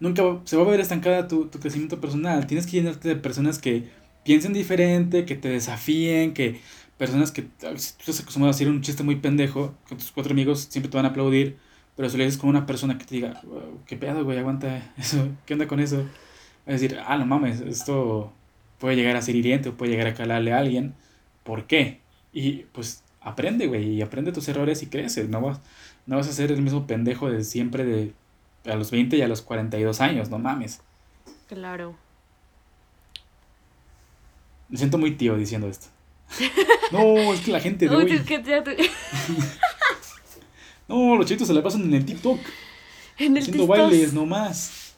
Nunca 0.00 0.22
se 0.44 0.56
va 0.56 0.64
a 0.64 0.66
ver 0.66 0.80
estancada 0.80 1.28
tu, 1.28 1.46
tu 1.46 1.60
crecimiento 1.60 2.00
personal. 2.00 2.46
Tienes 2.46 2.66
que 2.66 2.72
llenarte 2.72 3.08
de 3.08 3.16
personas 3.16 3.58
que 3.58 3.88
piensen 4.24 4.52
diferente, 4.52 5.24
que 5.24 5.36
te 5.36 5.48
desafíen, 5.48 6.34
que 6.34 6.60
personas 7.02 7.32
que 7.32 7.42
tú 7.42 7.66
estás 7.66 8.20
acostumbrado 8.20 8.50
a 8.50 8.54
decir 8.54 8.68
un 8.68 8.80
chiste 8.80 9.02
muy 9.02 9.16
pendejo, 9.16 9.74
con 9.88 9.98
tus 9.98 10.12
cuatro 10.12 10.30
amigos 10.30 10.68
siempre 10.70 10.88
te 10.88 10.96
van 10.96 11.04
a 11.04 11.08
aplaudir, 11.08 11.58
pero 11.96 12.08
si 12.08 12.16
le 12.16 12.24
dices 12.26 12.38
con 12.38 12.48
una 12.48 12.64
persona 12.64 12.96
que 12.96 13.04
te 13.04 13.16
diga, 13.16 13.42
qué 13.86 13.96
pedo, 13.96 14.22
güey, 14.22 14.38
aguanta 14.38 14.92
eso, 14.96 15.28
¿qué 15.46 15.54
onda 15.54 15.66
con 15.66 15.80
eso? 15.80 16.06
A 16.64 16.70
decir, 16.70 17.00
ah, 17.04 17.18
no 17.18 17.26
mames, 17.26 17.60
esto 17.60 18.32
puede 18.78 18.94
llegar 18.94 19.16
a 19.16 19.22
ser 19.22 19.34
hiriente 19.34 19.70
o 19.70 19.74
puede 19.74 19.90
llegar 19.90 20.06
a 20.06 20.14
calarle 20.14 20.52
a 20.52 20.58
alguien, 20.58 20.94
¿por 21.42 21.66
qué? 21.66 21.98
Y 22.32 22.66
pues 22.70 23.02
aprende, 23.20 23.66
güey, 23.66 23.94
y 23.94 24.02
aprende 24.02 24.30
tus 24.30 24.46
errores 24.46 24.80
y 24.84 24.86
creces, 24.86 25.28
no 25.28 25.40
vas, 25.40 25.60
no 26.06 26.18
vas 26.18 26.28
a 26.28 26.32
ser 26.32 26.52
el 26.52 26.62
mismo 26.62 26.86
pendejo 26.86 27.28
de 27.28 27.42
siempre 27.42 27.84
de 27.84 28.12
a 28.64 28.76
los 28.76 28.92
20 28.92 29.16
y 29.16 29.22
a 29.22 29.26
los 29.26 29.42
42 29.42 30.00
años, 30.00 30.30
no 30.30 30.38
mames. 30.38 30.80
Claro. 31.48 31.96
Me 34.68 34.78
siento 34.78 34.98
muy 34.98 35.16
tío 35.16 35.36
diciendo 35.36 35.66
esto. 35.66 35.88
No, 36.90 37.32
es 37.32 37.40
que 37.40 37.52
la 37.52 37.60
gente 37.60 37.88
de 37.88 37.96
hoy... 37.96 38.22
no, 40.88 41.16
los 41.16 41.26
chitos 41.26 41.46
se 41.46 41.54
la 41.54 41.62
pasan 41.62 41.82
en 41.82 41.94
el 41.94 42.04
TikTok. 42.04 42.38
En 43.18 43.36
el 43.36 43.42
Haciendo 43.42 43.66
bailes 43.66 44.12
nomás. 44.12 44.94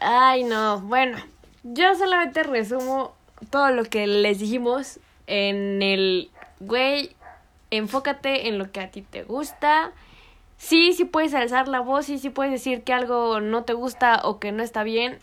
Ay, 0.00 0.44
no. 0.44 0.80
Bueno, 0.80 1.18
yo 1.62 1.94
solamente 1.94 2.42
resumo 2.42 3.14
todo 3.50 3.70
lo 3.70 3.84
que 3.84 4.06
les 4.06 4.38
dijimos 4.38 4.98
en 5.26 5.82
el 5.82 6.30
güey, 6.60 7.14
enfócate 7.70 8.48
en 8.48 8.58
lo 8.58 8.70
que 8.70 8.80
a 8.80 8.90
ti 8.90 9.02
te 9.02 9.22
gusta. 9.22 9.92
Sí, 10.56 10.92
sí 10.92 11.04
puedes 11.04 11.34
alzar 11.34 11.68
la 11.68 11.80
voz, 11.80 12.06
sí, 12.06 12.18
sí 12.18 12.30
puedes 12.30 12.52
decir 12.52 12.82
que 12.82 12.92
algo 12.92 13.40
no 13.40 13.64
te 13.64 13.72
gusta 13.72 14.20
o 14.24 14.38
que 14.38 14.52
no 14.52 14.62
está 14.62 14.84
bien, 14.84 15.18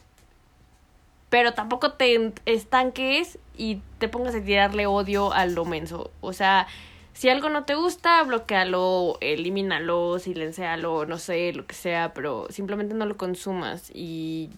pero 1.30 1.54
tampoco 1.54 1.94
te 1.94 2.34
estanques 2.46 3.38
y 3.58 3.82
te 4.00 4.08
pongas 4.08 4.36
a 4.36 4.42
tirarle 4.42 4.88
odio 4.88 5.34
a 5.34 5.46
lo 5.46 5.66
menso. 5.66 6.12
O 6.22 6.34
sea, 6.34 6.68
si 7.14 7.30
algo 7.30 7.50
no 7.50 7.66
te 7.66 7.76
gusta, 7.76 8.24
bloquealo, 8.24 9.18
elimínalo, 9.22 10.20
silencialo, 10.20 11.06
no 11.06 11.18
sé, 11.18 11.54
lo 11.54 11.68
que 11.68 11.76
sea, 11.76 12.14
pero 12.14 12.48
simplemente 12.50 12.96
no 12.96 13.06
lo 13.06 13.18
consumas 13.18 13.92
y 13.94 14.50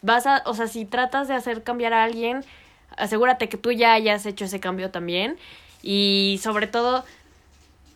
vas 0.00 0.26
a, 0.26 0.42
o 0.46 0.54
sea, 0.54 0.66
si 0.66 0.84
tratas 0.84 1.28
de 1.28 1.34
hacer 1.34 1.62
cambiar 1.62 1.92
a 1.92 2.04
alguien, 2.04 2.44
asegúrate 2.96 3.48
que 3.48 3.56
tú 3.56 3.72
ya 3.72 3.92
hayas 3.92 4.26
hecho 4.26 4.46
ese 4.46 4.60
cambio 4.60 4.90
también 4.90 5.36
y 5.82 6.40
sobre 6.42 6.66
todo 6.66 7.04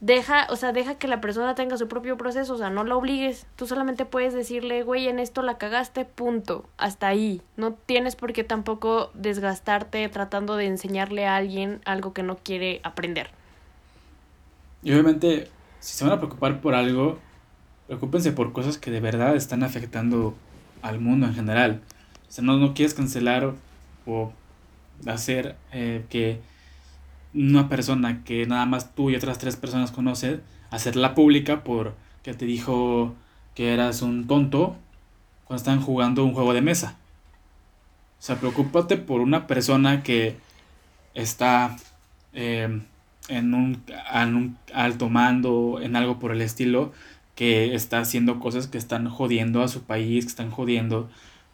deja, 0.01 0.47
o 0.51 0.57
sea, 0.57 0.73
deja 0.73 0.97
que 0.97 1.09
la 1.09 1.21
persona 1.21 1.55
tenga 1.55 1.77
su 1.77 1.89
propio 1.89 2.17
proceso, 2.17 2.55
o 2.55 2.59
sea, 2.59 2.71
no 2.71 2.85
la 2.85 2.97
obligues. 2.97 3.47
Tú 3.57 3.67
solamente 3.67 4.05
puedes 4.05 4.35
decirle, 4.35 4.83
güey, 4.83 5.09
en 5.09 5.19
esto 5.19 5.43
la 5.43 5.59
cagaste, 5.59 6.05
punto. 6.05 6.69
Hasta 6.77 7.09
ahí. 7.09 7.43
No 7.57 7.73
tienes 7.73 8.17
por 8.17 8.33
qué 8.33 8.45
tampoco 8.45 9.11
desgastarte 9.15 10.09
tratando 10.09 10.57
de 10.57 10.67
enseñarle 10.67 11.27
a 11.27 11.37
alguien 11.37 11.81
algo 11.85 12.13
que 12.13 12.23
no 12.23 12.37
quiere 12.37 12.81
aprender. 12.83 13.31
Y 14.83 14.93
obviamente, 14.93 15.49
si 15.81 15.97
se 15.97 16.05
van 16.05 16.13
a 16.13 16.19
preocupar 16.19 16.61
por 16.61 16.75
algo, 16.75 17.19
preocúpense 17.87 18.33
por 18.33 18.53
cosas 18.53 18.79
que 18.79 18.91
de 18.91 19.01
verdad 19.01 19.37
están 19.37 19.63
afectando 19.63 20.35
al 20.83 21.01
mundo 21.01 21.27
en 21.27 21.35
general. 21.35 21.83
O 22.29 22.33
sea, 22.33 22.45
no, 22.45 22.57
no 22.57 22.75
quieres 22.75 22.95
cancelar 22.95 23.55
o 24.07 24.33
hacer 25.07 25.57
eh, 25.73 26.05
que 26.09 26.41
una 27.37 27.69
persona 27.69 28.25
que 28.25 28.47
nada 28.47 28.67
más 28.67 28.95
tú 28.95 29.11
y 29.11 29.17
otras 29.17 29.39
tres 29.39 29.57
personas 29.57 29.93
conocen, 29.93 30.43
hacerla 30.71 31.15
pública 31.15 31.63
porque 31.63 32.35
te 32.35 32.47
dijo 32.47 33.15
que 33.55 33.73
eras 33.73 34.03
un 34.03 34.27
tonto 34.27 34.77
cuando 35.45 35.61
están 35.61 35.81
jugando 35.81 36.25
un 36.25 36.33
juego 36.33 36.55
de 36.55 36.63
mesa. 36.63 36.97
O 38.19 38.23
sea, 38.23 38.37
preocúpate 38.37 38.97
por 38.97 39.21
una 39.21 39.47
persona 39.47 40.03
que 40.03 40.37
está 41.15 41.77
em, 42.33 42.83
en, 43.29 43.55
un, 43.55 43.83
un 44.15 44.59
alto 44.75 45.09
mando, 45.09 45.79
en 45.83 45.97
algo 45.97 46.19
por 46.19 46.33
el 46.33 46.41
estilo, 46.41 46.93
que 47.35 47.75
está 47.75 48.01
haciendo 48.01 48.41
cosas 48.41 48.67
que 48.67 48.79
están 48.79 49.09
jodiendo 49.09 49.63
a 49.63 49.69
su 49.69 49.83
país, 49.83 50.25
que 50.25 50.31
están 50.31 50.51
jodiendo 50.51 51.11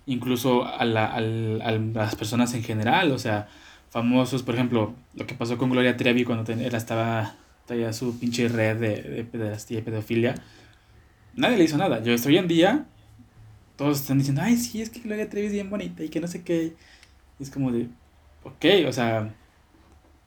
incluso 0.07 0.64
a, 0.64 0.85
la, 0.85 1.07
a 1.07 1.20
las 1.20 2.14
personas 2.14 2.55
en 2.55 2.62
general. 2.62 3.12
O 3.12 3.18
sea, 3.18 3.49
famosos, 3.93 4.43
por 4.43 4.55
ejemplo, 4.55 4.95
lo 5.14 5.26
que 5.26 5.34
pasó 5.34 5.59
con 5.59 5.68
Gloria 5.68 5.99
Trevi 5.99 6.24
cuando 6.24 6.51
era, 6.51 6.78
estaba 6.78 7.36
todavía 7.66 7.93
su 7.93 8.18
pinche 8.18 8.49
red 8.49 8.78
de, 8.78 9.03
de 9.03 9.24
pederastía 9.24 9.80
y 9.80 9.82
pedofilia. 9.82 10.34
Nadie 11.36 11.59
le 11.59 11.64
hizo 11.64 11.76
nada. 11.76 12.03
Yo 12.03 12.14
estoy 12.14 12.38
en 12.38 12.49
día, 12.49 12.86
todos 13.76 14.01
están 14.01 14.16
diciendo, 14.16 14.40
ay, 14.43 14.57
sí, 14.57 14.80
es 14.80 14.88
que 14.88 15.01
Gloria 15.01 15.28
Trevi 15.28 15.49
es 15.49 15.53
bien 15.53 15.68
bonita 15.68 16.03
y 16.03 16.09
que 16.09 16.20
no 16.20 16.26
sé 16.26 16.43
qué. 16.43 16.72
Y 17.38 17.43
es 17.43 17.51
como 17.51 17.70
de, 17.70 17.88
ok, 18.45 18.88
o 18.88 18.93
sea, 18.93 19.34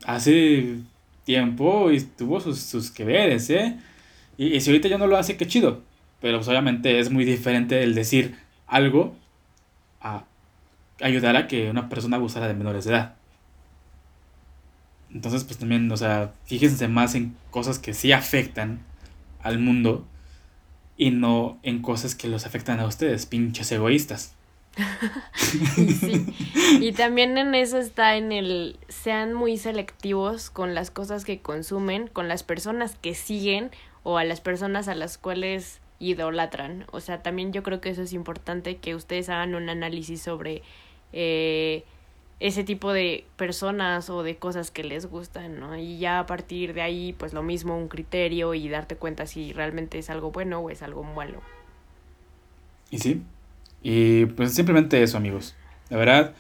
hace 0.06 0.78
tiempo 1.24 1.92
y 1.92 2.02
tuvo 2.02 2.40
sus, 2.40 2.60
sus 2.60 2.92
que 2.92 3.04
veres, 3.04 3.50
¿eh? 3.50 3.80
Y, 4.38 4.56
y, 4.56 4.62
si 4.62 4.70
ahorita 4.70 4.90
ya 4.90 5.00
no 5.00 5.08
lo 5.08 5.18
hace, 5.18 5.38
qué 5.38 5.48
chido. 5.48 5.82
Pero 6.22 6.38
pues, 6.38 6.48
obviamente 6.48 7.00
es 7.00 7.10
muy 7.10 7.26
diferente 7.26 7.82
el 7.82 7.96
decir 7.96 8.36
algo 8.68 9.16
a 10.02 10.26
ayudar 11.02 11.36
a 11.36 11.48
que 11.48 11.72
una 11.72 11.90
persona 11.90 12.18
abusara 12.18 12.48
de 12.48 12.54
menores 12.54 12.86
de 12.86 12.92
edad. 12.92 13.16
Entonces, 15.16 15.46
pues 15.46 15.58
también, 15.58 15.90
o 15.90 15.96
sea, 15.96 16.34
fíjense 16.44 16.90
más 16.90 17.16
en 17.16 17.38
cosas 17.50 17.80
que 17.80 17.94
sí 17.94 18.12
afectan 18.12 18.82
al 19.42 19.60
mundo 19.60 20.06
y 20.98 21.12
no 21.12 21.58
en 21.64 21.82
cosas 21.82 22.16
que 22.16 22.28
los 22.28 22.46
afectan 22.46 22.82
a 22.82 22.86
ustedes, 22.86 23.26
pinches 23.26 23.72
egoístas. 23.72 24.36
sí. 25.36 26.26
Y 26.82 26.92
también 26.92 27.38
en 27.38 27.56
eso 27.56 27.78
está 27.78 28.18
en 28.18 28.34
el 28.34 28.78
sean 28.90 29.34
muy 29.34 29.56
selectivos 29.56 30.50
con 30.50 30.76
las 30.76 30.92
cosas 30.92 31.24
que 31.24 31.40
consumen, 31.40 32.10
con 32.10 32.28
las 32.28 32.44
personas 32.44 32.98
que 33.02 33.16
siguen 33.16 33.72
o 34.04 34.18
a 34.18 34.26
las 34.26 34.42
personas 34.42 34.90
a 34.90 34.96
las 34.96 35.18
cuales 35.18 35.80
idolatran. 36.00 36.88
O 36.92 37.00
sea, 37.00 37.24
también 37.24 37.54
yo 37.54 37.64
creo 37.64 37.80
que 37.80 37.90
eso 37.90 38.02
es 38.02 38.12
importante 38.12 38.76
que 38.80 38.96
ustedes 38.96 39.30
hagan 39.30 39.56
un 39.56 39.70
análisis 39.70 40.22
sobre 40.22 40.62
eh, 41.14 41.86
ese 42.40 42.64
tipo 42.64 42.92
de 42.92 43.26
personas 43.38 44.10
o 44.10 44.22
de 44.24 44.38
cosas 44.38 44.70
que 44.72 44.84
les 44.84 45.06
gustan, 45.06 45.60
¿no? 45.60 45.78
Y 45.78 46.00
ya 46.00 46.20
a 46.20 46.26
partir 46.26 46.74
de 46.74 46.82
ahí, 46.82 47.14
pues 47.14 47.34
lo 47.34 47.44
mismo, 47.44 47.78
un 47.78 47.88
criterio 47.88 48.54
y 48.54 48.68
darte 48.68 48.98
cuenta 48.98 49.26
si 49.26 49.54
realmente 49.54 49.98
es 49.98 50.10
algo 50.10 50.32
bueno 50.32 50.60
o 50.60 50.70
es 50.70 50.82
algo 50.82 51.04
malo. 51.04 51.42
Y 52.92 53.00
sí, 53.00 53.24
y 53.82 54.26
pues 54.26 54.54
simplemente 54.54 55.02
eso, 55.02 55.18
amigos. 55.18 55.56
La 55.90 55.98
verdad, 55.98 56.34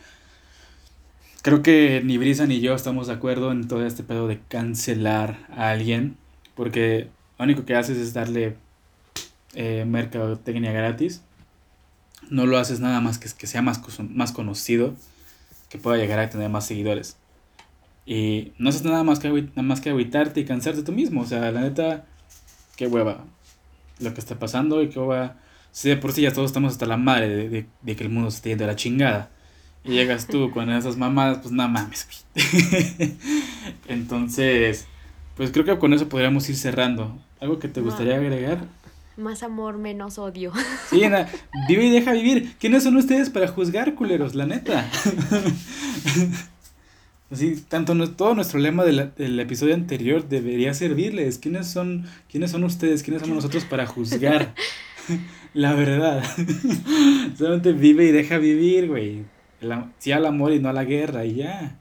creo 1.41 1.61
que 1.61 2.01
ni 2.03 2.17
Brisa 2.17 2.45
ni 2.45 2.59
yo 2.59 2.75
estamos 2.75 3.07
de 3.07 3.13
acuerdo 3.13 3.51
en 3.51 3.67
todo 3.67 3.85
este 3.85 4.03
pedo 4.03 4.27
de 4.27 4.39
cancelar 4.49 5.47
a 5.49 5.69
alguien, 5.69 6.17
porque 6.55 7.07
lo 7.39 7.45
único 7.45 7.65
que 7.65 7.75
haces 7.75 7.97
es 7.97 8.13
darle 8.13 8.57
eh, 9.53 9.85
mercadotecnia 9.87 10.73
gratis. 10.73 11.23
No 12.29 12.45
lo 12.47 12.57
haces 12.57 12.79
nada 12.79 12.99
más 12.99 13.17
que, 13.17 13.29
que 13.37 13.47
sea 13.47 13.61
más, 13.61 13.81
más 13.99 14.31
conocido 14.33 14.95
que 15.70 15.78
pueda 15.78 15.97
llegar 15.97 16.20
a 16.20 16.30
tener 16.30 16.49
más 16.49 16.66
seguidores. 16.66 17.18
Y 18.05 18.53
no 18.57 18.70
haces 18.70 18.84
nada 18.84 19.03
más 19.03 19.20
que, 19.20 19.30
nada 19.30 19.61
más 19.63 19.82
que 19.82 19.89
agüitarte 19.89 20.39
y 20.39 20.45
cansarte 20.45 20.84
tú 20.84 20.91
mismo. 20.91 21.22
O 21.22 21.26
sea, 21.26 21.51
la 21.51 21.61
neta, 21.61 22.05
qué 22.76 22.88
hueva 22.88 23.26
lo 23.99 24.13
que 24.13 24.20
está 24.20 24.38
pasando 24.38 24.82
y 24.82 24.89
qué 24.89 24.99
hueva. 24.99 25.38
Si 25.72 25.89
de 25.89 25.97
por 25.97 26.13
sí 26.13 26.22
ya 26.22 26.32
todos 26.32 26.47
estamos 26.47 26.74
hasta 26.74 26.86
la 26.86 26.97
madre 26.97 27.28
de, 27.28 27.66
de, 27.82 27.95
que 27.95 28.03
el 28.03 28.09
mundo 28.09 28.32
se 28.32 28.38
esté 28.38 28.49
yendo 28.49 28.63
a 28.63 28.68
la 28.68 28.76
chingada. 28.76 29.30
Y 29.84 29.91
llegas 29.91 30.28
tú 30.28 30.49
con 30.51 30.70
esas 30.72 30.97
mamadas, 30.97 31.39
pues 31.39 31.51
nada 31.51 31.70
mames, 31.70 32.26
Entonces, 33.88 34.88
pues 35.36 35.51
creo 35.51 35.63
que 35.63 35.78
con 35.78 35.93
eso 35.93 36.09
podríamos 36.09 36.49
ir 36.49 36.55
cerrando. 36.55 37.20
¿Algo 37.39 37.59
que 37.59 37.68
te 37.68 37.82
gustaría 37.82 38.16
agregar? 38.16 38.66
Más 39.18 39.43
amor, 39.43 39.78
menos 39.78 40.18
odio. 40.18 40.51
Sí, 40.89 41.01
vive 41.68 41.86
y 41.86 41.89
deja 41.89 42.11
vivir. 42.11 42.55
¿Quiénes 42.59 42.84
son 42.84 42.95
ustedes 42.97 43.30
para 43.30 43.47
juzgar, 43.47 43.95
culeros? 43.95 44.36
La 44.36 44.45
neta. 44.45 44.89
Así, 47.32 47.55
tanto 47.68 47.95
todo 48.11 48.36
nuestro 48.36 48.59
lema 48.59 48.84
del 48.84 49.39
episodio 49.39 49.74
anterior 49.74 50.28
debería 50.28 50.74
servirles. 50.74 51.39
¿Quiénes 51.39 51.68
son, 51.68 52.05
¿Quiénes 52.30 52.51
son 52.51 52.63
ustedes? 52.63 53.01
¿Quiénes 53.03 53.22
somos 53.22 53.38
nosotros 53.38 53.66
para 53.66 53.88
juzgar? 53.88 54.53
La 55.53 55.74
verdad. 55.74 56.24
Solamente 57.38 57.72
vive 57.72 58.05
y 58.05 58.11
deja 58.11 58.38
vivir, 58.38 58.88
güey. 58.88 59.26
Sí 59.97 60.11
al 60.11 60.26
amor 60.26 60.53
y 60.53 60.59
no 60.59 60.70
a 60.70 60.74
la 60.74 60.84
guerra 60.84 61.26
y 61.26 61.36
ya. 61.36 61.80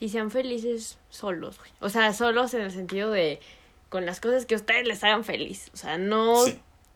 Y 0.00 0.10
sean 0.10 0.30
felices 0.30 0.98
solos, 1.08 1.58
güey. 1.58 1.70
O 1.80 1.88
sea, 1.88 2.12
solos 2.12 2.54
en 2.54 2.62
el 2.62 2.70
sentido 2.70 3.10
de 3.10 3.40
con 3.88 4.06
las 4.06 4.20
cosas 4.20 4.46
que 4.46 4.54
a 4.54 4.58
ustedes 4.58 4.86
les 4.86 5.02
hagan 5.04 5.24
feliz. 5.24 5.70
O 5.74 5.76
sea, 5.76 5.98
no 5.98 6.44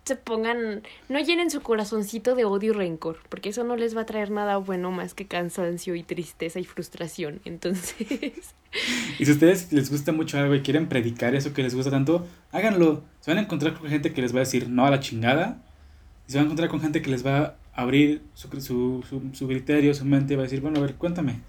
se 0.05 0.16
pongan, 0.16 0.82
no 1.09 1.20
llenen 1.20 1.51
su 1.51 1.61
corazoncito 1.61 2.34
de 2.34 2.45
odio 2.45 2.72
y 2.72 2.76
rencor, 2.76 3.18
porque 3.28 3.51
eso 3.51 3.62
no 3.62 3.76
les 3.76 3.97
va 3.97 4.03
a 4.03 4.07
traer 4.07 4.30
nada 4.30 4.57
bueno 4.57 4.90
más 4.90 5.14
que 5.14 5.26
cansancio 5.26 5.95
y 5.95 6.03
tristeza 6.03 6.59
y 6.59 6.64
frustración. 6.64 7.40
Entonces... 7.45 8.55
Y 9.18 9.24
si 9.26 9.30
a 9.30 9.34
ustedes 9.34 9.72
les 9.72 9.90
gusta 9.90 10.12
mucho 10.12 10.38
algo 10.38 10.55
y 10.55 10.62
quieren 10.62 10.88
predicar 10.88 11.34
eso 11.34 11.53
que 11.53 11.62
les 11.62 11.74
gusta 11.74 11.90
tanto, 11.90 12.26
háganlo. 12.53 13.05
Se 13.20 13.30
van 13.30 13.38
a 13.38 13.43
encontrar 13.43 13.74
con 13.74 13.88
gente 13.88 14.12
que 14.12 14.22
les 14.22 14.32
va 14.32 14.38
a 14.38 14.40
decir 14.40 14.68
no 14.68 14.86
a 14.86 14.90
la 14.90 14.99
chingada. 14.99 15.62
Y 16.26 16.32
se 16.32 16.38
van 16.38 16.45
a 16.45 16.47
encontrar 16.47 16.70
con 16.70 16.80
gente 16.80 17.03
que 17.03 17.11
les 17.11 17.24
va 17.24 17.38
a 17.38 17.57
abrir 17.74 18.22
su, 18.32 18.49
su, 18.61 19.05
su, 19.09 19.22
su 19.34 19.47
criterio, 19.47 19.93
su 19.93 20.07
mente, 20.07 20.32
y 20.32 20.36
va 20.36 20.43
a 20.43 20.45
decir, 20.45 20.62
bueno, 20.62 20.78
a 20.78 20.82
ver, 20.82 20.95
cuéntame 20.95 21.40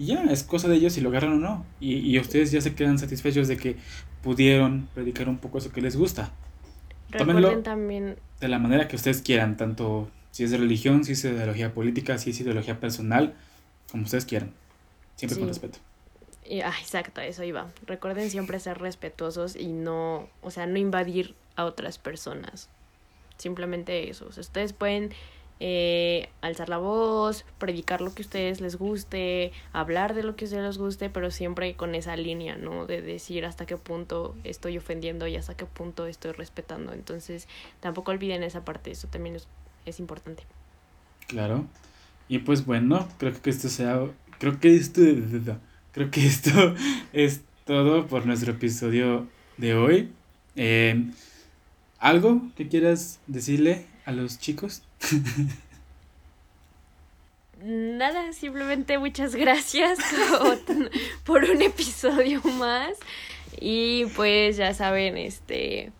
y 0.00 0.06
ya, 0.06 0.24
es 0.24 0.44
cosa 0.44 0.66
de 0.66 0.76
ellos 0.76 0.94
si 0.94 1.02
lo 1.02 1.10
agarran 1.10 1.34
o 1.34 1.36
no. 1.36 1.66
Y, 1.78 1.96
y 1.98 2.18
ustedes 2.18 2.50
ya 2.50 2.62
se 2.62 2.74
quedan 2.74 2.98
satisfechos 2.98 3.48
de 3.48 3.58
que 3.58 3.76
pudieron 4.22 4.88
predicar 4.94 5.28
un 5.28 5.36
poco 5.36 5.58
eso 5.58 5.70
que 5.72 5.82
les 5.82 5.94
gusta. 5.94 6.32
Tómenlo 7.14 7.58
también... 7.58 8.16
de 8.40 8.48
la 8.48 8.58
manera 8.58 8.88
que 8.88 8.96
ustedes 8.96 9.20
quieran, 9.20 9.58
tanto 9.58 10.10
si 10.30 10.44
es 10.44 10.52
de 10.52 10.56
religión, 10.56 11.04
si 11.04 11.12
es 11.12 11.22
de 11.22 11.32
ideología 11.32 11.74
política, 11.74 12.16
si 12.16 12.30
es 12.30 12.40
ideología 12.40 12.80
personal, 12.80 13.34
como 13.90 14.04
ustedes 14.04 14.24
quieran. 14.24 14.54
Siempre 15.16 15.38
con 15.38 15.48
respeto. 15.48 15.80
ah, 16.64 16.74
exacto, 16.80 17.20
eso 17.20 17.44
iba. 17.44 17.70
Recuerden 17.86 18.30
siempre 18.30 18.58
ser 18.58 18.78
respetuosos 18.78 19.54
y 19.54 19.66
no, 19.66 20.30
o 20.40 20.50
sea, 20.50 20.66
no 20.66 20.78
invadir 20.78 21.34
a 21.56 21.66
otras 21.66 21.98
personas. 21.98 22.70
Simplemente 23.36 24.08
eso. 24.08 24.28
O 24.28 24.32
sea, 24.32 24.40
ustedes 24.40 24.72
pueden 24.72 25.10
eh, 25.60 26.30
alzar 26.40 26.70
la 26.70 26.78
voz, 26.78 27.44
predicar 27.58 28.00
lo 28.00 28.14
que 28.14 28.22
a 28.22 28.24
ustedes 28.24 28.62
les 28.62 28.76
guste, 28.76 29.52
hablar 29.72 30.14
de 30.14 30.22
lo 30.22 30.34
que 30.34 30.44
a 30.44 30.46
ustedes 30.46 30.64
les 30.64 30.78
guste, 30.78 31.10
pero 31.10 31.30
siempre 31.30 31.74
con 31.76 31.94
esa 31.94 32.16
línea, 32.16 32.56
¿no? 32.56 32.86
De 32.86 33.02
decir 33.02 33.44
hasta 33.44 33.66
qué 33.66 33.76
punto 33.76 34.34
estoy 34.42 34.78
ofendiendo 34.78 35.26
y 35.26 35.36
hasta 35.36 35.56
qué 35.56 35.66
punto 35.66 36.06
estoy 36.06 36.32
respetando. 36.32 36.94
Entonces, 36.94 37.46
tampoco 37.80 38.10
olviden 38.10 38.42
esa 38.42 38.64
parte, 38.64 38.90
eso 38.90 39.06
también 39.08 39.36
es, 39.36 39.48
es 39.84 40.00
importante. 40.00 40.44
Claro. 41.26 41.66
Y 42.28 42.38
pues 42.38 42.64
bueno, 42.64 43.06
creo 43.18 43.32
que 43.40 43.50
esto 43.50 43.68
sea, 43.68 44.00
creo 44.38 44.58
que 44.60 44.74
esto, 44.74 45.02
creo 45.92 46.10
que 46.10 46.26
esto 46.26 46.74
es 47.12 47.42
todo 47.66 48.06
por 48.06 48.24
nuestro 48.24 48.52
episodio 48.52 49.28
de 49.58 49.74
hoy. 49.74 50.10
Eh, 50.56 51.10
¿Algo 51.98 52.40
que 52.56 52.66
quieras 52.66 53.20
decirle 53.26 53.84
a 54.06 54.12
los 54.12 54.38
chicos? 54.38 54.82
Nada, 57.62 58.32
simplemente 58.32 58.98
muchas 58.98 59.34
gracias 59.34 59.98
por 61.24 61.44
un 61.44 61.60
episodio 61.60 62.40
más. 62.42 62.96
Y 63.60 64.06
pues 64.16 64.56
ya 64.56 64.72
saben, 64.74 65.16
este... 65.16 65.92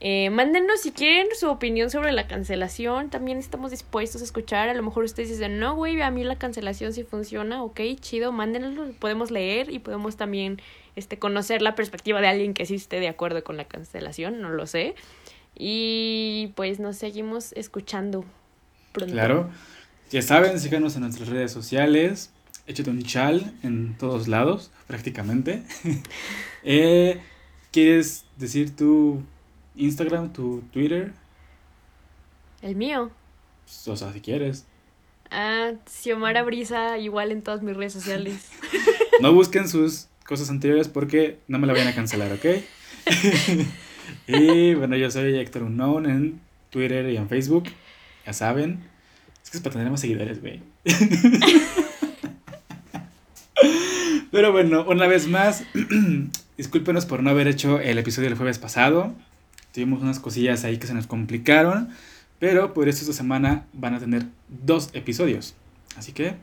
Eh, 0.00 0.30
mándenos 0.30 0.82
si 0.82 0.92
quieren 0.92 1.26
su 1.34 1.50
opinión 1.50 1.90
sobre 1.90 2.12
la 2.12 2.28
cancelación. 2.28 3.10
También 3.10 3.38
estamos 3.38 3.72
dispuestos 3.72 4.20
a 4.22 4.24
escuchar. 4.24 4.68
A 4.68 4.74
lo 4.74 4.82
mejor 4.82 5.04
ustedes 5.04 5.28
dicen, 5.28 5.58
no, 5.58 5.74
güey, 5.74 6.00
a 6.00 6.10
mí 6.10 6.22
la 6.22 6.36
cancelación 6.36 6.92
sí 6.92 7.02
funciona. 7.02 7.62
Ok, 7.64 7.80
chido, 8.00 8.30
mándenlo. 8.30 8.92
Podemos 9.00 9.30
leer 9.30 9.70
y 9.72 9.80
podemos 9.80 10.16
también 10.16 10.62
este, 10.94 11.18
conocer 11.18 11.62
la 11.62 11.74
perspectiva 11.74 12.20
de 12.20 12.28
alguien 12.28 12.54
que 12.54 12.64
sí 12.64 12.76
esté 12.76 13.00
de 13.00 13.08
acuerdo 13.08 13.42
con 13.42 13.56
la 13.56 13.64
cancelación. 13.64 14.40
No 14.40 14.50
lo 14.50 14.66
sé. 14.66 14.94
Y 15.58 16.52
pues 16.54 16.78
nos 16.78 16.96
seguimos 16.96 17.52
escuchando 17.54 18.24
pronto. 18.92 19.12
Claro. 19.12 19.50
Ya 20.10 20.22
saben, 20.22 20.58
síganos 20.60 20.94
en 20.94 21.02
nuestras 21.02 21.28
redes 21.28 21.52
sociales. 21.52 22.30
Échate 22.66 22.90
un 22.90 23.02
chal 23.02 23.52
en 23.62 23.96
todos 23.98 24.28
lados, 24.28 24.70
prácticamente. 24.86 25.64
eh, 26.62 27.20
¿Quieres 27.72 28.24
decir 28.36 28.74
tu 28.74 29.22
Instagram, 29.74 30.32
tu 30.32 30.62
Twitter? 30.72 31.12
El 32.62 32.76
mío. 32.76 33.10
o 33.86 33.96
sea, 33.96 34.12
si 34.12 34.20
quieres. 34.20 34.64
Ah, 35.30 35.72
Xiomara 35.86 36.42
Brisa, 36.42 36.98
igual 36.98 37.32
en 37.32 37.42
todas 37.42 37.62
mis 37.62 37.76
redes 37.76 37.92
sociales. 37.92 38.48
no 39.20 39.32
busquen 39.32 39.68
sus 39.68 40.08
cosas 40.24 40.50
anteriores 40.50 40.88
porque 40.88 41.38
no 41.48 41.58
me 41.58 41.66
la 41.66 41.72
vayan 41.72 41.88
a 41.88 41.94
cancelar, 41.94 42.32
¿ok? 42.32 42.46
Y 44.26 44.74
bueno, 44.74 44.96
yo 44.96 45.10
soy 45.10 45.34
Héctor 45.36 45.62
Unknown 45.64 46.06
en 46.06 46.40
Twitter 46.70 47.08
y 47.10 47.16
en 47.16 47.28
Facebook. 47.28 47.64
Ya 48.26 48.32
saben. 48.32 48.80
Es 49.42 49.50
que 49.50 49.56
es 49.58 49.62
para 49.62 49.74
tener 49.74 49.90
más 49.90 50.00
seguidores, 50.00 50.40
güey. 50.40 50.60
Pero 54.30 54.52
bueno, 54.52 54.84
una 54.86 55.06
vez 55.06 55.26
más, 55.26 55.64
discúlpenos 56.56 57.06
por 57.06 57.22
no 57.22 57.30
haber 57.30 57.48
hecho 57.48 57.80
el 57.80 57.98
episodio 57.98 58.28
del 58.28 58.36
jueves 58.36 58.58
pasado. 58.58 59.14
Tuvimos 59.72 60.02
unas 60.02 60.20
cosillas 60.20 60.64
ahí 60.64 60.76
que 60.78 60.86
se 60.86 60.94
nos 60.94 61.06
complicaron. 61.06 61.88
Pero 62.38 62.72
por 62.74 62.88
eso 62.88 63.00
esta 63.00 63.12
semana 63.12 63.64
van 63.72 63.94
a 63.94 63.98
tener 63.98 64.26
dos 64.48 64.90
episodios. 64.92 65.54
Así 65.96 66.12
que 66.12 66.36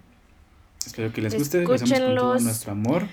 espero 0.86 1.14
que 1.14 1.22
les 1.22 1.38
guste. 1.38 1.60
Les 1.60 1.68
con 1.68 1.80
todo 2.16 2.40
nuestro 2.40 2.72
amor. 2.72 3.08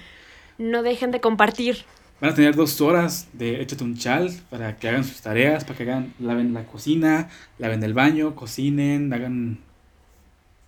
No 0.58 0.82
dejen 0.82 1.10
de 1.10 1.20
compartir. 1.20 1.84
Van 2.22 2.30
a 2.30 2.34
tener 2.36 2.54
dos 2.54 2.80
horas 2.80 3.26
de 3.32 3.62
échate 3.62 3.82
un 3.82 3.96
chal 3.96 4.32
para 4.48 4.76
que 4.76 4.88
hagan 4.88 5.02
sus 5.02 5.22
tareas, 5.22 5.64
para 5.64 5.76
que 5.76 5.82
hagan, 5.82 6.14
laven 6.20 6.54
la 6.54 6.64
cocina, 6.64 7.28
laven 7.58 7.82
el 7.82 7.94
baño, 7.94 8.36
cocinen, 8.36 9.12
hagan, 9.12 9.58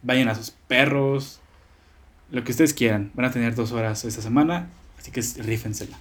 vayan 0.03 0.27
a 0.29 0.35
sus 0.35 0.51
perros, 0.51 1.39
lo 2.33 2.43
que 2.43 2.51
ustedes 2.51 2.75
quieran. 2.75 3.13
Van 3.15 3.27
a 3.27 3.31
tener 3.31 3.55
dos 3.55 3.71
horas 3.71 4.05
esta 4.05 4.21
semana, 4.21 4.69
así 4.99 5.13
que 5.13 5.21
rífensela. 5.45 5.97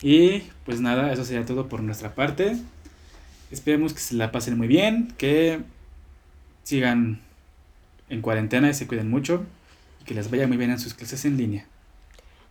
Y 0.00 0.44
pues 0.64 0.80
nada, 0.80 1.12
eso 1.12 1.24
sería 1.24 1.44
todo 1.44 1.68
por 1.68 1.82
nuestra 1.82 2.14
parte. 2.14 2.56
Esperemos 3.50 3.92
que 3.92 3.98
se 3.98 4.14
la 4.14 4.30
pasen 4.30 4.56
muy 4.56 4.68
bien, 4.68 5.12
que 5.18 5.58
sigan 6.62 7.20
en 8.08 8.22
cuarentena 8.22 8.70
y 8.70 8.74
se 8.74 8.86
cuiden 8.86 9.10
mucho 9.10 9.44
y 10.00 10.04
que 10.04 10.14
les 10.14 10.30
vaya 10.30 10.46
muy 10.46 10.56
bien 10.56 10.70
en 10.70 10.78
sus 10.78 10.94
clases 10.94 11.24
en 11.24 11.36
línea. 11.36 11.66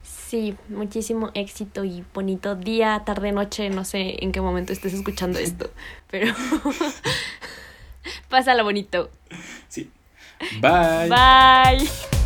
Sí, 0.04 0.56
muchísimo 0.70 1.32
éxito 1.34 1.84
y 1.84 2.04
bonito 2.14 2.56
día, 2.56 3.02
tarde, 3.06 3.32
noche, 3.32 3.70
no 3.70 3.84
sé 3.86 4.24
en 4.24 4.32
qué 4.32 4.41
momento 4.41 4.74
estés 4.74 4.93
escuchando 4.93 5.39
esto, 5.39 5.70
pero 6.10 6.34
pásalo 8.30 8.64
bonito. 8.64 9.10
Sí. 9.68 9.91
Bye. 10.62 11.10
Bye. 11.10 12.20